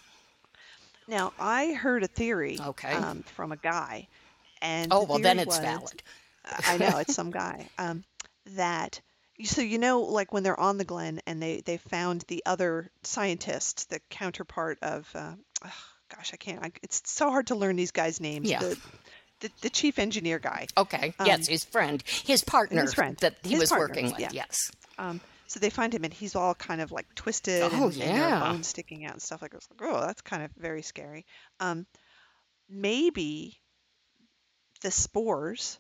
Now, 1.07 1.33
I 1.39 1.73
heard 1.75 2.03
a 2.03 2.07
theory 2.09 2.59
Okay. 2.61 2.93
um, 2.93 3.23
from 3.23 3.53
a 3.53 3.57
guy, 3.57 4.09
and 4.63 4.93
Oh, 4.93 5.01
the 5.05 5.13
well, 5.13 5.19
then 5.19 5.39
it's 5.39 5.47
was- 5.49 5.59
valid. 5.59 6.03
I 6.45 6.77
know 6.79 6.99
it's 6.99 7.15
some 7.21 7.31
guy 7.31 7.69
um, 7.79 8.05
that. 8.47 9.01
So 9.43 9.63
you 9.63 9.79
know, 9.79 10.01
like 10.03 10.33
when 10.33 10.43
they're 10.45 10.59
on 10.59 10.79
the 10.79 10.85
Glenn 10.85 11.21
and 11.27 11.43
they 11.43 11.61
they 11.61 11.77
found 11.77 12.25
the 12.29 12.43
other 12.47 12.91
scientist, 13.03 13.91
the 13.91 14.01
counterpart 14.11 14.79
of, 14.81 15.11
uh, 15.15 15.33
ugh, 15.65 15.73
gosh, 16.15 16.31
I 16.33 16.37
can't. 16.37 16.63
I, 16.63 16.71
it's 16.83 17.03
so 17.11 17.31
hard 17.31 17.49
to 17.49 17.57
learn 17.57 17.75
these 17.77 17.91
guys' 17.91 18.21
names. 18.21 18.49
Yeah. 18.49 18.61
The, 18.61 18.79
the, 19.41 19.51
the 19.63 19.71
chief 19.71 19.99
engineer 19.99 20.39
guy. 20.39 20.69
Okay. 20.79 21.13
yes, 21.27 21.49
his 21.49 21.65
friend, 21.65 22.03
his 22.07 22.45
partner 22.45 22.79
Um, 22.81 22.87
his 22.87 22.95
friend. 22.95 23.17
that 23.19 23.35
he 23.43 23.51
His 23.51 23.61
was 23.63 23.71
partner, 23.71 23.89
working 23.89 24.07
with. 24.13 24.21
yeah. 24.21 24.29
Yes. 24.33 24.71
Um, 24.99 25.21
so 25.49 25.59
they 25.61 25.71
find 25.71 25.93
him 25.93 26.05
and 26.05 26.15
he's 26.15 26.37
all 26.37 26.55
kind 26.55 26.81
of 26.81 26.93
like 26.93 27.13
twisted 27.17 27.61
Oh, 27.63 27.67
and, 27.67 27.83
and 27.83 27.93
there 28.17 28.25
are 28.25 28.41
bones 28.53 28.69
sticking 28.69 29.05
out 29.05 29.13
and 29.15 29.21
stuff 29.23 29.43
like 29.43 29.51
that. 29.51 29.67
Like, 29.81 29.91
oh, 29.93 30.01
that's 30.01 30.23
kind 30.23 30.45
of 30.45 30.51
very 30.57 30.83
scary. 30.83 31.27
Um, 31.59 31.87
maybe 32.71 33.59
the 34.83 34.91
spores 34.93 35.79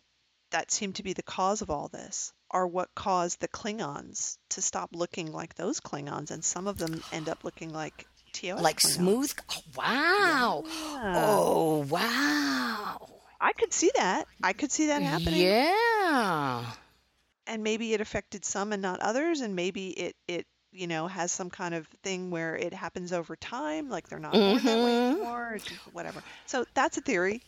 that 0.54 0.70
seem 0.70 0.92
to 0.94 1.02
be 1.02 1.12
the 1.12 1.22
cause 1.22 1.62
of 1.62 1.70
all 1.70 1.88
this 1.88 2.32
are 2.50 2.66
what 2.66 2.94
caused 2.94 3.40
the 3.40 3.48
Klingons 3.48 4.38
to 4.50 4.62
stop 4.62 4.90
looking 4.94 5.32
like 5.32 5.54
those 5.54 5.80
Klingons, 5.80 6.30
and 6.30 6.44
some 6.44 6.68
of 6.68 6.78
them 6.78 7.02
end 7.12 7.28
up 7.28 7.42
looking 7.44 7.70
like 7.72 8.06
TOS 8.32 8.62
Like 8.62 8.78
Klingons. 8.80 8.94
smooth. 8.94 9.32
Oh, 9.50 9.62
wow. 9.76 10.62
Yeah. 10.64 11.14
Oh, 11.16 11.86
wow. 11.90 12.98
I 13.40 13.52
could 13.52 13.72
see 13.72 13.90
that. 13.96 14.26
I 14.42 14.52
could 14.52 14.70
see 14.72 14.86
that 14.86 15.02
happening. 15.02 15.40
Yeah. 15.42 16.72
and 17.46 17.62
maybe 17.62 17.92
it 17.92 18.00
affected 18.00 18.44
some 18.44 18.72
and 18.72 18.80
not 18.82 19.00
others 19.00 19.40
and 19.40 19.54
maybe 19.54 19.88
it 19.90 20.16
it 20.28 20.46
you 20.72 20.86
know 20.86 21.06
has 21.08 21.30
some 21.30 21.50
kind 21.50 21.74
of 21.74 21.86
thing 22.02 22.30
where 22.30 22.56
it 22.56 22.72
happens 22.72 23.12
over 23.12 23.36
time 23.36 23.88
like 23.90 24.08
they're 24.08 24.18
not 24.18 24.32
born 24.32 24.64
that 24.64 24.80
way 24.82 24.92
Mhm. 24.92 25.10
anymore 25.12 25.54
or 25.54 25.60
whatever 25.92 26.22
so 26.46 26.64
that's 26.74 26.96
a 26.96 27.00
theory 27.02 27.42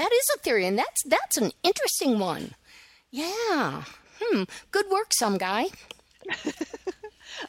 That 0.00 0.12
is 0.12 0.26
a 0.34 0.38
theory, 0.38 0.64
and 0.66 0.78
that's 0.78 1.02
that's 1.04 1.36
an 1.36 1.52
interesting 1.62 2.18
one. 2.18 2.54
Yeah. 3.10 3.84
Hmm. 4.22 4.44
Good 4.70 4.86
work, 4.90 5.12
some 5.12 5.36
guy. 5.38 5.66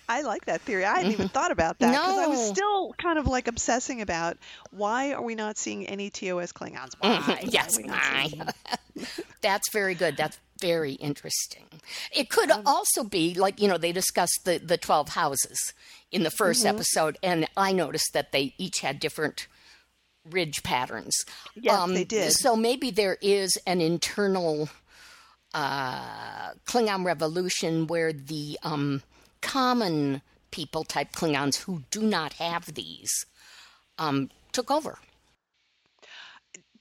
i 0.08 0.22
like 0.22 0.46
that 0.46 0.62
theory 0.62 0.86
i 0.86 0.98
hadn't 0.98 1.12
even 1.12 1.28
thought 1.28 1.52
about 1.52 1.80
that 1.80 1.92
because 1.92 2.18
i 2.20 2.28
was 2.28 2.40
Mm-hmm. 2.40 2.54
Still 2.54 2.94
kind 2.98 3.18
of 3.20 3.28
like 3.28 3.48
obsessing 3.48 4.02
about 4.02 4.38
why 4.72 5.12
are 5.14 5.22
we 5.22 5.36
not 5.36 5.58
seeing 5.58 5.86
any 5.88 6.10
tos 6.10 6.52
klingons 6.54 6.94
why, 7.00 7.40
are 7.42 7.46
yes, 7.46 7.78
we 7.78 7.84
not 7.84 8.02
seeing 8.04 8.40
why? 8.40 8.54
That's 9.42 9.70
very 9.74 9.96
good. 9.96 10.16
That's 10.18 10.40
very 10.62 10.94
interesting. 10.94 11.66
It 12.16 12.30
could 12.30 12.52
Um, 12.52 12.62
also 12.66 13.04
be 13.04 13.34
like, 13.34 13.60
you 13.60 13.68
know, 13.68 13.78
they 13.78 13.92
discussed 13.92 14.42
the, 14.46 14.60
the 14.60 14.78
12 14.78 15.10
houses 15.10 15.74
in 16.12 16.22
the 16.24 16.30
1st 16.30 16.60
Mm-hmm. 16.60 16.68
episode, 16.76 17.18
and 17.24 17.48
I 17.58 17.72
noticed 17.74 18.14
that 18.14 18.32
they 18.32 18.54
each 18.60 18.80
had 18.82 19.00
different 19.00 19.48
ridge 20.30 20.64
patterns. 20.64 21.16
Um, 21.28 21.62
Yes, 21.64 21.90
they 21.90 22.04
did. 22.04 22.32
So 22.34 22.56
maybe 22.56 22.92
there 22.92 23.18
is 23.22 23.58
an 23.66 23.82
internal 23.82 24.70
uh, 25.54 26.52
Klingon 26.66 27.06
revolution 27.06 27.88
where 27.88 28.14
the 28.14 28.58
um, 28.64 29.02
common 29.42 30.22
people 30.52 30.84
type 30.84 31.12
Klingons 31.14 31.58
who 31.58 31.84
do 31.92 32.02
not 32.02 32.34
have 32.34 32.74
these 32.74 33.12
um, 33.98 34.30
took 34.52 34.70
over. 34.72 35.00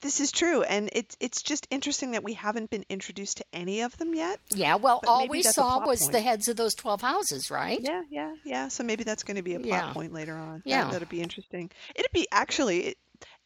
this 0.01 0.19
is 0.21 0.33
true 0.33 0.63
and 0.63 0.89
it's 0.93 1.17
it's 1.21 1.43
just 1.43 1.67
interesting 1.71 2.13
that 2.13 2.25
we 2.25 2.33
haven't 2.33 2.71
been 2.71 2.85
introduced 2.89 3.37
to 3.37 3.45
any 3.53 3.83
of 3.83 3.97
them 3.99 4.15
yet 4.15 4.41
Yeah, 4.55 4.77
well, 4.77 5.01
all 5.07 5.29
we 5.29 5.43
saw 5.43 5.85
was 5.87 6.01
point. 6.01 6.13
the 6.13 6.21
heads 6.21 6.49
of 6.49 6.57
those 6.57 6.75
12 6.75 7.01
houses, 7.03 7.51
right? 7.51 7.79
Yeah, 7.81 8.03
yeah, 8.11 8.33
yeah. 8.45 8.69
So 8.69 8.83
maybe 8.83 9.05
that's 9.05 9.23
going 9.25 9.37
to 9.37 9.43
be 9.43 9.55
a 9.55 9.61
plot 9.61 9.69
Yeah. 9.89 9.93
point 9.93 10.13
later 10.13 10.35
on. 10.37 10.63
Yeah. 10.65 10.85
that, 10.85 10.93
that'd 10.93 11.09
be 11.11 11.21
interesting. 11.21 11.71
It'd 11.95 12.11
be 12.13 12.27
actually 12.33 12.97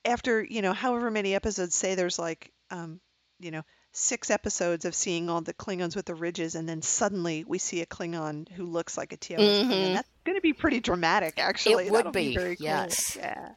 after 0.05 0.43
you 0.43 0.63
know 0.63 0.73
however 0.73 1.11
many 1.11 1.35
episodes. 1.35 1.75
Say 1.75 1.95
there's 1.95 2.19
like 2.19 2.53
um 2.71 3.01
you 3.41 3.51
know 3.51 3.63
six 3.93 4.31
episodes 4.31 4.85
of 4.85 4.95
seeing 4.95 5.31
all 5.31 5.41
the 5.41 5.55
Klingons 5.55 5.95
with 5.95 6.07
the 6.07 6.15
ridges, 6.15 6.55
and 6.57 6.69
then 6.69 6.83
suddenly 6.83 7.45
we 7.47 7.59
see 7.59 7.81
a 7.81 7.87
Klingon 7.87 8.49
who 8.51 8.65
looks 8.65 8.97
like 8.99 9.13
a 9.13 9.17
TOS 9.17 9.39
Klingon. 9.39 9.95
That's 9.95 10.09
going 10.25 10.37
to 10.37 10.43
be 10.43 10.53
pretty 10.53 10.81
dramatic, 10.81 11.35
actually. 11.39 11.85
Mm-hmm. 11.85 11.93
would 11.93 11.99
That'll 12.01 12.13
be, 12.13 12.35
very 12.35 12.57
cool. 12.57 12.65
yes. 12.67 13.17
Yeah. 13.17 13.51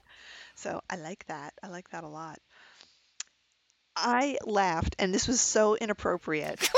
So 0.56 0.82
I 0.90 0.98
like 0.98 1.26
that. 1.28 1.54
I 1.64 1.70
like 1.70 1.90
that 1.90 2.04
a 2.04 2.08
lot. 2.08 2.38
I 3.96 4.38
laughed, 4.46 4.96
and 5.00 5.12
this 5.14 5.28
was 5.28 5.42
so 5.42 5.76
inappropriate 5.76 6.70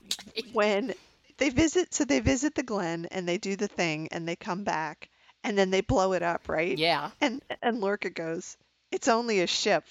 when 0.52 0.92
they 1.38 1.50
visit 1.50 1.94
so 1.94 2.04
they 2.04 2.20
visit 2.20 2.54
the 2.56 2.62
Glenn 2.64 3.06
and 3.12 3.28
they 3.28 3.38
do 3.38 3.54
the 3.56 3.68
thing 3.68 4.08
and 4.10 4.26
they 4.26 4.36
come 4.36 4.64
back 4.64 5.08
and 5.44 5.56
then 5.56 5.70
they 5.70 5.80
blow 5.82 6.12
it 6.14 6.22
up 6.22 6.48
right 6.48 6.76
Yeah. 6.76 7.10
and 7.20 7.42
and 7.62 7.80
lorca 7.80 8.10
goes 8.10 8.56
it's 8.94 9.08
only 9.08 9.40
a 9.40 9.46
ship 9.46 9.84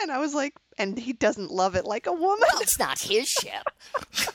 and 0.00 0.10
i 0.10 0.18
was 0.18 0.34
like 0.34 0.54
and 0.78 0.98
he 0.98 1.12
doesn't 1.12 1.50
love 1.50 1.74
it 1.76 1.84
like 1.84 2.06
a 2.06 2.12
woman 2.12 2.46
Well, 2.52 2.62
it's 2.62 2.78
not 2.78 2.98
his 2.98 3.28
ship. 3.28 3.62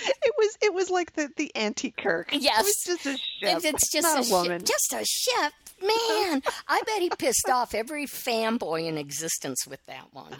it 0.00 0.34
was 0.38 0.58
it 0.62 0.72
was 0.74 0.90
like 0.90 1.14
the 1.14 1.28
the 1.36 1.54
anti-kirk 1.56 2.28
Yes. 2.32 2.60
it 2.60 2.64
was 2.64 2.82
just 3.02 3.06
a 3.06 3.16
ship 3.18 3.60
It's, 3.64 3.90
just 3.90 4.02
not 4.06 4.18
a, 4.18 4.20
a, 4.20 4.24
ship. 4.24 4.32
woman 4.32 4.64
Just 4.64 4.92
a 4.92 5.04
ship. 5.04 5.52
Man, 5.80 6.42
I 6.66 6.82
bet 6.86 7.02
he 7.02 7.10
pissed 7.10 7.48
off 7.48 7.72
every 7.74 8.06
fanboy 8.06 8.86
in 8.88 8.98
existence 8.98 9.64
with 9.66 9.78
that 9.86 10.06
one. 10.12 10.34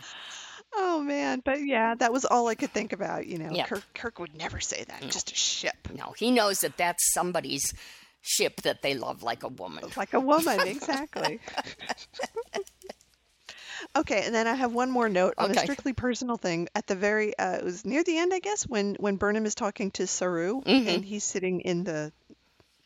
oh 0.76 1.00
man 1.00 1.40
but 1.44 1.64
yeah 1.64 1.94
that 1.94 2.12
was 2.12 2.24
all 2.24 2.46
i 2.48 2.54
could 2.54 2.70
think 2.72 2.92
about 2.92 3.26
you 3.26 3.38
know 3.38 3.50
Yep. 3.50 3.68
kirk 3.68 3.84
kirk 3.94 4.18
would 4.18 4.36
never 4.36 4.60
say 4.60 4.84
that 4.84 5.00
just 5.10 5.32
a 5.32 5.34
ship 5.34 5.76
No, 5.96 6.12
he 6.16 6.30
knows 6.30 6.60
that 6.60 6.76
that's 6.76 7.12
somebody's 7.14 7.72
ship 8.28 8.60
that 8.62 8.82
they 8.82 8.94
love 8.94 9.22
like 9.22 9.42
a 9.42 9.48
woman. 9.48 9.84
Like 9.96 10.12
a 10.12 10.20
woman, 10.20 10.60
exactly. 10.66 11.40
okay, 13.96 14.22
and 14.24 14.34
then 14.34 14.46
I 14.46 14.54
have 14.54 14.72
one 14.72 14.90
more 14.90 15.08
note 15.08 15.34
on 15.38 15.50
Okay. 15.50 15.60
a 15.60 15.62
strictly 15.62 15.92
personal 15.92 16.36
thing. 16.36 16.68
At 16.74 16.86
the 16.86 16.94
very, 16.94 17.36
uh, 17.38 17.56
it 17.56 17.64
was 17.64 17.84
near 17.84 18.04
the 18.04 18.18
end, 18.18 18.32
I 18.34 18.38
guess, 18.40 18.66
when 18.66 18.96
when 18.98 19.16
Burnham 19.16 19.46
is 19.46 19.54
talking 19.54 19.90
to 19.92 20.06
Saru, 20.06 20.60
Mm-hmm. 20.62 20.88
and 20.88 21.04
he's 21.04 21.24
sitting 21.24 21.60
in 21.60 21.84
the 21.84 22.12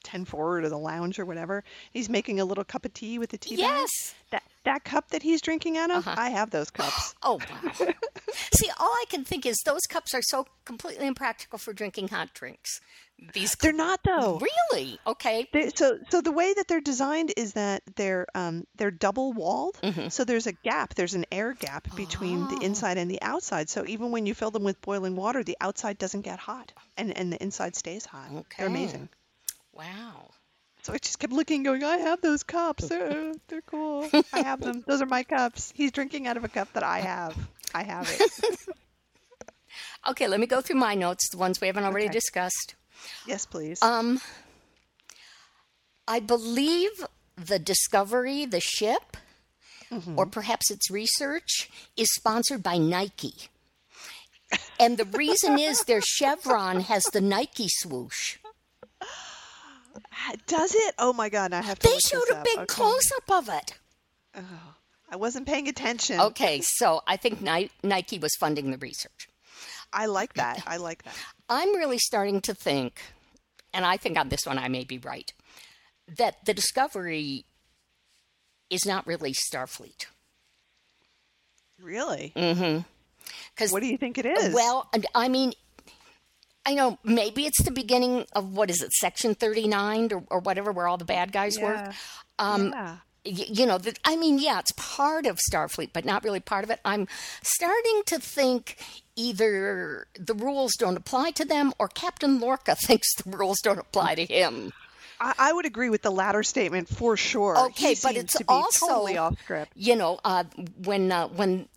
ten 0.04 0.24
forward 0.24 0.64
or 0.64 0.68
the 0.68 0.78
lounge 0.78 1.18
or 1.18 1.24
whatever. 1.24 1.64
He's 1.92 2.08
making 2.08 2.40
a 2.40 2.44
little 2.44 2.64
cup 2.64 2.84
of 2.84 2.92
tea 2.94 3.18
with 3.18 3.30
the 3.30 3.38
tea 3.38 3.56
bag. 3.56 3.64
Yes. 3.66 4.14
That 4.30 4.42
that 4.64 4.84
cup 4.84 5.08
that 5.10 5.22
he's 5.22 5.40
drinking 5.42 5.76
out 5.76 5.90
of, 5.90 6.06
Uh-huh. 6.06 6.14
I 6.18 6.30
have 6.30 6.50
those 6.50 6.70
cups. 6.70 7.14
Oh, 7.24 7.34
wow. 7.50 7.86
See, 8.54 8.68
all 8.80 8.88
I 8.88 9.04
can 9.10 9.24
think 9.24 9.44
is 9.46 9.56
those 9.64 9.82
cups 9.88 10.14
are 10.14 10.22
so 10.22 10.46
completely 10.64 11.06
impractical 11.06 11.58
for 11.58 11.72
drinking 11.72 12.08
hot 12.08 12.32
drinks. 12.34 12.80
These 13.32 13.54
They're 13.56 13.72
not 13.72 14.00
though. 14.04 14.40
Really? 14.72 14.98
Okay. 15.06 15.48
They, 15.52 15.70
so 15.74 15.98
so 16.10 16.20
the 16.20 16.32
way 16.32 16.52
that 16.54 16.66
they're 16.68 16.80
designed 16.80 17.32
is 17.36 17.52
that 17.52 17.82
they're 17.96 18.26
um 18.34 18.64
they're 18.76 18.90
double 18.90 19.32
walled. 19.32 19.78
Mm-hmm. 19.82 20.08
So 20.08 20.24
there's 20.24 20.46
a 20.46 20.52
gap, 20.52 20.94
there's 20.94 21.14
an 21.14 21.24
air 21.30 21.52
gap 21.54 21.94
between 21.94 22.42
Oh. 22.44 22.56
the 22.58 22.64
inside 22.64 22.98
and 22.98 23.10
the 23.10 23.22
outside. 23.22 23.68
So 23.70 23.84
even 23.86 24.10
when 24.10 24.26
you 24.26 24.34
fill 24.34 24.50
them 24.50 24.64
with 24.64 24.80
boiling 24.80 25.14
water, 25.16 25.44
the 25.44 25.56
outside 25.60 25.98
doesn't 25.98 26.22
get 26.22 26.38
hot 26.38 26.72
and 26.96 27.16
and 27.16 27.32
the 27.32 27.42
inside 27.42 27.76
stays 27.76 28.04
hot. 28.06 28.30
They're 28.58 28.66
amazing. 28.66 29.08
Wow. 29.72 30.30
So 30.82 30.92
I 30.92 30.98
just 30.98 31.20
kept 31.20 31.32
looking, 31.32 31.62
going, 31.62 31.84
I 31.84 31.98
have 31.98 32.20
those 32.22 32.42
cups. 32.42 32.88
They're, 32.88 33.32
they're 33.46 33.62
cool. 33.62 34.10
I 34.32 34.40
have 34.40 34.60
them. 34.60 34.82
Those 34.88 35.00
are 35.00 35.06
my 35.06 35.22
cups. 35.22 35.72
He's 35.76 35.92
drinking 35.92 36.26
out 36.26 36.36
of 36.36 36.42
a 36.42 36.48
cup 36.48 36.72
that 36.72 36.82
I 36.82 36.98
have. 36.98 37.36
I 37.72 37.84
have 37.84 38.10
it. 38.10 38.52
Okay, 40.08 40.26
let 40.28 40.40
me 40.40 40.46
go 40.46 40.60
through 40.60 40.76
my 40.76 40.94
notes, 40.94 41.28
the 41.30 41.38
ones 41.38 41.60
we 41.60 41.66
haven't 41.68 41.84
already 41.84 42.06
Okay. 42.06 42.12
discussed. 42.12 42.74
Yes, 43.26 43.46
please. 43.46 43.82
Um, 43.82 44.20
I 46.08 46.20
believe 46.20 46.90
the 47.36 47.58
discovery, 47.58 48.44
the 48.46 48.60
ship, 48.60 49.16
or 50.16 50.24
perhaps 50.26 50.70
its 50.70 50.90
research, 50.90 51.70
is 51.96 52.08
sponsored 52.14 52.62
by 52.62 52.78
Nike. 52.78 53.34
And 54.80 54.96
the 54.98 55.04
reason 55.04 55.58
is 55.58 55.80
their 55.80 56.00
chevron 56.02 56.80
has 56.80 57.02
the 57.12 57.20
Nike 57.20 57.68
swoosh. 57.68 58.38
Does 60.46 60.74
it? 60.74 60.94
Oh 60.98 61.12
my 61.12 61.28
God! 61.28 61.52
I 61.52 61.60
have 61.62 61.78
to. 61.78 61.88
They 61.88 61.98
showed 61.98 62.28
a 62.30 62.42
big 62.44 62.58
Okay. 62.58 62.66
close 62.66 63.10
up 63.16 63.30
of 63.30 63.48
it. 63.48 63.74
I 65.10 65.16
wasn't 65.16 65.46
paying 65.46 65.68
attention. 65.68 66.18
Okay, 66.20 66.60
so 66.62 67.02
I 67.06 67.16
think 67.18 67.42
Nike 67.82 68.18
was 68.18 68.34
funding 68.40 68.70
the 68.70 68.78
research. 68.78 69.28
I 69.92 70.06
like 70.06 70.34
that. 70.34 70.62
I 70.66 70.76
like 70.76 71.02
that. 71.04 71.14
I'm 71.48 71.74
really 71.76 71.98
starting 71.98 72.40
to 72.42 72.54
think, 72.54 73.00
and 73.72 73.84
I 73.84 73.96
think 73.96 74.18
on 74.18 74.28
this 74.28 74.46
one 74.46 74.58
I 74.58 74.68
may 74.68 74.84
be 74.84 74.98
right, 74.98 75.32
that 76.16 76.44
the 76.44 76.54
Discovery 76.54 77.44
is 78.70 78.86
not 78.86 79.06
really 79.06 79.34
Starfleet. 79.34 80.06
Really? 81.80 82.32
Mm-hmm. 82.36 82.80
Because 83.54 83.72
What 83.72 83.82
do 83.82 83.86
you 83.86 83.98
think 83.98 84.18
it 84.18 84.26
is? 84.26 84.54
Well, 84.54 84.88
I 85.14 85.28
mean, 85.28 85.52
I 86.64 86.74
know 86.74 86.98
maybe 87.04 87.44
it's 87.44 87.62
the 87.62 87.70
beginning 87.70 88.24
of 88.34 88.54
what 88.54 88.70
is 88.70 88.82
it, 88.82 88.92
Section 88.92 89.34
39 89.34 90.12
or, 90.12 90.24
or 90.30 90.40
whatever, 90.40 90.72
where 90.72 90.86
all 90.86 90.96
the 90.96 91.04
bad 91.04 91.32
guys 91.32 91.58
work. 91.58 91.92
Um, 92.38 92.70
yeah. 92.70 92.96
You 93.24 93.66
know, 93.66 93.78
that 93.78 93.98
I 94.04 94.16
mean, 94.16 94.38
yeah, 94.38 94.58
it's 94.58 94.72
part 94.72 95.26
of 95.26 95.38
Starfleet, 95.50 95.90
but 95.92 96.04
not 96.04 96.24
really 96.24 96.40
part 96.40 96.64
of 96.64 96.70
it. 96.70 96.80
I'm 96.84 97.06
starting 97.42 98.02
to 98.06 98.18
think 98.18 98.76
either 99.16 100.06
the 100.18 100.34
rules 100.34 100.72
don't 100.78 100.96
apply 100.96 101.30
to 101.32 101.44
them 101.44 101.72
or 101.78 101.88
Captain 101.88 102.40
Lorca 102.40 102.74
thinks 102.86 103.14
the 103.14 103.36
rules 103.36 103.60
don't 103.60 103.78
apply 103.78 104.16
to 104.16 104.24
him. 104.24 104.72
I, 105.20 105.34
I 105.38 105.52
would 105.52 105.66
agree 105.66 105.88
with 105.88 106.02
the 106.02 106.10
latter 106.10 106.42
statement 106.42 106.88
for 106.88 107.16
sure. 107.16 107.56
Okay, 107.66 107.94
but 108.02 108.16
it's 108.16 108.36
also 108.48 108.86
totally 108.88 109.16
off 109.16 109.38
script. 109.40 109.72
You 109.76 109.96
know, 109.96 110.18
uh, 110.24 110.44
when 110.84 111.12
uh, 111.12 111.28
when 111.28 111.68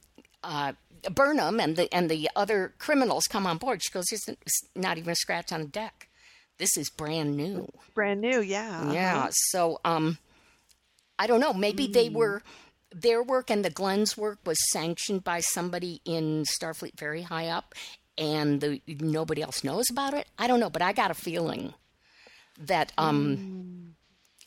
uh, 0.44 0.74
Burnham 1.12 1.60
and 1.60 1.76
the 1.76 1.94
and 1.94 2.10
the 2.10 2.30
other 2.36 2.74
criminals 2.80 3.26
come 3.26 3.46
on 3.46 3.58
board, 3.58 3.84
she 3.84 3.92
goes, 3.92 4.06
"It's 4.12 4.28
not 4.76 4.98
even 4.98 5.12
a 5.12 5.16
scratch 5.16 5.52
on 5.52 5.62
the 5.62 5.68
deck. 5.68 6.10
This 6.58 6.76
is 6.76 6.90
brand 6.90 7.38
new." 7.38 7.70
Brand 7.94 8.22
new, 8.22 8.42
yeah. 8.42 8.82
uh-huh. 8.82 8.94
Yeah. 8.94 9.28
So, 9.32 9.80
um, 9.86 10.18
I 11.18 11.28
don't 11.28 11.40
know. 11.40 11.54
Maybe 11.54 11.88
they 11.88 12.08
Hmm. 12.08 12.16
were 12.16 12.42
their 12.92 13.22
work 13.24 13.50
and 13.50 13.64
the 13.66 13.70
Glenn's 13.70 14.16
work 14.18 14.40
was 14.46 14.58
sanctioned 14.72 15.24
by 15.24 15.42
somebody 15.42 16.02
in 16.06 16.44
Starfleet 16.60 16.98
very 16.98 17.24
high 17.24 17.48
up, 17.48 17.74
and 18.18 18.62
the, 18.62 18.82
nobody 18.88 19.42
else 19.42 19.64
knows 19.64 19.86
about 19.90 20.14
it. 20.14 20.28
I 20.38 20.48
don't 20.48 20.60
know, 20.62 20.70
but 20.70 20.82
I 20.82 20.94
got 20.94 21.12
a 21.12 21.16
feeling 21.16 21.74
that 22.58 22.94
um, 22.98 23.38
Hmm. 23.38 23.90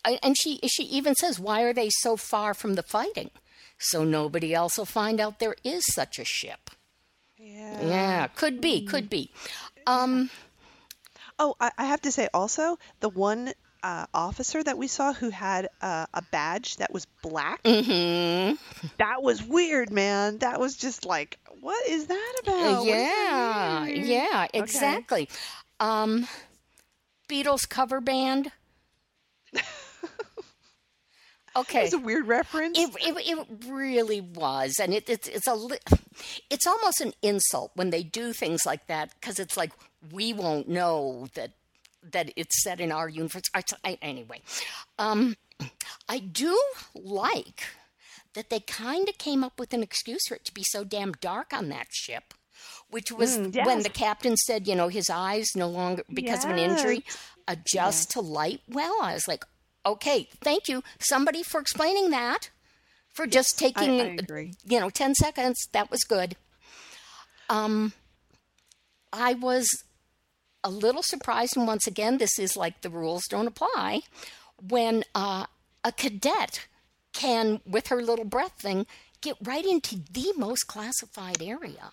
I- 0.04 0.18
and 0.22 0.36
she 0.38 0.58
she 0.68 0.84
even 0.84 1.14
says, 1.14 1.38
"Why 1.38 1.62
are 1.62 1.72
they 1.74 1.90
so 2.00 2.16
far 2.16 2.54
from 2.54 2.74
the 2.74 2.82
fighting?" 2.82 3.30
So 3.78 4.02
nobody 4.04 4.54
else 4.54 4.76
will 4.78 4.86
find 4.86 5.20
out 5.20 5.38
there 5.38 5.56
is 5.62 5.84
such 5.94 6.18
a 6.18 6.24
ship. 6.24 6.70
Yeah. 7.36 7.80
Yeah, 7.82 8.26
could 8.28 8.60
be, 8.60 8.84
could 8.84 9.08
be. 9.10 9.30
Um, 9.86 10.30
Oh, 11.38 11.54
I, 11.60 11.70
I 11.78 11.84
have 11.84 12.00
to 12.02 12.10
say 12.10 12.28
also, 12.34 12.78
the 13.00 13.08
one 13.08 13.52
uh, 13.82 14.06
officer 14.12 14.62
that 14.62 14.78
we 14.78 14.88
saw 14.88 15.12
who 15.12 15.30
had 15.30 15.68
uh, 15.80 16.06
a 16.12 16.22
badge 16.22 16.76
that 16.76 16.92
was 16.92 17.06
black, 17.22 17.62
mhm. 17.62 18.58
that 18.98 19.22
was 19.22 19.42
weird, 19.42 19.90
man. 19.90 20.38
That 20.38 20.60
was 20.60 20.76
just 20.76 21.04
like, 21.04 21.38
what 21.60 21.88
is 21.88 22.06
that 22.06 22.34
about? 22.42 22.56
What 22.56 22.64
does 22.64 22.84
that 22.86 23.88
yeah, 23.90 24.04
yeah, 24.04 24.46
exactly. 24.52 25.28
Um, 25.80 26.26
Beatles 27.28 27.68
cover 27.68 28.00
band. 28.00 28.50
Okay. 31.56 31.84
It's 31.84 31.94
a 31.94 31.98
weird 31.98 32.28
reference. 32.28 32.78
It, 32.78 32.90
it, 33.00 33.38
it 33.38 33.68
really 33.68 34.20
was, 34.20 34.76
and 34.80 34.94
it, 34.94 35.08
it's 35.08 35.26
it's 35.26 35.46
a 35.48 35.54
li- 35.54 35.78
it's 36.50 36.66
almost 36.66 37.00
an 37.00 37.12
insult 37.20 37.72
when 37.74 37.90
they 37.90 38.04
do 38.04 38.32
things 38.32 38.64
like 38.64 38.86
that 38.86 39.12
because 39.20 39.40
it's 39.40 39.56
like 39.56 39.72
we 40.12 40.32
won't 40.32 40.68
know 40.68 41.26
that 41.34 41.52
that 42.12 42.30
it's 42.36 42.62
set 42.62 42.80
in 42.80 42.92
our 42.92 43.09
universe. 43.09 43.42
I, 43.54 43.62
I- 43.84 43.98
anyway, 44.02 44.40
um, 44.98 45.36
I 46.09 46.18
do 46.18 46.61
like 46.94 47.64
that 48.34 48.50
they 48.50 48.61
kind 48.61 49.09
of 49.09 49.18
came 49.18 49.42
up 49.42 49.59
with 49.59 49.72
an 49.72 49.82
excuse 49.82 50.22
for 50.28 50.34
it 50.36 50.44
to 50.44 50.54
be 50.54 50.62
so 50.64 50.84
damn 50.84 51.12
dark 51.12 51.52
on 51.52 51.68
that 51.70 51.88
ship, 51.90 52.34
which 52.90 53.11
was 53.11 53.36
Mm, 53.38 53.64
when 53.66 53.82
the 53.82 53.88
captain 53.90 54.36
said, 54.36 54.68
you 54.68 54.74
know, 54.76 54.88
his 54.88 55.11
eyes 55.11 55.46
no 55.56 55.68
longer 55.68 56.02
because 56.12 56.44
of 56.44 56.50
an 56.50 56.59
injury 56.59 57.02
Yes. 57.06 57.16
adjust 57.48 58.11
to 58.12 58.20
light. 58.20 58.61
Well, 58.68 58.96
I 59.02 59.14
was 59.14 59.26
like, 59.26 59.44
okay, 59.86 60.28
thank 60.42 60.68
you, 60.68 60.82
somebody 61.00 61.42
for 61.42 61.61
explaining 61.61 62.11
that. 62.11 62.50
For 63.14 63.26
just 63.26 63.59
taking, 63.59 64.00
I 64.00 64.04
agree. 64.18 64.52
you 64.64 64.78
know, 64.78 64.90
ten 64.90 65.14
seconds. 65.14 65.66
That 65.72 65.90
was 65.90 66.04
good. 66.04 66.36
Um, 67.48 67.92
I 69.12 69.34
was 69.34 69.66
a 70.64 70.70
little 70.70 71.02
surprised, 71.02 71.56
and 71.56 71.66
once 71.66 71.86
again, 71.86 72.18
this 72.18 72.38
is 72.38 72.56
like 72.56 72.80
the 72.80 72.90
rules 72.90 73.24
don't 73.28 73.46
apply. 73.46 74.02
When 74.61 75.04
uh, 75.14 75.46
a 75.84 75.92
cadet 75.92 76.66
can, 77.12 77.61
with 77.66 77.88
her 77.88 78.02
little 78.02 78.24
breath 78.24 78.54
thing, 78.61 78.86
get 79.20 79.36
right 79.42 79.64
into 79.64 79.96
the 80.12 80.32
most 80.36 80.66
classified 80.66 81.42
area. 81.42 81.92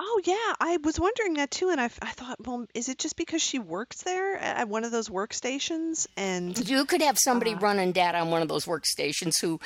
Oh 0.00 0.20
yeah, 0.24 0.54
I 0.60 0.78
was 0.84 1.00
wondering 1.00 1.34
that 1.34 1.50
too, 1.50 1.70
and 1.70 1.80
I, 1.80 1.86
I 1.86 2.10
thought, 2.10 2.46
well, 2.46 2.66
is 2.72 2.88
it 2.88 2.98
just 2.98 3.16
because 3.16 3.42
she 3.42 3.58
works 3.58 4.02
there 4.02 4.36
at 4.36 4.68
one 4.68 4.84
of 4.84 4.92
those 4.92 5.08
workstations? 5.08 6.06
And 6.16 6.68
You 6.68 6.84
could 6.84 7.02
have 7.02 7.18
somebody 7.18 7.54
running 7.54 7.90
data 7.92 8.18
on 8.18 8.30
one 8.30 8.40
of 8.42 8.48
those 8.48 8.64
workstations 8.64 9.40
who 9.40 9.58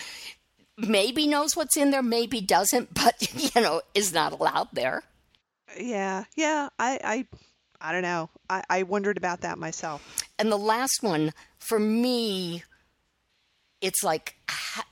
maybe 0.78 1.26
knows 1.26 1.54
what's 1.54 1.76
in 1.76 1.90
there, 1.90 2.02
maybe 2.02 2.40
doesn't, 2.40 2.94
but 2.94 3.14
you 3.54 3.60
know, 3.60 3.82
is 3.94 4.14
not 4.14 4.32
allowed 4.32 4.68
there. 4.72 5.02
yeah, 5.78 6.24
yeah, 6.34 6.70
I, 6.78 6.98
I, 7.04 7.26
I 7.82 7.90
don't 7.90 8.02
know. 8.02 8.30
I, 8.48 8.62
I 8.70 8.82
wondered 8.84 9.16
about 9.16 9.40
that 9.40 9.58
myself. 9.58 10.24
And 10.38 10.50
the 10.52 10.56
last 10.56 11.02
one 11.02 11.32
for 11.58 11.80
me, 11.80 12.62
it's 13.80 14.04
like 14.04 14.36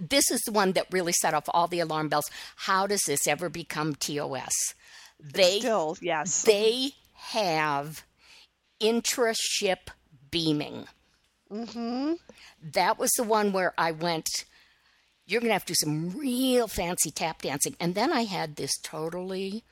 this 0.01 0.30
is 0.30 0.41
the 0.41 0.53
one 0.53 0.72
that 0.72 0.86
really 0.91 1.12
set 1.12 1.32
off 1.32 1.45
all 1.51 1.68
the 1.68 1.78
alarm 1.78 2.09
bells. 2.09 2.28
How 2.57 2.88
does 2.88 3.03
this 3.07 3.28
ever 3.28 3.49
become 3.49 3.95
TOS? 3.95 4.53
They 5.20 5.61
Still, 5.61 5.97
yes. 6.01 6.43
they 6.43 6.91
have 7.14 8.05
intra-ship 8.80 9.91
beaming. 10.30 10.86
mm-hmm. 11.51 12.14
That 12.61 12.99
was 12.99 13.11
the 13.12 13.22
one 13.22 13.53
where 13.53 13.72
I 13.78 13.93
went. 13.93 14.28
You're 15.26 15.41
gonna 15.41 15.53
have 15.53 15.64
to 15.66 15.74
do 15.74 15.76
some 15.78 16.18
real 16.18 16.66
fancy 16.66 17.11
tap 17.11 17.43
dancing, 17.43 17.76
and 17.78 17.95
then 17.95 18.12
I 18.12 18.24
had 18.24 18.57
this 18.57 18.72
totally 18.82 19.62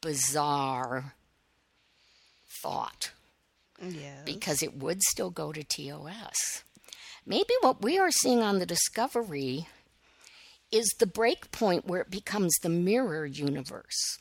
bizarre 0.00 1.14
thought 2.62 3.12
Yeah. 3.82 4.22
because 4.24 4.62
it 4.62 4.74
would 4.76 5.02
still 5.02 5.30
go 5.30 5.52
to 5.52 5.62
TOS. 5.64 6.62
Maybe 7.24 7.54
what 7.60 7.82
we 7.82 7.98
are 7.98 8.10
seeing 8.10 8.42
on 8.42 8.58
the 8.58 8.66
Discovery 8.66 9.66
is 10.70 10.86
the 10.98 11.06
break 11.06 11.50
point 11.50 11.86
where 11.86 12.00
it 12.00 12.10
becomes 12.10 12.54
the 12.62 12.68
mirror 12.68 13.26
universe. 13.26 14.18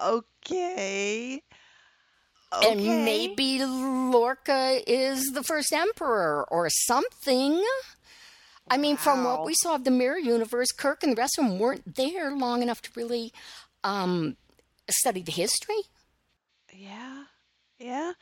Okay. 0.00 1.42
Okay. 2.52 2.70
And 2.70 3.04
maybe 3.04 3.64
Lorca 3.64 4.80
is 4.86 5.32
the 5.34 5.42
first 5.42 5.72
emperor 5.72 6.46
or 6.48 6.68
something. 6.70 7.60
I 8.70 8.76
mean, 8.76 8.96
from 8.96 9.24
what 9.24 9.44
we 9.44 9.54
saw 9.54 9.74
of 9.74 9.82
the 9.84 9.90
Mirror 9.90 10.18
Universe, 10.18 10.70
Kirk 10.70 11.02
and 11.02 11.12
the 11.12 11.20
rest 11.20 11.38
of 11.38 11.44
them 11.46 11.58
weren't 11.58 11.96
there 11.96 12.30
long 12.36 12.62
enough 12.62 12.82
to 12.82 12.90
really 12.94 13.32
um, 13.82 14.36
study 14.90 15.22
the 15.22 15.32
history. 15.32 15.80
Yeah, 16.72 17.24
yeah. 17.78 18.12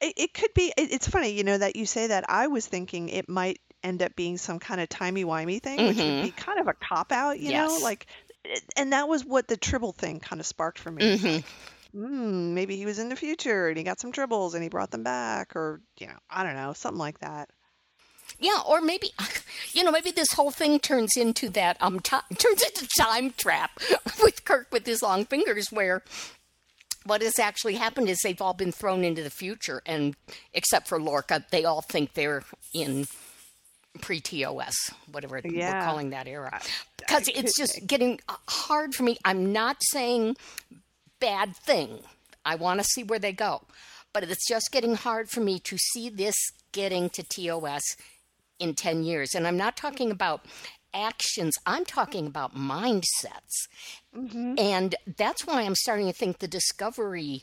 It, 0.00 0.14
it 0.16 0.34
could 0.34 0.52
be. 0.54 0.72
It, 0.76 0.92
it's 0.92 1.08
funny, 1.08 1.30
you 1.30 1.44
know, 1.44 1.58
that 1.58 1.76
you 1.76 1.86
say 1.86 2.08
that. 2.08 2.24
I 2.28 2.48
was 2.48 2.66
thinking 2.66 3.08
it 3.08 3.28
might 3.28 3.60
end 3.82 4.02
up 4.02 4.16
being 4.16 4.38
some 4.38 4.58
kind 4.58 4.80
of 4.80 4.88
timey 4.88 5.24
wimey 5.24 5.62
thing, 5.62 5.86
which 5.86 5.96
would 5.96 6.22
be 6.22 6.30
kind 6.30 6.58
of 6.58 6.68
a 6.68 6.74
cop 6.74 7.12
out, 7.12 7.38
you 7.38 7.52
know, 7.52 7.68
Mm-hmm. 7.68 7.84
Like. 7.84 8.06
And 8.76 8.92
that 8.92 9.08
was 9.08 9.24
what 9.24 9.48
the 9.48 9.56
tribble 9.56 9.92
thing 9.92 10.20
kind 10.20 10.38
of 10.38 10.44
sparked 10.46 10.78
for 10.78 10.90
me. 10.90 11.02
It's 11.02 11.24
like, 11.24 11.44
Hmm, 11.94 12.54
maybe 12.54 12.76
he 12.76 12.86
was 12.86 12.98
in 12.98 13.08
the 13.08 13.16
future 13.16 13.68
and 13.68 13.78
he 13.78 13.84
got 13.84 14.00
some 14.00 14.12
tribbles 14.12 14.54
and 14.54 14.62
he 14.62 14.68
brought 14.68 14.90
them 14.90 15.04
back, 15.04 15.54
or 15.54 15.80
you 15.98 16.08
know, 16.08 16.18
I 16.28 16.42
don't 16.42 16.56
know, 16.56 16.72
something 16.72 16.98
like 16.98 17.20
that. 17.20 17.48
Yeah, 18.44 18.60
or 18.68 18.82
maybe 18.82 19.10
you 19.72 19.82
know, 19.82 19.90
maybe 19.90 20.10
this 20.10 20.32
whole 20.34 20.50
thing 20.50 20.78
turns 20.78 21.12
into 21.16 21.48
that 21.50 21.78
um 21.80 21.98
ti 22.00 22.16
turns 22.38 22.62
into 22.62 22.86
time 22.98 23.32
trap 23.38 23.70
with 24.22 24.44
Kirk 24.44 24.68
with 24.70 24.84
his 24.84 25.02
long 25.02 25.24
fingers, 25.24 25.68
where 25.72 26.02
what 27.06 27.22
has 27.22 27.38
actually 27.38 27.76
happened 27.76 28.10
is 28.10 28.18
they've 28.22 28.42
all 28.42 28.52
been 28.52 28.70
thrown 28.70 29.02
into 29.02 29.22
the 29.22 29.30
future, 29.30 29.80
and 29.86 30.14
except 30.52 30.88
for 30.88 31.00
Lorca, 31.00 31.42
they 31.52 31.64
all 31.64 31.80
think 31.80 32.12
they're 32.12 32.42
in 32.74 33.06
pre 34.02 34.20
TOS, 34.20 34.74
whatever 35.10 35.40
we're 35.42 35.82
calling 35.82 36.10
that 36.10 36.28
era. 36.28 36.60
Because 36.98 37.28
it's 37.28 37.56
just 37.56 37.80
getting 37.86 38.20
uh, 38.28 38.36
hard 38.48 38.94
for 38.94 39.04
me. 39.04 39.16
I'm 39.24 39.54
not 39.54 39.78
saying 39.80 40.36
bad 41.18 41.56
thing. 41.56 42.00
I 42.44 42.56
want 42.56 42.80
to 42.80 42.84
see 42.84 43.04
where 43.04 43.18
they 43.18 43.32
go. 43.32 43.62
But 44.12 44.24
it's 44.24 44.46
just 44.46 44.68
getting 44.70 44.96
hard 44.96 45.30
for 45.30 45.40
me 45.40 45.58
to 45.60 45.78
see 45.78 46.10
this 46.10 46.36
getting 46.72 47.08
to 47.10 47.22
TOS 47.22 47.82
in 48.58 48.74
10 48.74 49.04
years. 49.04 49.34
And 49.34 49.46
I'm 49.46 49.56
not 49.56 49.76
talking 49.76 50.10
about 50.10 50.44
actions, 50.92 51.54
I'm 51.66 51.84
talking 51.84 52.26
about 52.26 52.54
mindsets. 52.54 53.66
Mm-hmm. 54.16 54.54
And 54.58 54.94
that's 55.16 55.46
why 55.46 55.62
I'm 55.62 55.74
starting 55.74 56.06
to 56.06 56.12
think 56.12 56.38
the 56.38 56.48
discovery, 56.48 57.42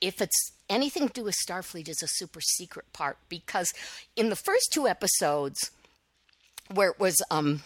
if 0.00 0.20
it's 0.20 0.52
anything 0.68 1.08
to 1.08 1.12
do 1.12 1.24
with 1.24 1.36
Starfleet, 1.46 1.88
is 1.88 2.02
a 2.02 2.08
super 2.08 2.40
secret 2.40 2.92
part. 2.92 3.18
Because 3.28 3.72
in 4.16 4.30
the 4.30 4.36
first 4.36 4.70
two 4.72 4.88
episodes, 4.88 5.70
where 6.72 6.90
it 6.90 6.98
was 6.98 7.16
um, 7.30 7.62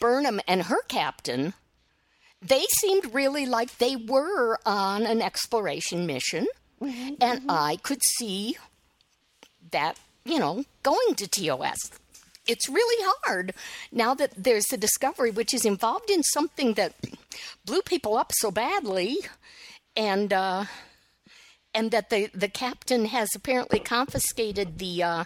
Burnham 0.00 0.40
and 0.46 0.64
her 0.64 0.82
captain, 0.88 1.54
they 2.42 2.64
seemed 2.70 3.14
really 3.14 3.46
like 3.46 3.78
they 3.78 3.96
were 3.96 4.58
on 4.66 5.06
an 5.06 5.22
exploration 5.22 6.06
mission. 6.06 6.46
Mm-hmm. 6.80 7.14
And 7.20 7.40
mm-hmm. 7.40 7.50
I 7.50 7.78
could 7.82 8.02
see 8.02 8.56
that, 9.70 9.98
you 10.24 10.38
know, 10.38 10.64
going 10.82 11.14
to 11.16 11.28
TOS. 11.28 11.90
It's 12.46 12.68
really 12.68 13.12
hard 13.24 13.54
now 13.90 14.14
that 14.14 14.32
there's 14.36 14.66
the 14.66 14.76
discovery, 14.76 15.30
which 15.30 15.54
is 15.54 15.64
involved 15.64 16.10
in 16.10 16.22
something 16.22 16.74
that 16.74 16.94
blew 17.64 17.80
people 17.82 18.16
up 18.16 18.32
so 18.34 18.50
badly, 18.50 19.18
and 19.96 20.32
uh, 20.32 20.66
and 21.72 21.90
that 21.90 22.10
the 22.10 22.28
the 22.34 22.48
captain 22.48 23.06
has 23.06 23.28
apparently 23.34 23.78
confiscated 23.78 24.78
the. 24.78 25.02
Uh, 25.02 25.24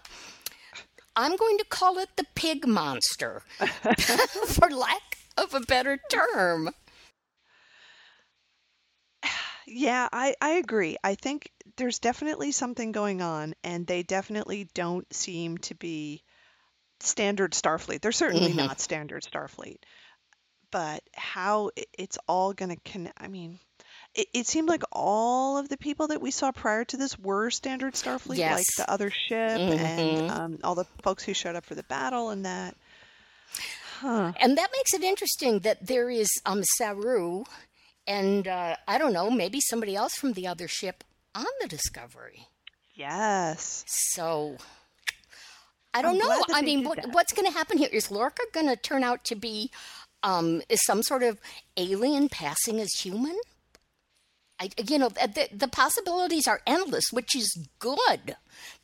I'm 1.17 1.35
going 1.35 1.59
to 1.59 1.65
call 1.65 1.99
it 1.99 2.11
the 2.17 2.27
pig 2.37 2.65
monster, 2.69 3.43
for 4.47 4.71
lack 4.71 5.19
of 5.37 5.55
a 5.55 5.61
better 5.61 5.99
term. 6.09 6.71
Yeah, 9.71 10.09
I, 10.13 10.35
I 10.41 10.51
agree. 10.53 10.97
I 11.05 11.15
think 11.15 11.51
there's 11.77 11.99
definitely 11.99 12.53
something 12.53 12.93
going 12.93 13.21
on, 13.23 13.55
and 13.63 13.87
they 13.87 14.03
definitely 14.03 14.69
don't 14.75 15.13
seem 15.13 15.59
to 15.59 15.75
be 15.75 16.23
standard 17.01 17.53
Starfleet. 17.53 18.01
They're 18.01 18.13
certainly 18.13 18.53
not 18.55 18.81
standard 18.81 19.23
Starfleet. 19.23 19.79
But 20.71 21.03
how 21.15 21.71
i- 21.79 21.85
it's 21.99 22.19
all 22.29 22.53
going 22.53 22.71
to 22.71 22.81
connect, 22.91 23.21
I 23.23 23.29
mean, 23.29 23.59
it, 24.15 24.27
it 24.35 24.47
seemed 24.47 24.69
like 24.69 24.83
all 24.93 25.59
of 25.59 25.69
the 25.69 25.77
people 25.79 26.09
that 26.09 26.21
we 26.21 26.31
saw 26.31 26.51
prior 26.53 26.85
to 26.87 26.97
this 26.97 27.19
were 27.19 27.51
standard 27.51 27.95
Starfleet, 27.95 28.29
like 28.29 28.39
Yes. 28.39 28.65
the 28.77 28.91
other 28.91 29.11
ship 29.11 29.61
and 29.61 30.31
um, 30.31 30.59
all 30.65 30.75
the 30.75 30.87
folks 31.03 31.23
who 31.25 31.35
showed 31.35 31.57
up 31.57 31.65
for 31.65 31.75
the 31.75 31.83
battle 31.85 32.31
and 32.31 32.45
that. 32.45 32.75
Huh. 34.01 34.33
And 34.41 34.57
that 34.59 34.71
makes 34.73 34.95
it 34.95 35.03
interesting 35.03 35.61
that 35.61 35.87
there 35.87 36.09
is 36.11 36.29
um 36.47 36.63
Saru 36.77 37.45
and 38.09 38.49
uh, 38.49 38.75
I 38.89 38.99
don't 38.99 39.13
know, 39.13 39.31
maybe 39.31 39.61
somebody 39.61 39.95
else 39.95 40.15
from 40.15 40.33
the 40.33 40.47
other 40.49 40.67
ship 40.67 41.05
on 41.35 41.47
the 41.61 41.69
Discovery. 41.69 42.49
Yes. 42.95 43.85
So 43.87 44.57
I 45.95 46.03
don't 46.03 46.15
I'm 46.15 46.19
know. 46.19 46.43
I 46.53 46.63
mean, 46.63 46.83
what, 46.85 46.99
what's 47.13 47.33
going 47.33 47.47
to 47.47 47.53
happen 47.57 47.79
here? 47.79 47.89
Is 47.93 48.11
Lorca 48.11 48.43
going 48.53 48.67
to 48.67 48.77
turn 48.77 49.05
out 49.05 49.25
to 49.27 49.37
be 49.37 49.71
um, 50.25 50.63
is 50.69 50.81
some 50.85 51.03
sort 51.05 51.23
of 51.23 51.39
alien 51.77 52.29
passing 52.29 52.81
as 52.81 52.91
human? 53.01 53.37
I, 54.61 54.71
you 54.89 54.99
know, 54.99 55.09
the, 55.09 55.49
the 55.55 55.69
possibilities 55.69 56.49
are 56.49 56.61
endless, 56.67 57.05
which 57.13 57.37
is 57.37 57.49
good. 57.79 58.35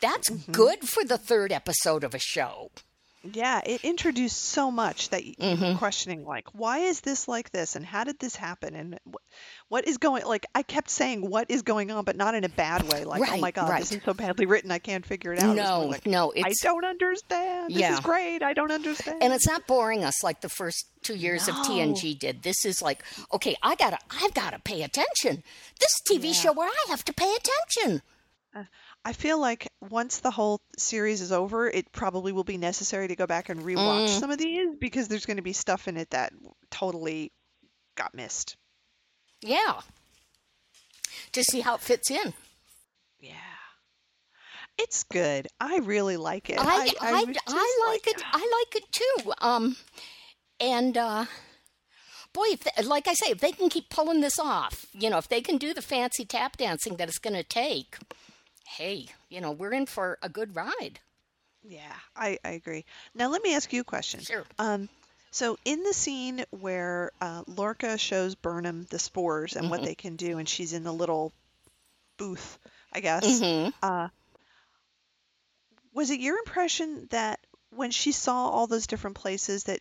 That's 0.01 0.31
Mm-hmm. 0.31 0.53
good 0.53 0.81
for 0.89 1.03
the 1.05 1.18
third 1.18 1.51
episode 1.51 2.05
of 2.05 2.14
a 2.14 2.20
show. 2.20 2.70
Yeah, 3.33 3.62
it 3.64 3.83
introduced 3.85 4.37
so 4.37 4.70
much 4.70 5.09
that 5.09 5.22
y- 5.25 5.35
Mm-hmm. 5.41 5.79
questioning, 5.79 6.25
like, 6.27 6.47
why 6.53 6.79
is 6.81 7.01
this 7.01 7.27
like 7.27 7.51
this, 7.51 7.75
and 7.75 7.85
how 7.85 8.05
did 8.05 8.18
this 8.18 8.37
happen, 8.37 8.75
and 8.75 8.99
wh- 9.11 9.16
what 9.70 9.89
is 9.89 9.97
going? 9.97 10.27
Like, 10.27 10.45
I 10.55 10.62
kept 10.62 10.91
saying, 10.91 11.22
what 11.31 11.51
is 11.51 11.62
going 11.62 11.91
on, 11.91 12.05
but 12.05 12.16
not 12.16 12.35
in 12.35 12.45
a 12.45 12.51
bad 12.51 12.83
way. 12.93 13.05
Like, 13.05 13.22
oh 13.22 13.37
my 13.39 13.47
Right, 13.49 13.55
God, 13.55 13.70
right. 13.70 13.81
this 13.81 13.93
is 13.93 14.03
so 14.05 14.12
badly 14.12 14.45
written, 14.45 14.70
I 14.70 14.79
can't 14.79 15.07
figure 15.07 15.33
it 15.33 15.39
out. 15.39 15.57
It 15.57 15.61
was 15.61 15.68
more 15.70 15.81
No, 15.85 15.87
like, 15.87 16.07
no, 16.07 16.33
I 16.37 16.49
it's 16.51 16.61
don't 16.61 16.85
understand. 16.85 17.70
This 17.70 17.79
Yeah. 17.81 17.95
is 17.95 18.01
great. 18.01 18.43
I 18.43 18.53
don't 18.53 18.70
understand. 18.70 19.22
and 19.22 19.33
it's 19.33 19.47
not 19.47 19.66
boring 19.66 20.05
us 20.05 20.22
like 20.22 20.43
the 20.43 20.51
first 20.51 20.87
two 21.03 21.16
years 21.16 21.49
of 21.49 21.55
No. 21.55 21.62
TNG 21.64 22.18
did. 22.18 22.43
This 22.43 22.64
is 22.66 22.83
like, 22.83 23.03
okay, 23.33 23.57
I 23.62 23.75
gotta, 23.75 23.99
I've 24.11 24.35
gotta 24.35 24.59
pay 24.59 24.83
attention. 24.83 25.43
This 25.81 25.95
TV 26.11 26.27
Yeah. 26.27 26.33
show 26.35 26.53
where 26.53 26.68
I 26.68 26.85
have 26.91 27.05
to 27.07 27.12
pay 27.14 27.35
attention. 27.35 28.03
I 29.05 29.13
feel 29.13 29.39
like 29.39 29.69
once 29.81 30.19
the 30.19 30.31
whole 30.31 30.61
series 30.79 31.21
is 31.21 31.31
over, 31.31 31.69
it 31.69 31.93
probably 31.93 32.33
will 32.33 32.45
be 32.45 32.57
necessary 32.57 33.09
to 33.09 33.17
go 33.17 33.27
back 33.27 33.51
and 33.51 33.61
rewatch 33.61 34.09
Mm. 34.09 34.21
some 34.21 34.31
of 34.31 34.39
these 34.39 34.69
because 34.81 35.09
there's 35.09 35.27
going 35.27 35.37
to 35.37 35.43
be 35.43 35.53
stuff 35.53 35.89
in 35.89 35.97
it 35.97 36.11
that 36.11 36.33
totally 36.71 37.31
got 37.97 38.15
missed. 38.15 38.57
Yeah, 39.43 39.81
to 41.33 41.45
see 41.45 41.61
how 41.61 41.75
it 41.75 41.83
fits 41.83 42.11
in. 42.11 42.33
Yeah. 43.21 43.35
It's 44.79 45.05
good. 45.05 45.49
I 45.61 45.79
really 45.79 46.17
like 46.17 46.51
it. 46.51 46.59
I, 46.59 46.65
I, 46.65 46.93
I, 47.01 47.25
was 47.25 47.29
I, 47.29 47.33
just 47.33 47.87
like 47.87 48.07
it. 48.09 48.23
I 48.33 48.65
like 48.67 48.83
it 48.83 48.91
too. 48.91 49.33
Um, 49.41 49.77
and 50.59 50.97
uh, 50.99 51.27
boy, 52.33 52.47
if 52.51 52.61
they, 52.65 52.83
like 52.83 53.07
I 53.07 53.15
say, 53.15 53.31
if 53.31 53.39
they 53.39 53.53
can 53.53 53.69
keep 53.69 53.89
pulling 53.89 54.21
this 54.21 54.39
off, 54.39 54.87
you 54.93 55.11
know, 55.11 55.19
if 55.19 55.29
they 55.29 55.41
can 55.41 55.59
do 55.59 55.75
the 55.75 55.83
fancy 55.83 56.25
tap 56.25 56.57
dancing 56.57 56.97
that 56.97 57.09
it's 57.09 57.19
going 57.19 57.37
to 57.37 57.45
take, 57.45 57.99
hey, 58.65 59.07
you 59.29 59.41
know, 59.41 59.53
we're 59.53 59.73
in 59.73 59.87
for 59.87 60.19
a 60.23 60.29
good 60.29 60.55
ride. 60.57 61.01
Yeah, 61.62 61.95
I, 62.17 62.39
I 62.45 62.51
agree. 62.51 62.85
Now 63.15 63.29
let 63.29 63.43
me 63.43 63.55
ask 63.55 63.73
you 63.73 63.81
a 63.81 63.85
question. 63.85 64.27
Sure. 64.27 64.45
Um, 64.59 64.89
so 65.31 65.59
in 65.65 65.83
the 65.83 65.93
scene 65.95 66.45
where 66.51 67.11
uh, 67.21 67.43
Lorca 67.47 67.99
shows 67.99 68.35
Burnham 68.35 68.87
the 68.91 68.99
spores 68.99 69.57
and 69.57 69.71
what 69.71 69.81
Mm-hmm. 69.81 69.87
they 69.87 69.95
can 69.95 70.17
do, 70.17 70.39
and 70.39 70.49
she's 70.49 70.73
in 70.73 70.85
the 70.85 70.93
little 70.93 71.33
booth, 72.17 72.59
I 72.93 73.01
guess. 73.01 73.43
Mm-hmm. 73.43 73.71
Uh, 73.83 74.09
was 75.93 76.11
it 76.11 76.21
your 76.21 76.39
impression 76.39 77.07
that 77.11 77.41
when 77.71 77.91
she 77.91 78.12
saw 78.12 78.49
all 78.49 78.67
those 78.67 78.87
different 78.87 79.17
places 79.17 79.65
that 79.65 79.81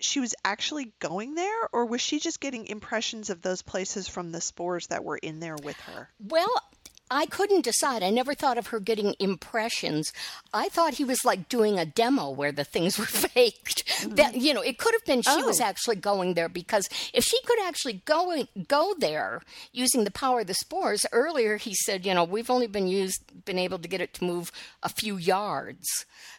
she 0.00 0.20
was 0.20 0.34
actually 0.44 0.92
going 0.98 1.34
there, 1.34 1.68
or 1.72 1.86
was 1.86 2.00
she 2.00 2.18
just 2.20 2.40
getting 2.40 2.66
impressions 2.66 3.30
of 3.30 3.42
those 3.42 3.62
places 3.62 4.08
from 4.08 4.30
the 4.32 4.40
spores 4.40 4.86
that 4.88 5.04
were 5.04 5.16
in 5.18 5.40
there 5.40 5.56
with 5.56 5.80
her? 5.80 6.10
Well, 6.18 6.62
I 7.10 7.26
couldn't 7.26 7.64
decide. 7.64 8.02
I 8.02 8.10
never 8.10 8.34
thought 8.34 8.58
of 8.58 8.68
her 8.68 8.80
getting 8.80 9.14
impressions. 9.20 10.12
I 10.52 10.68
thought 10.68 10.94
he 10.94 11.04
was 11.04 11.24
like 11.24 11.48
doing 11.48 11.78
a 11.78 11.86
demo 11.86 12.30
where 12.30 12.50
the 12.52 12.64
things 12.64 12.98
were 12.98 13.04
faked. 13.26 13.84
That 14.16 14.34
you 14.36 14.52
know, 14.52 14.60
it 14.60 14.78
could 14.78 14.92
have 14.94 15.04
been 15.04 15.22
she 15.22 15.42
was 15.42 15.60
Oh. 15.60 15.64
actually 15.64 15.96
going 15.96 16.34
there 16.34 16.48
because 16.48 16.88
if 17.14 17.22
she 17.24 17.38
could 17.46 17.60
actually 17.62 18.02
go 18.04 18.44
go 18.66 18.94
there 18.98 19.40
using 19.72 20.04
the 20.04 20.10
power 20.10 20.40
of 20.40 20.46
the 20.48 20.54
spores. 20.54 21.06
Earlier, 21.12 21.56
he 21.56 21.74
said, 21.74 22.04
you 22.04 22.12
know, 22.14 22.24
we've 22.24 22.50
only 22.50 22.66
been 22.66 22.86
used 22.88 23.20
been 23.44 23.58
able 23.58 23.78
to 23.78 23.88
get 23.88 24.00
it 24.00 24.12
to 24.14 24.24
move 24.24 24.50
a 24.82 24.88
few 24.88 25.16
yards. 25.16 25.86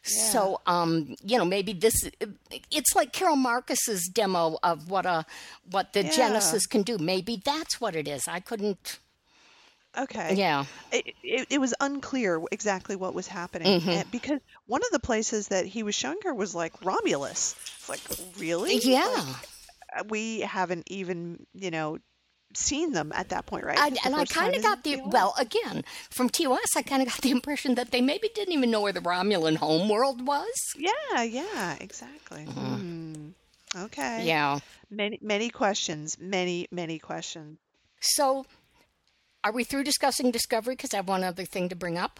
So, 0.03 0.61
um, 0.65 1.15
you 1.23 1.37
know, 1.37 1.45
maybe 1.45 1.73
this 1.73 1.95
it's 2.71 2.95
like 2.95 3.13
Carol 3.13 3.35
Marcus's 3.37 4.09
demo 4.13 4.57
of 4.63 4.89
what 4.89 5.05
a 5.05 5.25
what 5.71 5.93
the 5.93 6.03
Yeah. 6.03 6.11
Genesis 6.11 6.65
can 6.65 6.81
do. 6.83 6.97
Maybe 6.97 7.41
that's 7.43 7.79
what 7.79 7.95
it 7.95 8.07
is. 8.07 8.27
I 8.27 8.39
couldn't. 8.41 8.99
Okay. 9.97 10.35
Yeah. 10.35 10.65
it, 10.91 11.15
it, 11.23 11.47
it 11.49 11.57
was 11.59 11.73
unclear 11.79 12.41
exactly 12.51 12.95
what 12.95 13.13
was 13.13 13.27
happening 13.27 13.81
Mm-hmm. 13.81 14.09
because 14.11 14.39
one 14.67 14.81
of 14.81 14.91
the 14.91 14.99
places 14.99 15.47
that 15.49 15.65
he 15.65 15.83
was 15.83 15.95
showing 15.95 16.17
her 16.23 16.33
was 16.33 16.53
like 16.55 16.73
Romulus. 16.85 17.55
It's 17.79 17.89
like, 17.89 18.01
really? 18.39 18.77
Yeah. 18.77 19.05
Like, 19.05 19.25
uh, 19.99 20.03
we 20.09 20.41
haven't 20.41 20.83
even, 20.91 21.45
you 21.53 21.71
know, 21.71 21.97
seen 22.53 22.91
them 22.91 23.11
at 23.13 23.29
that 23.29 23.45
point, 23.45 23.65
right? 23.65 23.77
I, 23.79 23.87
and 24.05 24.15
I 24.15 24.25
kind 24.25 24.55
of 24.55 24.61
got 24.63 24.83
the 24.83 24.97
TOS? 24.97 25.11
well 25.11 25.33
again 25.37 25.83
from 26.09 26.29
TOS. 26.29 26.75
I 26.75 26.81
kind 26.81 27.01
of 27.01 27.07
got 27.09 27.21
the 27.21 27.31
impression 27.37 27.75
that 27.75 27.91
they 27.91 28.01
maybe 28.01 28.29
didn't 28.33 28.53
even 28.53 28.71
know 28.71 28.81
where 28.81 28.93
the 28.93 28.99
Romulan 29.01 29.57
homeworld 29.57 30.25
was. 30.25 30.55
Yeah, 30.77 31.23
yeah, 31.23 31.75
exactly. 31.79 32.43
Hmm. 32.45 33.29
Okay. 33.75 34.01
Mm-hmm. 34.19 34.27
Yeah. 34.27 34.59
Many, 34.89 35.19
many 35.21 35.49
questions. 35.49 36.17
Many, 36.19 36.67
many 36.71 36.99
questions. 36.99 37.57
So, 37.99 38.45
are 39.47 39.53
we 39.53 39.63
through 39.63 39.83
discussing 39.83 40.31
Discovery? 40.31 40.73
Because 40.75 40.93
I 40.93 40.97
have 40.97 41.07
one 41.07 41.23
other 41.23 41.45
thing 41.45 41.69
to 41.69 41.75
bring 41.75 41.97
up. 41.97 42.19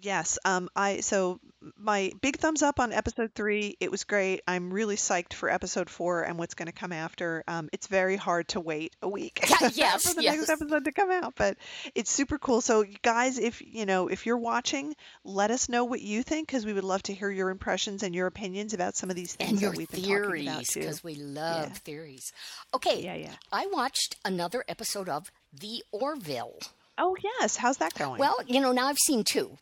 Yes. 0.00 0.38
Um. 0.44 0.68
I 0.76 1.00
so 1.00 1.40
my 1.78 2.12
big 2.20 2.36
thumbs 2.36 2.62
up 2.62 2.78
on 2.78 2.92
episode 2.92 3.30
three. 3.34 3.74
It 3.80 3.90
was 3.90 4.04
great. 4.04 4.42
I'm 4.46 4.70
really 4.70 4.96
psyched 4.96 5.32
for 5.32 5.48
episode 5.48 5.88
four 5.88 6.20
and 6.24 6.38
what's 6.38 6.52
going 6.52 6.66
to 6.66 6.72
come 6.72 6.92
after. 6.92 7.42
Um. 7.48 7.70
It's 7.72 7.86
very 7.86 8.16
hard 8.16 8.48
to 8.48 8.60
wait 8.60 8.94
a 9.00 9.08
week 9.08 9.40
Yeah, 9.48 9.70
yes, 9.74 10.06
for 10.06 10.14
the 10.14 10.22
yes. 10.24 10.36
next 10.36 10.50
episode 10.50 10.84
to 10.84 10.92
come 10.92 11.10
out, 11.10 11.32
but 11.36 11.56
it's 11.94 12.10
super 12.10 12.36
cool. 12.36 12.60
So 12.60 12.84
guys, 13.00 13.38
if 13.38 13.62
you 13.62 13.86
know, 13.86 14.08
if 14.08 14.26
you're 14.26 14.36
watching, 14.36 14.94
let 15.24 15.50
us 15.50 15.70
know 15.70 15.84
what 15.84 16.02
you 16.02 16.22
think 16.22 16.48
because 16.48 16.66
we 16.66 16.74
would 16.74 16.84
love 16.84 17.02
to 17.04 17.14
hear 17.14 17.30
your 17.30 17.48
impressions 17.48 18.02
and 18.02 18.14
your 18.14 18.26
opinions 18.26 18.74
about 18.74 18.96
some 18.96 19.08
of 19.08 19.16
these 19.16 19.34
things 19.34 19.52
and 19.52 19.60
your 19.62 19.70
that 19.70 19.78
we've 19.78 19.90
been 19.90 20.00
talking 20.02 20.14
about 20.16 20.26
theories 20.34 20.68
too. 20.68 20.80
because 20.80 21.02
we 21.04 21.14
love 21.14 21.68
Yeah. 21.68 21.72
theories. 21.76 22.32
Okay, 22.74 23.02
Yeah, 23.02 23.14
yeah. 23.14 23.34
I 23.50 23.68
watched 23.72 24.16
another 24.22 24.64
episode 24.68 25.08
of 25.08 25.30
The 25.60 25.82
Orville. 25.92 26.58
Oh 26.98 27.16
yes, 27.22 27.56
how's 27.56 27.78
that 27.78 27.94
going? 27.94 28.18
Well, 28.18 28.36
you 28.46 28.60
know, 28.60 28.72
now 28.72 28.86
I've 28.86 28.98
seen 28.98 29.24
two. 29.24 29.56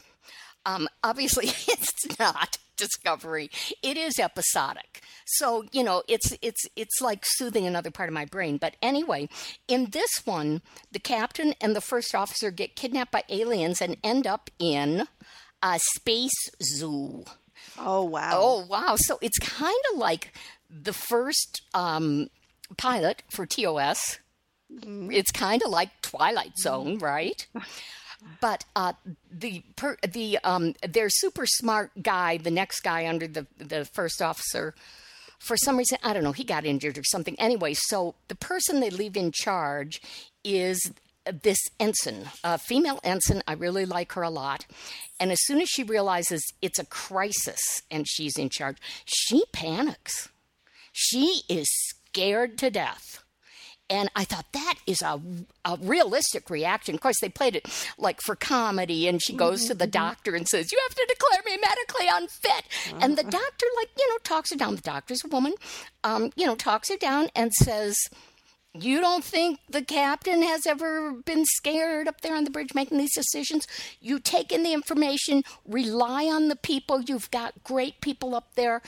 Um, 0.64 0.88
obviously, 1.02 1.46
it's 1.68 2.18
not 2.18 2.58
Discovery. 2.76 3.50
It 3.82 3.96
is 3.96 4.18
episodic. 4.18 5.02
So 5.24 5.64
you 5.72 5.84
know, 5.84 6.02
it's 6.08 6.36
it's 6.42 6.66
it's 6.74 7.00
like 7.00 7.20
soothing 7.24 7.66
another 7.66 7.90
part 7.90 8.08
of 8.08 8.12
my 8.14 8.24
brain. 8.24 8.56
But 8.56 8.76
anyway, 8.82 9.28
in 9.68 9.90
this 9.90 10.10
one, 10.24 10.62
the 10.90 10.98
captain 10.98 11.54
and 11.60 11.76
the 11.76 11.80
first 11.80 12.14
officer 12.14 12.50
get 12.50 12.74
kidnapped 12.74 13.12
by 13.12 13.24
aliens 13.28 13.80
and 13.80 13.98
end 14.02 14.26
up 14.26 14.50
in 14.58 15.06
a 15.62 15.78
space 15.94 16.48
zoo. 16.62 17.24
oh 17.78 18.04
wow. 18.04 18.30
Oh 18.32 18.66
wow! 18.68 18.96
So 18.96 19.18
it's 19.20 19.38
kind 19.38 19.78
of 19.92 19.98
like 19.98 20.32
the 20.68 20.92
first 20.92 21.62
um, 21.74 22.30
pilot 22.76 23.22
for 23.30 23.46
TOS. 23.46 24.18
It's 24.84 25.30
kind 25.30 25.62
of 25.62 25.70
like 25.70 26.00
Twilight 26.02 26.58
Zone, 26.58 26.98
right? 26.98 27.46
But 28.40 28.64
uh, 28.76 28.92
the 29.30 29.64
per, 29.74 29.96
the 30.08 30.38
um, 30.44 30.74
their 30.88 31.08
super 31.10 31.44
smart 31.44 31.90
guy, 32.02 32.36
the 32.36 32.52
next 32.52 32.80
guy 32.82 33.08
under 33.08 33.26
the 33.26 33.46
the 33.58 33.84
first 33.84 34.22
officer, 34.22 34.74
for 35.40 35.56
some 35.56 35.76
reason 35.76 35.98
I 36.02 36.12
don't 36.12 36.22
know, 36.22 36.32
he 36.32 36.44
got 36.44 36.64
injured 36.64 36.98
or 36.98 37.04
something. 37.04 37.34
Anyway, 37.40 37.74
so 37.74 38.14
the 38.28 38.36
person 38.36 38.80
they 38.80 38.90
leave 38.90 39.16
in 39.16 39.32
charge 39.32 40.00
is 40.44 40.92
this 41.24 41.58
ensign, 41.78 42.30
a 42.42 42.58
female 42.58 43.00
ensign. 43.04 43.42
I 43.46 43.54
really 43.54 43.86
like 43.86 44.12
her 44.12 44.22
a 44.22 44.30
lot. 44.30 44.66
And 45.20 45.30
as 45.30 45.38
soon 45.42 45.60
as 45.60 45.68
she 45.68 45.82
realizes 45.82 46.42
it's 46.60 46.78
a 46.78 46.86
crisis 46.86 47.82
and 47.90 48.06
she's 48.08 48.36
in 48.36 48.50
charge, 48.50 48.78
she 49.04 49.44
panics. 49.52 50.28
She 50.92 51.42
is 51.48 51.66
scared 51.70 52.58
to 52.58 52.70
death. 52.70 53.21
And 53.92 54.10
I 54.16 54.24
thought 54.24 54.46
that 54.52 54.76
is 54.86 55.02
a, 55.02 55.20
a 55.66 55.78
realistic 55.82 56.48
reaction. 56.48 56.94
Of 56.94 57.02
course, 57.02 57.20
they 57.20 57.28
played 57.28 57.56
it 57.56 57.68
like 57.98 58.22
for 58.22 58.34
comedy, 58.34 59.06
and 59.06 59.22
she 59.22 59.34
goes 59.34 59.66
to 59.66 59.74
the 59.74 59.84
mm-hmm, 59.84 59.96
mm-hmm. 59.96 60.08
doctor 60.08 60.34
and 60.34 60.48
says, 60.48 60.72
You 60.72 60.78
have 60.88 60.94
to 60.96 61.06
declare 61.06 61.42
me 61.44 61.60
medically 61.60 62.06
unfit. 62.10 63.02
And 63.02 63.18
the 63.18 63.22
mm-hmm. 63.22 63.30
doctor, 63.30 63.66
like, 63.76 63.90
you 63.98 64.08
know, 64.08 64.16
talks 64.24 64.50
her 64.50 64.56
down. 64.56 64.76
The 64.76 64.80
doctor's 64.82 65.20
a 65.24 65.28
woman, 65.28 65.52
um, 66.04 66.32
you 66.36 66.46
know, 66.46 66.54
talks 66.54 66.88
her 66.88 66.96
down 66.96 67.28
and 67.36 67.52
says, 67.52 67.96
you 68.74 69.00
don't 69.00 69.22
think 69.22 69.58
the 69.68 69.82
captain 69.82 70.42
has 70.42 70.66
ever 70.66 71.12
been 71.12 71.44
scared 71.44 72.08
up 72.08 72.22
there 72.22 72.34
on 72.34 72.44
the 72.44 72.50
bridge 72.50 72.74
making 72.74 72.96
these 72.96 73.14
decisions? 73.14 73.66
You 74.00 74.18
take 74.18 74.50
in 74.50 74.62
the 74.62 74.72
information, 74.72 75.42
rely 75.66 76.24
on 76.24 76.48
the 76.48 76.56
people. 76.56 77.02
You've 77.02 77.30
got 77.30 77.62
great 77.64 78.00
people 78.00 78.34
up 78.34 78.54
there, 78.54 78.80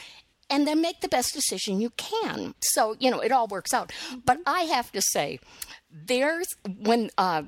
and 0.51 0.67
then 0.67 0.81
make 0.81 1.01
the 1.01 1.09
best 1.09 1.33
decision 1.33 1.81
you 1.81 1.91
can. 1.91 2.55
So, 2.61 2.97
you 2.99 3.11
know, 3.11 3.21
it 3.21 3.33
all 3.33 3.47
works 3.47 3.73
out. 3.73 3.93
But 4.25 4.39
I 4.47 4.63
have 4.63 4.93
to 4.93 5.03
say, 5.03 5.39
there's 5.91 6.49
when 6.79 7.11
uh, 7.17 7.45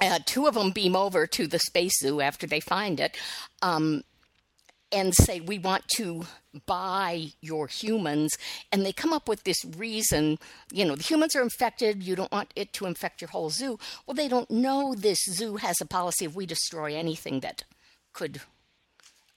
uh, 0.00 0.18
two 0.24 0.46
of 0.46 0.54
them 0.54 0.70
beam 0.70 0.96
over 0.96 1.26
to 1.26 1.46
the 1.46 1.58
space 1.58 1.98
zoo 2.00 2.20
after 2.20 2.46
they 2.46 2.60
find 2.60 3.00
it. 3.00 3.16
Um, 3.62 4.02
and 4.90 5.14
say 5.14 5.40
we 5.40 5.58
want 5.58 5.84
to 5.96 6.24
buy 6.66 7.26
your 7.40 7.66
humans 7.66 8.32
and 8.72 8.84
they 8.84 8.92
come 8.92 9.12
up 9.12 9.28
with 9.28 9.44
this 9.44 9.62
reason 9.76 10.38
you 10.72 10.82
know 10.84 10.96
the 10.96 11.02
humans 11.02 11.36
are 11.36 11.42
infected 11.42 12.02
you 12.02 12.16
don't 12.16 12.32
want 12.32 12.50
it 12.56 12.72
to 12.72 12.86
infect 12.86 13.20
your 13.20 13.28
whole 13.28 13.50
zoo 13.50 13.78
well 14.06 14.14
they 14.14 14.28
don't 14.28 14.50
know 14.50 14.94
this 14.96 15.18
zoo 15.28 15.56
has 15.56 15.76
a 15.80 15.86
policy 15.86 16.24
of 16.24 16.34
we 16.34 16.46
destroy 16.46 16.94
anything 16.94 17.40
that 17.40 17.64
could 18.14 18.40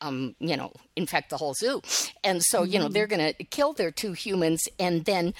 um, 0.01 0.35
you 0.39 0.57
know 0.57 0.73
infect 0.95 1.29
the 1.29 1.37
whole 1.37 1.53
zoo. 1.53 1.81
And 2.23 2.43
so 2.43 2.63
you 2.63 2.79
know 2.79 2.87
they're 2.87 3.07
going 3.07 3.33
to 3.33 3.43
kill 3.45 3.73
their 3.73 3.91
two 3.91 4.13
humans 4.13 4.63
and 4.79 5.05
then 5.05 5.33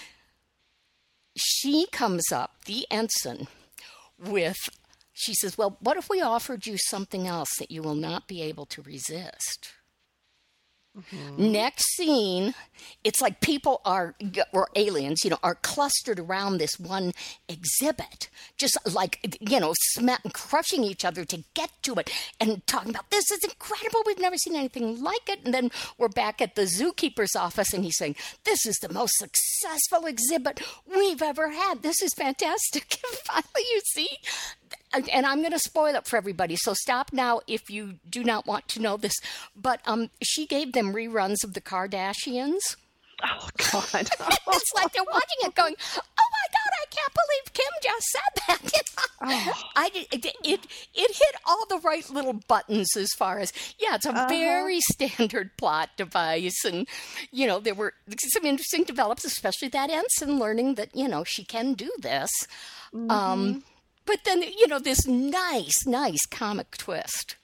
she 1.36 1.88
comes 1.92 2.32
up 2.32 2.66
the 2.66 2.86
ensign 2.92 3.48
with 4.20 4.58
she 5.14 5.34
says 5.34 5.58
well 5.58 5.78
what 5.80 5.98
if 5.98 6.10
we 6.10 6.22
offered 6.22 6.66
you 6.66 6.78
something 6.78 7.28
else 7.28 7.50
that 7.58 7.72
you 7.72 7.82
will 7.82 7.96
not 7.96 8.28
be 8.28 8.42
able 8.42 8.66
to 8.66 8.82
resist 8.82 9.72
Mm-hmm. 10.98 11.52
Next 11.52 11.86
scene, 11.96 12.54
it's 13.06 13.22
like 13.22 13.40
people 13.40 13.80
are, 13.86 14.16
or 14.52 14.68
aliens, 14.76 15.24
you 15.24 15.30
know, 15.30 15.38
are 15.42 15.56
clustered 15.56 16.20
around 16.20 16.58
this 16.58 16.78
one 16.78 17.14
exhibit, 17.48 18.30
just 18.58 18.78
like, 18.94 19.38
you 19.40 19.60
know, 19.60 19.74
sma- 19.94 20.20
crushing 20.34 20.84
each 20.84 21.06
other 21.06 21.24
to 21.24 21.44
get 21.54 21.72
to 21.84 21.94
it 21.96 22.10
and 22.42 22.66
talking 22.68 22.90
about 22.90 23.10
this 23.10 23.32
is 23.32 23.40
incredible. 23.44 24.02
We've 24.06 24.20
never 24.20 24.38
seen 24.38 24.56
anything 24.56 25.02
like 25.02 25.30
it. 25.30 25.40
And 25.46 25.54
then 25.54 25.72
we're 25.98 26.10
back 26.10 26.42
at 26.42 26.56
the 26.56 26.64
zookeeper's 26.64 27.36
office 27.38 27.74
and 27.74 27.86
he's 27.86 27.98
saying, 27.98 28.18
This 28.44 28.66
is 28.66 28.76
the 28.82 28.92
most 28.92 29.14
successful 29.18 30.06
exhibit 30.06 30.62
we've 30.86 31.22
ever 31.22 31.52
had. 31.52 31.84
This 31.84 32.02
is 32.02 32.14
fantastic. 32.14 32.94
Finally, 33.26 33.66
you 33.72 33.82
see 33.94 34.10
and 34.94 35.26
I'm 35.26 35.40
going 35.40 35.52
to 35.52 35.60
spoil 35.60 35.96
it 35.96 36.08
for 36.08 36.18
everybody. 36.18 36.56
So 36.56 36.74
stop 36.74 37.14
now 37.14 37.42
if 37.48 37.70
you 37.70 37.96
do 38.10 38.24
not 38.24 38.46
want 38.46 38.68
to 38.70 38.82
know 38.82 38.98
this. 38.98 39.14
But 39.56 39.82
um, 39.86 40.10
she 40.24 40.46
gave 40.46 40.74
them 40.74 40.94
reruns 40.94 41.44
of 41.44 41.54
the 41.54 41.62
Kardashians. 41.62 42.60
Oh 43.24 43.50
God. 43.72 44.10
it's 44.48 44.74
like 44.76 44.92
they're 44.94 45.04
watching 45.04 45.38
it, 45.42 45.56
going, 45.56 45.76
"Oh 45.96 46.28
my 46.32 46.48
God, 46.52 46.72
I 46.82 46.86
can't 46.90 47.14
believe 47.14 47.54
Kim 47.54 47.74
just 47.84 48.08
said 48.08 48.44
that." 48.48 48.72
You 49.24 49.28
know? 49.28 49.54
I 49.76 49.92
it, 49.94 50.26
it 50.44 50.68
it 50.96 51.16
hit 51.16 51.36
all 51.46 51.68
the 51.70 51.78
right 51.78 52.10
little 52.10 52.34
buttons 52.34 52.88
as 52.98 53.10
far 53.16 53.38
as 53.38 53.54
yeah, 53.78 53.94
it's 53.94 54.08
a 54.08 54.14
very 54.28 54.80
standard 54.92 55.56
plot 55.58 55.92
device, 55.96 56.66
and 56.66 56.88
you 57.32 57.46
know 57.46 57.60
there 57.60 57.76
were 57.76 57.94
some 58.34 58.46
interesting 58.46 58.84
develops, 58.84 59.24
especially 59.24 59.68
that 59.68 59.92
ensign 59.92 60.40
learning 60.40 60.74
that 60.74 60.96
you 60.96 61.08
know 61.08 61.24
she 61.24 61.44
can 61.44 61.74
do 61.74 61.92
this. 62.00 62.32
Um, 63.10 63.64
but 64.06 64.20
then 64.26 64.42
you 64.44 64.68
know 64.68 64.80
this 64.80 65.08
nice, 65.08 65.86
nice 65.86 66.26
comic 66.30 66.78
twist. 66.78 67.36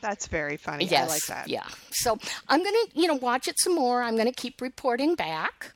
That's 0.00 0.26
very 0.26 0.56
funny. 0.58 0.84
Yes, 0.84 1.08
I 1.08 1.12
like 1.12 1.22
that. 1.28 1.48
Yeah. 1.48 1.66
So 1.92 2.18
I'm 2.48 2.62
gonna, 2.62 2.76
you 2.92 3.06
know, 3.06 3.14
watch 3.14 3.48
it 3.48 3.56
some 3.58 3.74
more. 3.74 4.02
I'm 4.02 4.16
gonna 4.16 4.32
keep 4.32 4.60
reporting 4.60 5.14
back. 5.14 5.72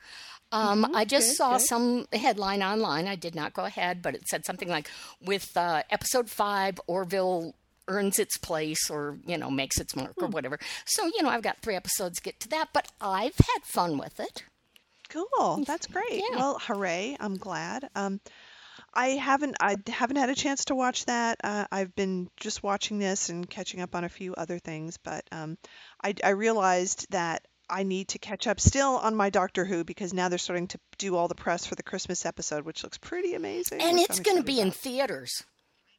Um, 0.53 0.95
I 0.95 1.05
just 1.05 1.29
good, 1.31 1.37
saw 1.37 1.53
good. 1.59 1.67
some 1.67 2.07
headline 2.13 2.63
online. 2.63 3.07
I 3.07 3.17
did 3.17 3.35
not 3.35 3.53
go 3.53 3.65
ahead, 3.65 4.01
but 4.03 4.15
it 4.15 4.27
said 4.29 4.45
something 4.47 4.69
like, 4.69 4.91
"With 5.23 5.55
uh, 5.57 5.83
episode 5.91 6.31
five, 6.31 6.81
Orville 6.87 7.55
earns 7.87 8.19
its 8.19 8.37
place, 8.39 8.91
or 8.91 9.19
you 9.27 9.37
know, 9.39 9.51
makes 9.51 9.79
its 9.79 9.95
mark, 9.97 10.15
Hmm. 10.19 10.25
or 10.25 10.29
whatever." 10.29 10.59
So 10.87 11.07
you 11.07 11.23
know, 11.23 11.29
I've 11.31 11.43
got 11.43 11.61
three 11.63 11.75
episodes 11.77 12.17
to 12.19 12.23
get 12.23 12.41
to 12.41 12.49
that, 12.49 12.69
but 12.73 12.89
I've 13.01 13.37
had 13.37 13.63
fun 13.65 13.99
with 13.99 14.19
it. 14.21 14.45
Cool. 15.09 15.65
That's 15.67 15.87
great. 15.87 16.23
Yeah. 16.31 16.37
Well, 16.37 16.59
hooray! 16.61 17.17
I'm 17.19 17.37
glad. 17.39 17.89
Um, 17.95 18.21
I 18.95 19.09
haven't 19.11 19.57
I 19.61 19.77
haven't 19.89 20.17
had 20.17 20.31
a 20.31 20.35
chance 20.35 20.65
to 20.67 20.75
watch 20.75 21.05
that. 21.07 21.39
Uh, 21.45 21.67
I've 21.71 21.95
been 21.95 22.29
just 22.39 22.63
watching 22.63 22.99
this 22.99 23.29
and 23.29 23.49
catching 23.49 23.81
up 23.81 23.95
on 23.95 24.05
a 24.05 24.09
few 24.09 24.35
other 24.35 24.59
things, 24.59 24.97
but 24.97 25.25
um, 25.31 25.59
I, 26.03 26.15
I 26.25 26.31
realized 26.31 27.07
that 27.11 27.47
I 27.71 27.83
need 27.83 28.09
to 28.09 28.19
catch 28.19 28.47
up 28.47 28.61
still 28.61 28.97
on 28.97 29.15
my 29.15 29.29
Doctor 29.31 29.65
Who 29.67 29.85
because 29.85 30.15
now 30.15 30.29
they're 30.31 30.39
starting 30.39 30.69
to 30.69 30.79
do 30.97 31.17
all 31.17 31.29
the 31.29 31.35
press 31.35 31.67
for 31.67 31.75
the 31.75 31.83
Christmas 31.83 32.25
episode, 32.25 32.65
which 32.65 32.83
looks 32.83 32.97
pretty 32.99 33.35
amazing. 33.35 33.81
And 33.83 33.99
which 33.99 34.09
it's 34.09 34.19
I'm 34.19 34.23
going 34.23 34.37
to 34.37 34.43
excited 34.43 34.47
be 34.47 34.61
in 34.61 34.69
about. 34.69 34.77
theaters. 34.81 35.43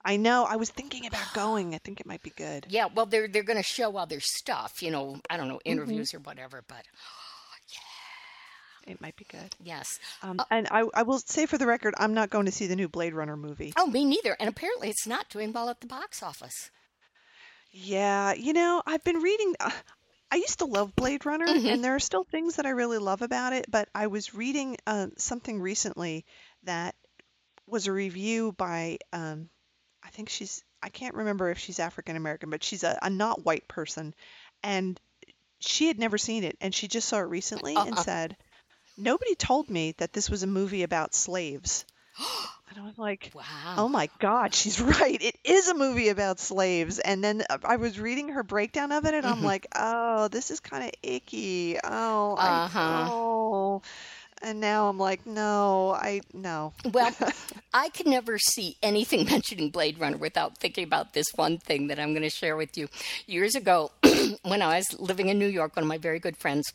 I 0.04 0.18
know. 0.18 0.46
I 0.50 0.56
was 0.56 0.70
thinking 0.72 1.06
about 1.06 1.32
going. 1.36 1.76
I 1.76 1.78
think 1.78 2.00
it 2.00 2.08
might 2.08 2.24
be 2.24 2.32
good. 2.32 2.66
Yeah, 2.70 2.88
well, 2.94 3.06
they're 3.06 3.28
they're 3.28 3.44
going 3.44 3.58
to 3.58 3.64
show 3.64 3.98
other 3.98 4.20
stuff, 4.20 4.82
you 4.82 4.90
know, 4.90 5.18
I 5.30 5.38
don't 5.38 5.48
know, 5.48 5.56
Mm-hmm. 5.58 5.72
interviews 5.74 6.14
or 6.16 6.20
whatever. 6.20 6.64
But 6.68 6.84
It 8.90 9.00
might 9.02 9.16
be 9.16 9.26
good. 9.30 9.56
yes, 9.64 10.00
Um, 10.24 10.40
and 10.50 10.68
I, 10.72 10.84
I 10.94 11.04
will 11.04 11.20
say 11.20 11.46
for 11.46 11.58
the 11.58 11.68
record, 11.68 11.94
I'm 11.98 12.14
not 12.14 12.30
going 12.30 12.48
to 12.48 12.52
see 12.52 12.68
the 12.68 12.76
new 12.76 12.88
Blade 12.90 13.14
Runner 13.14 13.38
movie. 13.38 13.74
oh, 13.78 13.86
me 13.88 14.04
neither. 14.04 14.36
And 14.40 14.50
apparently, 14.50 14.90
it's 14.90 15.06
not 15.08 15.30
doing 15.30 15.54
well 15.54 15.70
at 15.70 15.80
the 15.82 15.88
box 15.88 16.24
office. 16.24 16.72
Yeah, 17.72 18.34
you 18.34 18.54
know, 18.54 18.82
I've 18.86 19.04
been 19.04 19.18
reading. 19.18 19.56
Uh, 19.60 19.70
I 20.32 20.38
used 20.38 20.60
to 20.60 20.66
love 20.66 20.96
Blade 20.96 21.26
Runner, 21.26 21.46
and 21.48 21.84
there 21.84 21.96
are 21.96 22.00
still 22.00 22.24
things 22.24 22.56
that 22.58 22.66
I 22.66 22.70
really 22.72 22.98
love 23.00 23.22
about 23.22 23.54
it. 23.54 23.66
But 23.70 23.90
I 23.96 24.08
was 24.08 24.34
reading 24.34 24.78
uh, 24.88 25.08
something 25.18 25.60
recently 25.62 26.26
that 26.64 26.96
was 27.68 27.88
a 27.88 27.92
review 27.92 28.52
by 28.54 28.98
um, 29.14 29.50
I 30.04 30.10
think 30.10 30.30
she's 30.30 30.64
I 30.82 30.90
can't 30.90 31.16
remember 31.16 31.50
if 31.50 31.58
she's 31.60 31.80
African 31.80 32.16
American, 32.16 32.50
but 32.50 32.64
she's 32.64 32.84
a, 32.84 32.98
a 33.02 33.10
not 33.10 33.44
white 33.46 33.68
person, 33.68 34.14
and 34.64 35.00
she 35.60 35.88
had 35.88 36.00
never 36.00 36.18
seen 36.18 36.44
it, 36.44 36.58
and 36.62 36.74
she 36.74 36.88
just 36.88 37.08
saw 37.08 37.18
it 37.20 37.24
recently 37.24 37.76
and 37.76 37.94
Uh-uh. 37.94 38.04
said, 38.04 38.38
"Nobody 39.00 39.36
told 39.36 39.70
me 39.70 39.93
that 39.97 40.14
this 40.14 40.30
was 40.30 40.43
a 40.43 40.47
movie 40.47 40.84
about 40.84 41.16
slaves." 41.16 41.86
And 42.72 42.78
I 42.84 42.86
was 42.86 43.00
like, 43.00 43.32
Wow. 43.34 43.43
Oh 43.78 43.89
my 43.89 44.10
God, 44.20 44.54
she's 44.54 44.80
right. 45.00 45.20
It 45.20 45.36
is 45.43 45.68
a 45.70 45.74
movie 45.74 46.10
about 46.10 46.39
slaves. 46.39 47.00
And 47.00 47.24
then 47.24 47.43
uh, 47.50 47.58
I 47.64 47.78
was 47.78 48.00
reading 48.00 48.30
her 48.30 48.43
breakdown 48.43 48.91
of 48.91 49.06
it, 49.08 49.16
and 49.16 49.26
I'm 49.26 49.39
Mhm. 49.39 49.43
like, 49.43 49.66
oh, 49.76 50.28
this 50.28 50.52
is 50.52 50.60
kind 50.60 50.84
of 50.84 50.91
icky. 51.02 51.80
Oh, 51.84 52.36
Uh-huh. 52.38 53.10
oh. 53.12 53.82
And 54.43 54.60
now 54.60 54.88
I'm 54.88 55.00
like, 55.00 55.26
no, 55.26 55.93
I 55.93 56.22
no. 56.32 56.74
Well, 56.93 57.12
I 57.74 57.89
could 57.89 58.06
never 58.06 58.38
see 58.38 58.78
anything 58.84 59.26
mentioning 59.30 59.72
Blade 59.72 60.00
Runner 60.00 60.18
without 60.18 60.60
thinking 60.60 60.84
about 60.84 61.14
this 61.14 61.26
one 61.36 61.58
thing 61.58 61.88
that 61.88 62.00
I'm 62.00 62.14
going 62.14 62.22
to 62.22 62.30
share 62.30 62.56
with 62.56 62.78
you. 62.78 62.88
Years 63.26 63.56
ago, 63.56 63.91
when 64.43 64.62
I 64.62 64.78
was 64.78 65.00
living 65.00 65.30
in 65.30 65.39
New 65.39 65.47
York, 65.47 65.76
one 65.76 65.84
of 65.84 65.89
my 65.89 65.97
very 65.97 66.20
good 66.20 66.38
friends, 66.38 66.72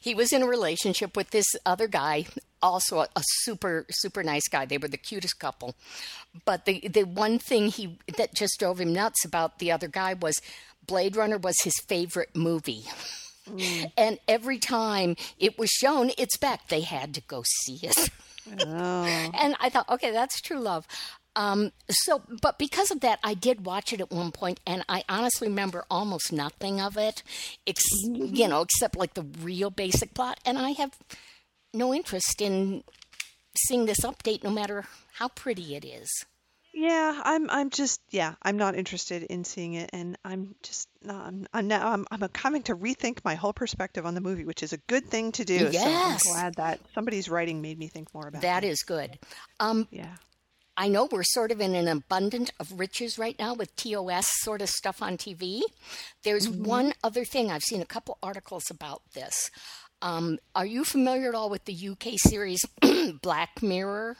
he 0.00 0.14
was 0.14 0.32
in 0.32 0.42
a 0.42 0.46
relationship 0.46 1.16
with 1.16 1.30
this 1.30 1.46
other 1.64 1.88
guy, 1.88 2.26
also 2.62 3.00
a, 3.00 3.08
a 3.16 3.22
super 3.42 3.86
super 3.90 4.22
nice 4.22 4.48
guy. 4.48 4.64
They 4.64 4.78
were 4.78 4.88
the 4.88 4.96
cutest 4.96 5.38
couple. 5.38 5.74
But 6.44 6.64
the 6.64 6.86
the 6.88 7.04
one 7.04 7.38
thing 7.38 7.68
he 7.68 7.98
that 8.16 8.34
just 8.34 8.58
drove 8.58 8.80
him 8.80 8.92
nuts 8.92 9.24
about 9.24 9.58
the 9.58 9.72
other 9.72 9.88
guy 9.88 10.14
was 10.14 10.40
Blade 10.86 11.16
Runner 11.16 11.38
was 11.38 11.56
his 11.62 11.78
favorite 11.88 12.34
movie. 12.34 12.84
Mm. 13.48 13.92
And 13.96 14.18
every 14.26 14.58
time 14.58 15.16
it 15.38 15.58
was 15.58 15.70
shown, 15.70 16.10
it's 16.16 16.36
back. 16.38 16.68
They 16.68 16.80
had 16.80 17.14
to 17.14 17.20
go 17.20 17.42
see 17.44 17.80
it. 17.82 18.10
Oh. 18.66 19.30
And 19.34 19.56
I 19.60 19.68
thought, 19.70 19.88
okay, 19.88 20.10
that's 20.10 20.40
true 20.40 20.60
love. 20.60 20.86
Um, 21.36 21.72
so, 21.90 22.22
but 22.42 22.58
because 22.58 22.90
of 22.90 23.00
that, 23.00 23.18
I 23.24 23.34
did 23.34 23.66
watch 23.66 23.92
it 23.92 24.00
at 24.00 24.10
one 24.12 24.30
point, 24.32 24.60
and 24.66 24.84
I 24.88 25.02
honestly 25.08 25.48
remember 25.48 25.84
almost 25.90 26.32
nothing 26.32 26.80
of 26.80 26.96
it, 26.96 27.22
ex- 27.66 27.82
you 28.04 28.46
know, 28.48 28.62
except 28.62 28.96
like 28.96 29.14
the 29.14 29.26
real 29.40 29.70
basic 29.70 30.14
plot. 30.14 30.38
And 30.46 30.58
I 30.58 30.70
have 30.70 30.96
no 31.72 31.92
interest 31.92 32.40
in 32.40 32.84
seeing 33.66 33.86
this 33.86 34.00
update, 34.00 34.44
no 34.44 34.50
matter 34.50 34.84
how 35.14 35.28
pretty 35.28 35.74
it 35.74 35.84
is. 35.84 36.08
Yeah, 36.76 37.20
I'm 37.24 37.48
I'm 37.50 37.70
just 37.70 38.00
yeah, 38.10 38.34
I'm 38.42 38.56
not 38.56 38.74
interested 38.74 39.22
in 39.22 39.44
seeing 39.44 39.74
it 39.74 39.90
and 39.92 40.18
I'm 40.24 40.56
just 40.60 40.88
not 41.04 41.24
I'm, 41.26 41.46
I'm 41.52 41.68
now 41.68 41.88
I'm 41.92 42.04
I'm 42.10 42.28
coming 42.30 42.64
to 42.64 42.74
rethink 42.74 43.18
my 43.24 43.36
whole 43.36 43.52
perspective 43.52 44.04
on 44.04 44.14
the 44.14 44.20
movie, 44.20 44.44
which 44.44 44.60
is 44.64 44.72
a 44.72 44.78
good 44.78 45.06
thing 45.06 45.30
to 45.32 45.44
do. 45.44 45.58
So 45.58 45.66
I'm 45.66 45.72
Yes. 45.72 46.24
glad 46.24 46.54
that 46.56 46.80
somebody's 46.92 47.28
writing 47.28 47.62
made 47.62 47.78
me 47.78 47.86
think 47.86 48.12
more 48.12 48.26
about 48.26 48.42
That 48.42 48.64
it. 48.64 48.70
is 48.70 48.82
good. 48.82 49.20
Um, 49.60 49.86
Yeah. 49.92 50.16
I 50.76 50.88
know 50.88 51.08
we're 51.10 51.22
sort 51.22 51.52
of 51.52 51.60
in 51.60 51.74
an 51.74 51.88
abundant 51.88 52.52
of 52.58 52.78
riches 52.78 53.18
right 53.18 53.38
now 53.38 53.54
with 53.54 53.76
TOS 53.76 54.26
sort 54.40 54.60
of 54.60 54.68
stuff 54.68 55.02
on 55.02 55.16
TV. 55.16 55.62
There's 56.24 56.48
one 56.48 56.94
other 57.02 57.24
thing. 57.24 57.50
I've 57.50 57.62
seen 57.62 57.80
a 57.80 57.86
couple 57.86 58.18
articles 58.22 58.64
about 58.70 59.02
this. 59.14 59.50
Um, 60.02 60.38
are 60.54 60.66
you 60.66 60.84
familiar 60.84 61.28
at 61.28 61.34
all 61.34 61.48
with 61.48 61.64
the 61.64 61.88
UK 61.90 62.18
series 62.18 62.60
Black 63.22 63.62
Mirror? 63.62 64.16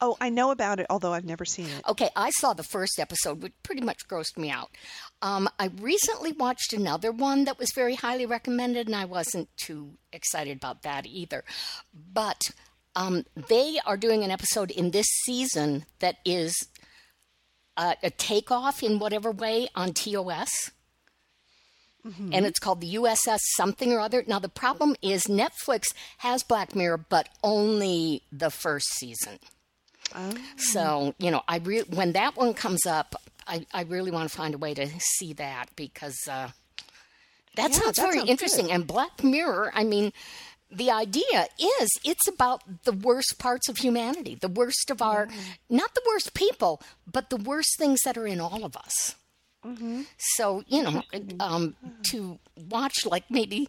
Oh, 0.00 0.16
I 0.20 0.30
know 0.30 0.50
about 0.50 0.80
it, 0.80 0.86
although 0.90 1.12
I've 1.12 1.24
never 1.24 1.44
seen 1.44 1.66
it. 1.66 1.82
Okay, 1.88 2.10
I 2.16 2.30
saw 2.30 2.52
the 2.52 2.62
first 2.62 2.98
episode, 2.98 3.42
which 3.42 3.52
pretty 3.62 3.82
much 3.82 4.08
grossed 4.08 4.38
me 4.38 4.50
out. 4.50 4.70
Um, 5.22 5.48
I 5.58 5.70
recently 5.80 6.32
watched 6.32 6.72
another 6.72 7.12
one 7.12 7.44
that 7.44 7.58
was 7.58 7.72
very 7.74 7.94
highly 7.94 8.26
recommended, 8.26 8.86
and 8.86 8.96
I 8.96 9.04
wasn't 9.04 9.48
too 9.56 9.92
excited 10.12 10.56
about 10.56 10.82
that 10.82 11.06
either. 11.06 11.44
But 11.92 12.50
um, 12.96 13.24
they 13.48 13.78
are 13.86 13.96
doing 13.96 14.22
an 14.24 14.30
episode 14.30 14.70
in 14.70 14.90
this 14.90 15.06
season 15.24 15.84
that 16.00 16.16
is 16.24 16.54
uh, 17.76 17.94
a 18.02 18.10
takeoff 18.10 18.82
in 18.82 18.98
whatever 18.98 19.30
way 19.30 19.68
on 19.74 19.92
TOS. 19.92 20.70
And 22.04 22.44
it's 22.44 22.58
called 22.58 22.82
the 22.82 22.96
USS 22.96 23.38
something 23.56 23.90
or 23.90 23.98
other. 23.98 24.22
Now, 24.26 24.38
the 24.38 24.50
problem 24.50 24.94
is 25.00 25.24
Netflix 25.24 25.84
has 26.18 26.42
Black 26.42 26.74
Mirror, 26.74 27.06
but 27.08 27.30
only 27.42 28.20
the 28.30 28.50
first 28.50 28.88
season. 28.96 29.38
Oh. 30.14 30.34
So, 30.58 31.14
you 31.18 31.30
know, 31.30 31.40
I 31.48 31.56
re- 31.56 31.84
when 31.88 32.12
that 32.12 32.36
one 32.36 32.52
comes 32.52 32.84
up, 32.84 33.14
I, 33.46 33.64
I 33.72 33.84
really 33.84 34.10
want 34.10 34.30
to 34.30 34.36
find 34.36 34.54
a 34.54 34.58
way 34.58 34.74
to 34.74 34.86
see 34.98 35.32
that 35.32 35.70
because 35.76 36.18
uh, 36.28 36.50
that 37.56 37.70
Yeah, 37.70 37.78
sounds 37.78 37.96
that 37.96 38.02
very 38.02 38.18
sounds 38.18 38.28
interesting. 38.28 38.70
And 38.70 38.86
Black 38.86 39.24
Mirror, 39.24 39.72
I 39.74 39.84
mean, 39.84 40.12
the 40.70 40.90
idea 40.90 41.46
is 41.58 41.88
it's 42.04 42.26
about 42.26 42.84
the 42.84 42.92
worst 42.92 43.36
parts 43.38 43.68
of 43.68 43.78
humanity, 43.78 44.34
the 44.34 44.48
worst 44.48 44.90
of 44.90 45.00
our, 45.02 45.28
not 45.70 45.94
the 45.94 46.02
worst 46.06 46.34
people, 46.34 46.82
but 47.10 47.30
the 47.30 47.36
worst 47.36 47.76
things 47.78 48.00
that 48.04 48.16
are 48.18 48.26
in 48.26 48.40
all 48.40 48.64
of 48.64 48.76
us. 48.76 49.14
So, 50.18 50.62
you 50.66 50.82
know, 50.82 51.02
um, 51.40 51.74
to 52.10 52.38
watch 52.68 53.06
like 53.06 53.24
maybe 53.30 53.66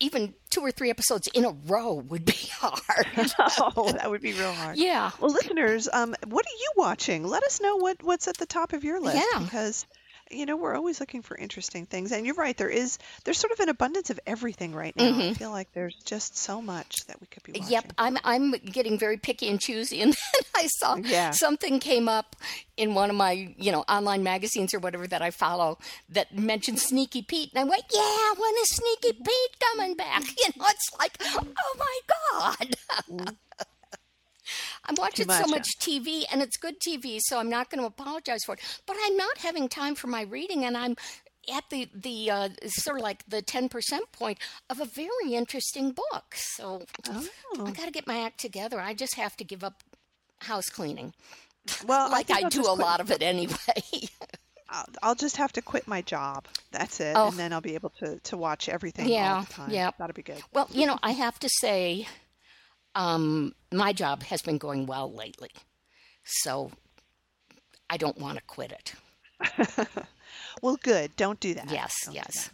even 0.00 0.34
two 0.50 0.60
or 0.60 0.72
three 0.72 0.90
episodes 0.90 1.28
in 1.28 1.44
a 1.44 1.50
row 1.68 1.94
would 1.94 2.24
be 2.24 2.32
hard. 2.52 3.06
oh, 3.76 3.92
that 3.92 4.10
would 4.10 4.22
be 4.22 4.32
real 4.32 4.52
hard. 4.52 4.76
yeah. 4.76 5.12
Well, 5.20 5.30
listeners, 5.32 5.88
um, 5.92 6.16
what 6.26 6.44
are 6.44 6.58
you 6.58 6.70
watching? 6.76 7.24
Let 7.24 7.44
us 7.44 7.60
know 7.60 7.76
what 7.76 8.02
what's 8.02 8.26
at 8.26 8.38
the 8.38 8.46
top 8.46 8.72
of 8.72 8.82
your 8.82 9.00
list 9.00 9.16
Yeah. 9.32 9.38
because 9.40 9.86
you 10.30 10.46
know 10.46 10.56
we're 10.56 10.74
always 10.74 11.00
looking 11.00 11.22
for 11.22 11.36
interesting 11.36 11.86
things. 11.86 12.12
And 12.12 12.24
you're 12.26 12.34
right, 12.34 12.56
there 12.56 12.68
is 12.68 12.98
there's 13.24 13.38
sort 13.38 13.52
of 13.52 13.60
an 13.60 13.68
abundance 13.68 14.10
of 14.10 14.18
everything 14.26 14.74
right 14.74 14.94
now. 14.96 15.18
I 15.18 15.34
feel 15.34 15.50
like 15.50 15.72
there's 15.72 15.94
just 16.04 16.36
so 16.36 16.60
much 16.62 17.06
that 17.06 17.20
we 17.20 17.26
could 17.26 17.42
be 17.42 17.52
watching. 17.52 17.64
Mm-hmm. 17.64 17.72
Yep, 17.72 17.92
I'm 17.98 18.18
I'm 18.24 18.52
getting 18.52 18.98
very 18.98 19.16
picky 19.16 19.48
and 19.48 19.60
choosy, 19.60 20.00
and 20.00 20.12
then 20.32 20.42
I 20.56 20.66
saw 20.78 20.96
Yeah. 20.96 21.30
something 21.30 21.80
came 21.80 22.08
up 22.08 22.36
in 22.76 22.94
one 22.94 23.10
of 23.10 23.16
my 23.16 23.54
you 23.56 23.70
know 23.72 23.82
online 23.88 24.22
magazines 24.22 24.74
or 24.74 24.78
whatever 24.78 25.06
that 25.06 25.22
I 25.22 25.30
follow 25.30 25.78
that 26.08 26.36
mentioned 26.36 26.78
Sneaky 26.80 27.22
Pete, 27.22 27.50
and 27.54 27.60
I 27.60 27.64
went, 27.64 27.84
yeah, 27.92 28.32
when 28.36 28.52
is 28.62 28.70
Sneaky 28.70 29.18
Pete 29.24 29.60
coming 29.60 29.94
back? 29.94 30.22
You 30.44 30.50
know, 30.56 30.66
it's 30.68 30.90
like, 30.98 31.16
oh 31.22 31.76
my 31.78 31.98
god. 32.32 32.76
I'm 34.86 34.94
watching 34.96 35.28
so 35.28 35.40
much, 35.46 35.50
much 35.50 35.68
TV, 35.80 36.24
and 36.30 36.42
it's 36.42 36.56
good 36.56 36.76
TV, 36.80 37.18
so 37.20 37.38
I'm 37.38 37.48
not 37.50 37.70
going 37.70 37.80
to 37.80 37.86
apologize 37.86 38.40
for 38.44 38.54
it. 38.54 38.60
But 38.86 38.96
I'm 39.04 39.16
not 39.16 39.38
having 39.38 39.68
time 39.68 39.94
for 39.94 40.06
my 40.08 40.22
reading, 40.22 40.64
and 40.64 40.76
I'm 40.76 40.96
at 41.54 41.64
the 41.70 41.88
the 41.94 42.30
uh, 42.30 42.48
sort 42.66 42.98
of 42.98 43.02
like 43.02 43.22
the 43.28 43.42
ten 43.42 43.68
percent 43.68 44.10
point 44.12 44.38
of 44.70 44.80
a 44.80 44.84
very 44.86 45.34
interesting 45.34 45.92
book. 45.92 46.34
So 46.34 46.82
Oh. 47.08 47.28
I 47.66 47.70
got 47.70 47.84
to 47.86 47.90
get 47.90 48.06
my 48.06 48.20
act 48.20 48.40
together. 48.40 48.80
I 48.80 48.94
just 48.94 49.14
have 49.16 49.36
to 49.38 49.44
give 49.44 49.62
up 49.64 49.82
house 50.40 50.68
cleaning, 50.68 51.14
Well, 51.86 52.10
like 52.10 52.30
I, 52.30 52.42
I'll 52.44 52.50
do 52.50 52.60
a 52.62 52.64
quit- 52.64 52.78
lot 52.78 53.00
of 53.00 53.10
it 53.10 53.22
anyway. 53.22 53.54
I'll, 54.68 54.84
I'll 55.02 55.14
just 55.14 55.36
have 55.36 55.52
to 55.52 55.62
quit 55.62 55.86
my 55.86 56.02
job. 56.02 56.46
That's 56.72 56.98
it, 57.00 57.14
Oh. 57.16 57.28
and 57.28 57.36
then 57.38 57.52
I'll 57.52 57.60
be 57.60 57.74
able 57.74 57.90
to 58.00 58.18
to 58.18 58.36
watch 58.36 58.68
everything 58.68 59.08
Yeah, 59.08 59.36
all 59.36 59.42
the 59.42 59.52
time. 59.52 59.70
yeah. 59.70 59.90
that'll 59.98 60.14
be 60.14 60.22
good. 60.22 60.42
well, 60.52 60.68
you 60.72 60.86
know, 60.86 60.98
I 61.02 61.12
have 61.12 61.38
to 61.40 61.48
say, 61.60 62.06
um, 62.94 63.54
my 63.72 63.92
job 63.92 64.22
has 64.24 64.42
been 64.42 64.58
going 64.58 64.86
well 64.86 65.12
lately, 65.12 65.50
so 66.24 66.70
I 67.90 67.96
don't 67.96 68.18
want 68.18 68.38
to 68.38 68.44
quit 68.44 68.72
it. 68.72 68.94
Well, 70.62 70.78
good. 70.82 71.14
Don't 71.16 71.38
do 71.40 71.54
that. 71.54 71.70
Yes, 71.70 71.94
Don't 72.06 72.14
do 72.14 72.20
yes. 72.24 72.50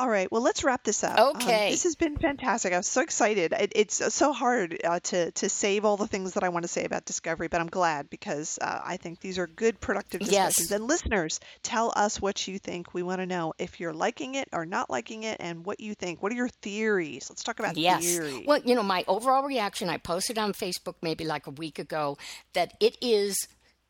All 0.00 0.08
right. 0.08 0.32
Well, 0.32 0.40
let's 0.40 0.64
wrap 0.64 0.82
this 0.82 1.04
up. 1.04 1.18
Um, 1.18 1.36
Okay. 1.36 1.68
this 1.70 1.82
has 1.82 1.94
been 1.94 2.16
fantastic. 2.16 2.72
I 2.72 2.78
was 2.78 2.86
so 2.86 3.02
excited. 3.02 3.52
It, 3.52 3.72
it's 3.76 4.14
so 4.14 4.32
hard 4.32 4.80
uh, 4.82 4.98
to 5.00 5.30
to 5.32 5.48
save 5.50 5.84
all 5.84 5.98
the 5.98 6.06
things 6.06 6.32
that 6.32 6.42
I 6.42 6.48
want 6.48 6.62
to 6.64 6.68
say 6.68 6.84
about 6.84 7.04
Discovery, 7.04 7.48
but 7.48 7.60
I'm 7.60 7.66
glad 7.68 8.08
because 8.08 8.58
uh, 8.62 8.80
I 8.82 8.96
think 8.96 9.20
these 9.20 9.38
are 9.38 9.46
good, 9.46 9.78
productive 9.78 10.22
Yes. 10.22 10.30
discussions. 10.30 10.72
And 10.72 10.88
listeners, 10.88 11.38
tell 11.62 11.92
us 11.94 12.18
what 12.18 12.48
you 12.48 12.58
think. 12.58 12.94
We 12.94 13.02
want 13.02 13.20
to 13.20 13.26
know 13.26 13.52
if 13.58 13.78
you're 13.78 13.92
liking 13.92 14.36
it 14.36 14.48
or 14.52 14.64
not 14.64 14.88
liking 14.88 15.24
it, 15.24 15.36
and 15.38 15.66
what 15.66 15.80
you 15.80 15.94
think. 15.94 16.22
What 16.22 16.32
are 16.32 16.36
your 16.36 16.48
theories? 16.48 17.26
Let's 17.28 17.42
talk 17.42 17.58
about 17.60 17.76
Yes. 17.76 18.00
theories. 18.00 18.46
Well, 18.46 18.60
you 18.64 18.74
know, 18.74 18.82
my 18.82 19.04
overall 19.06 19.42
reaction, 19.44 19.90
I 19.90 19.98
posted 19.98 20.38
on 20.38 20.54
Facebook 20.54 20.94
maybe 21.02 21.26
like 21.26 21.46
a 21.46 21.50
week 21.50 21.78
ago 21.78 22.16
that 22.54 22.72
it 22.80 22.96
is 23.02 23.36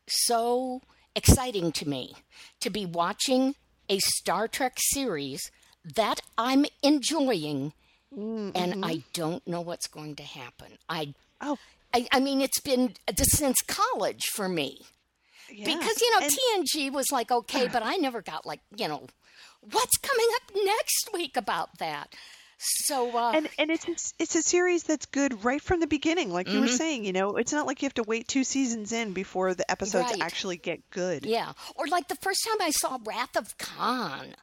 so 0.09 0.81
exciting 1.15 1.71
to 1.71 1.87
me 1.87 2.15
to 2.59 2.69
be 2.69 2.85
watching 2.85 3.55
a 3.87 3.99
Star 3.99 4.49
Trek 4.49 4.73
series 4.77 5.49
that 5.95 6.19
I'm 6.37 6.65
enjoying 6.83 7.73
and 8.15 8.83
I 8.85 9.03
don't 9.13 9.45
know 9.47 9.61
what's 9.61 9.87
going 9.87 10.15
to 10.17 10.23
happen. 10.23 10.77
I 10.89 11.13
Oh, 11.39 11.57
I, 11.93 12.07
I 12.11 12.19
mean, 12.19 12.41
it's 12.41 12.59
been 12.59 12.93
since 13.17 13.61
college 13.61 14.23
for 14.35 14.47
me 14.49 14.81
yeah. 15.49 15.65
because 15.65 15.99
you 16.01 16.11
know 16.11 16.25
And- 16.25 16.65
TNG 16.67 16.91
was 16.91 17.11
like 17.11 17.31
okay, 17.31 17.67
but 17.67 17.83
I 17.83 17.95
never 17.95 18.21
got 18.21 18.45
like 18.45 18.59
you 18.75 18.87
know 18.87 19.07
what's 19.61 19.97
coming 19.97 20.27
up 20.35 20.51
next 20.65 21.09
week 21.13 21.37
about 21.37 21.77
that. 21.79 22.13
So 22.63 23.17
uh, 23.17 23.31
and 23.33 23.49
and 23.57 23.71
it's 23.71 23.87
a, 23.87 23.91
it's 24.21 24.35
a 24.35 24.43
series 24.43 24.83
that's 24.83 25.07
good 25.07 25.43
right 25.43 25.61
from 25.61 25.79
the 25.79 25.87
beginning 25.87 26.31
like 26.31 26.47
you 26.47 26.53
Mm-hmm. 26.55 26.61
were 26.61 26.67
saying 26.67 27.05
you 27.05 27.13
know 27.13 27.37
it's 27.37 27.51
not 27.53 27.65
like 27.65 27.81
you 27.81 27.87
have 27.87 27.93
to 27.95 28.03
wait 28.03 28.27
two 28.27 28.43
seasons 28.43 28.91
in 28.91 29.13
before 29.13 29.55
the 29.55 29.69
episodes 29.71 30.11
Right. 30.11 30.21
actually 30.21 30.57
get 30.57 30.87
good 30.91 31.25
Yeah. 31.25 31.53
Or 31.75 31.87
like 31.87 32.07
the 32.07 32.17
first 32.21 32.45
time 32.47 32.61
I 32.61 32.69
saw 32.71 32.99
Wrath 33.03 33.35
of 33.35 33.57
Khan. 33.57 34.35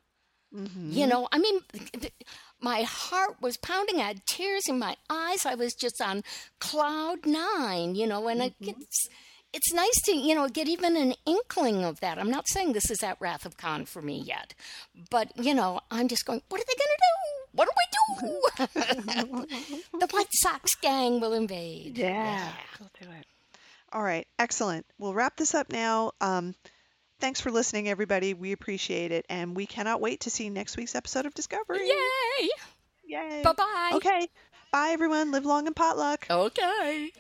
Mm-hmm. 0.55 0.93
You 0.93 1.07
know, 1.07 1.29
I 1.31 1.39
mean, 1.39 1.61
th- 1.73 2.13
my 2.61 2.83
heart 2.83 3.37
was 3.41 3.57
pounding. 3.59 4.01
I 4.01 4.09
had 4.09 4.27
tears 4.27 4.65
in 4.69 4.79
my 4.79 4.97
eyes. 5.11 5.45
I 5.45 5.55
was 5.55 5.75
just 5.75 6.01
on 6.01 6.23
cloud 6.59 7.27
nine, 7.27 7.95
you 7.95 8.07
know, 8.07 8.29
and 8.29 8.41
mm-hmm. 8.41 8.71
it's 8.71 9.09
it's 9.53 9.73
nice 9.73 10.03
to 10.05 10.17
you 10.17 10.35
know 10.35 10.49
get 10.49 10.69
even 10.69 10.97
an 10.97 11.15
inkling 11.27 11.85
of 11.85 12.01
that. 12.01 12.19
I'm 12.19 12.31
not 12.31 12.49
saying 12.49 12.73
this 12.73 12.91
is 12.91 13.03
at 13.03 13.21
Wrath 13.21 13.45
of 13.47 13.57
Khan 13.57 13.85
for 13.85 14.03
me 14.03 14.19
yet, 14.19 14.55
but 15.11 15.33
you 15.37 15.55
know 15.55 15.81
I'm 15.91 16.09
just 16.09 16.25
going. 16.25 16.43
What 16.49 16.61
are 16.61 16.65
they 16.67 16.75
going 16.75 16.95
to 16.95 17.03
do? 17.03 17.39
What 17.53 17.69
do 17.69 17.73
we 17.77 18.67
do? 19.41 19.47
the 20.01 20.07
White 20.11 20.33
Sox 20.33 20.75
gang 20.77 21.21
will 21.21 21.33
invade. 21.33 21.99
Yeah, 21.99 22.09
yeah. 22.09 22.53
we'll 22.79 22.91
do 23.01 23.11
it. 23.19 23.27
All 23.93 24.03
right, 24.03 24.27
excellent. 24.39 24.85
We'll 24.99 25.15
wrap 25.15 25.37
this 25.37 25.55
up 25.55 25.71
now. 25.73 26.13
Um, 26.21 26.55
thanks 27.21 27.41
for 27.41 27.51
listening, 27.51 27.89
everybody. 27.89 28.35
We 28.35 28.53
appreciate 28.53 29.13
it, 29.13 29.27
and 29.29 29.57
we 29.57 29.67
cannot 29.67 30.01
wait 30.01 30.21
to 30.21 30.31
see 30.31 30.51
next 30.51 30.77
week's 30.77 30.95
episode 30.95 31.27
of 31.27 31.35
Discovery. 31.35 31.89
Yay! 31.89 32.49
Yay! 33.07 33.43
Bye 33.43 33.53
bye. 33.53 33.91
Okay. 33.95 34.29
Bye, 34.73 34.91
everyone. 34.91 35.31
Live 35.33 35.47
long 35.47 35.67
and 35.67 35.75
potluck. 35.75 36.27
Okay. 36.31 37.13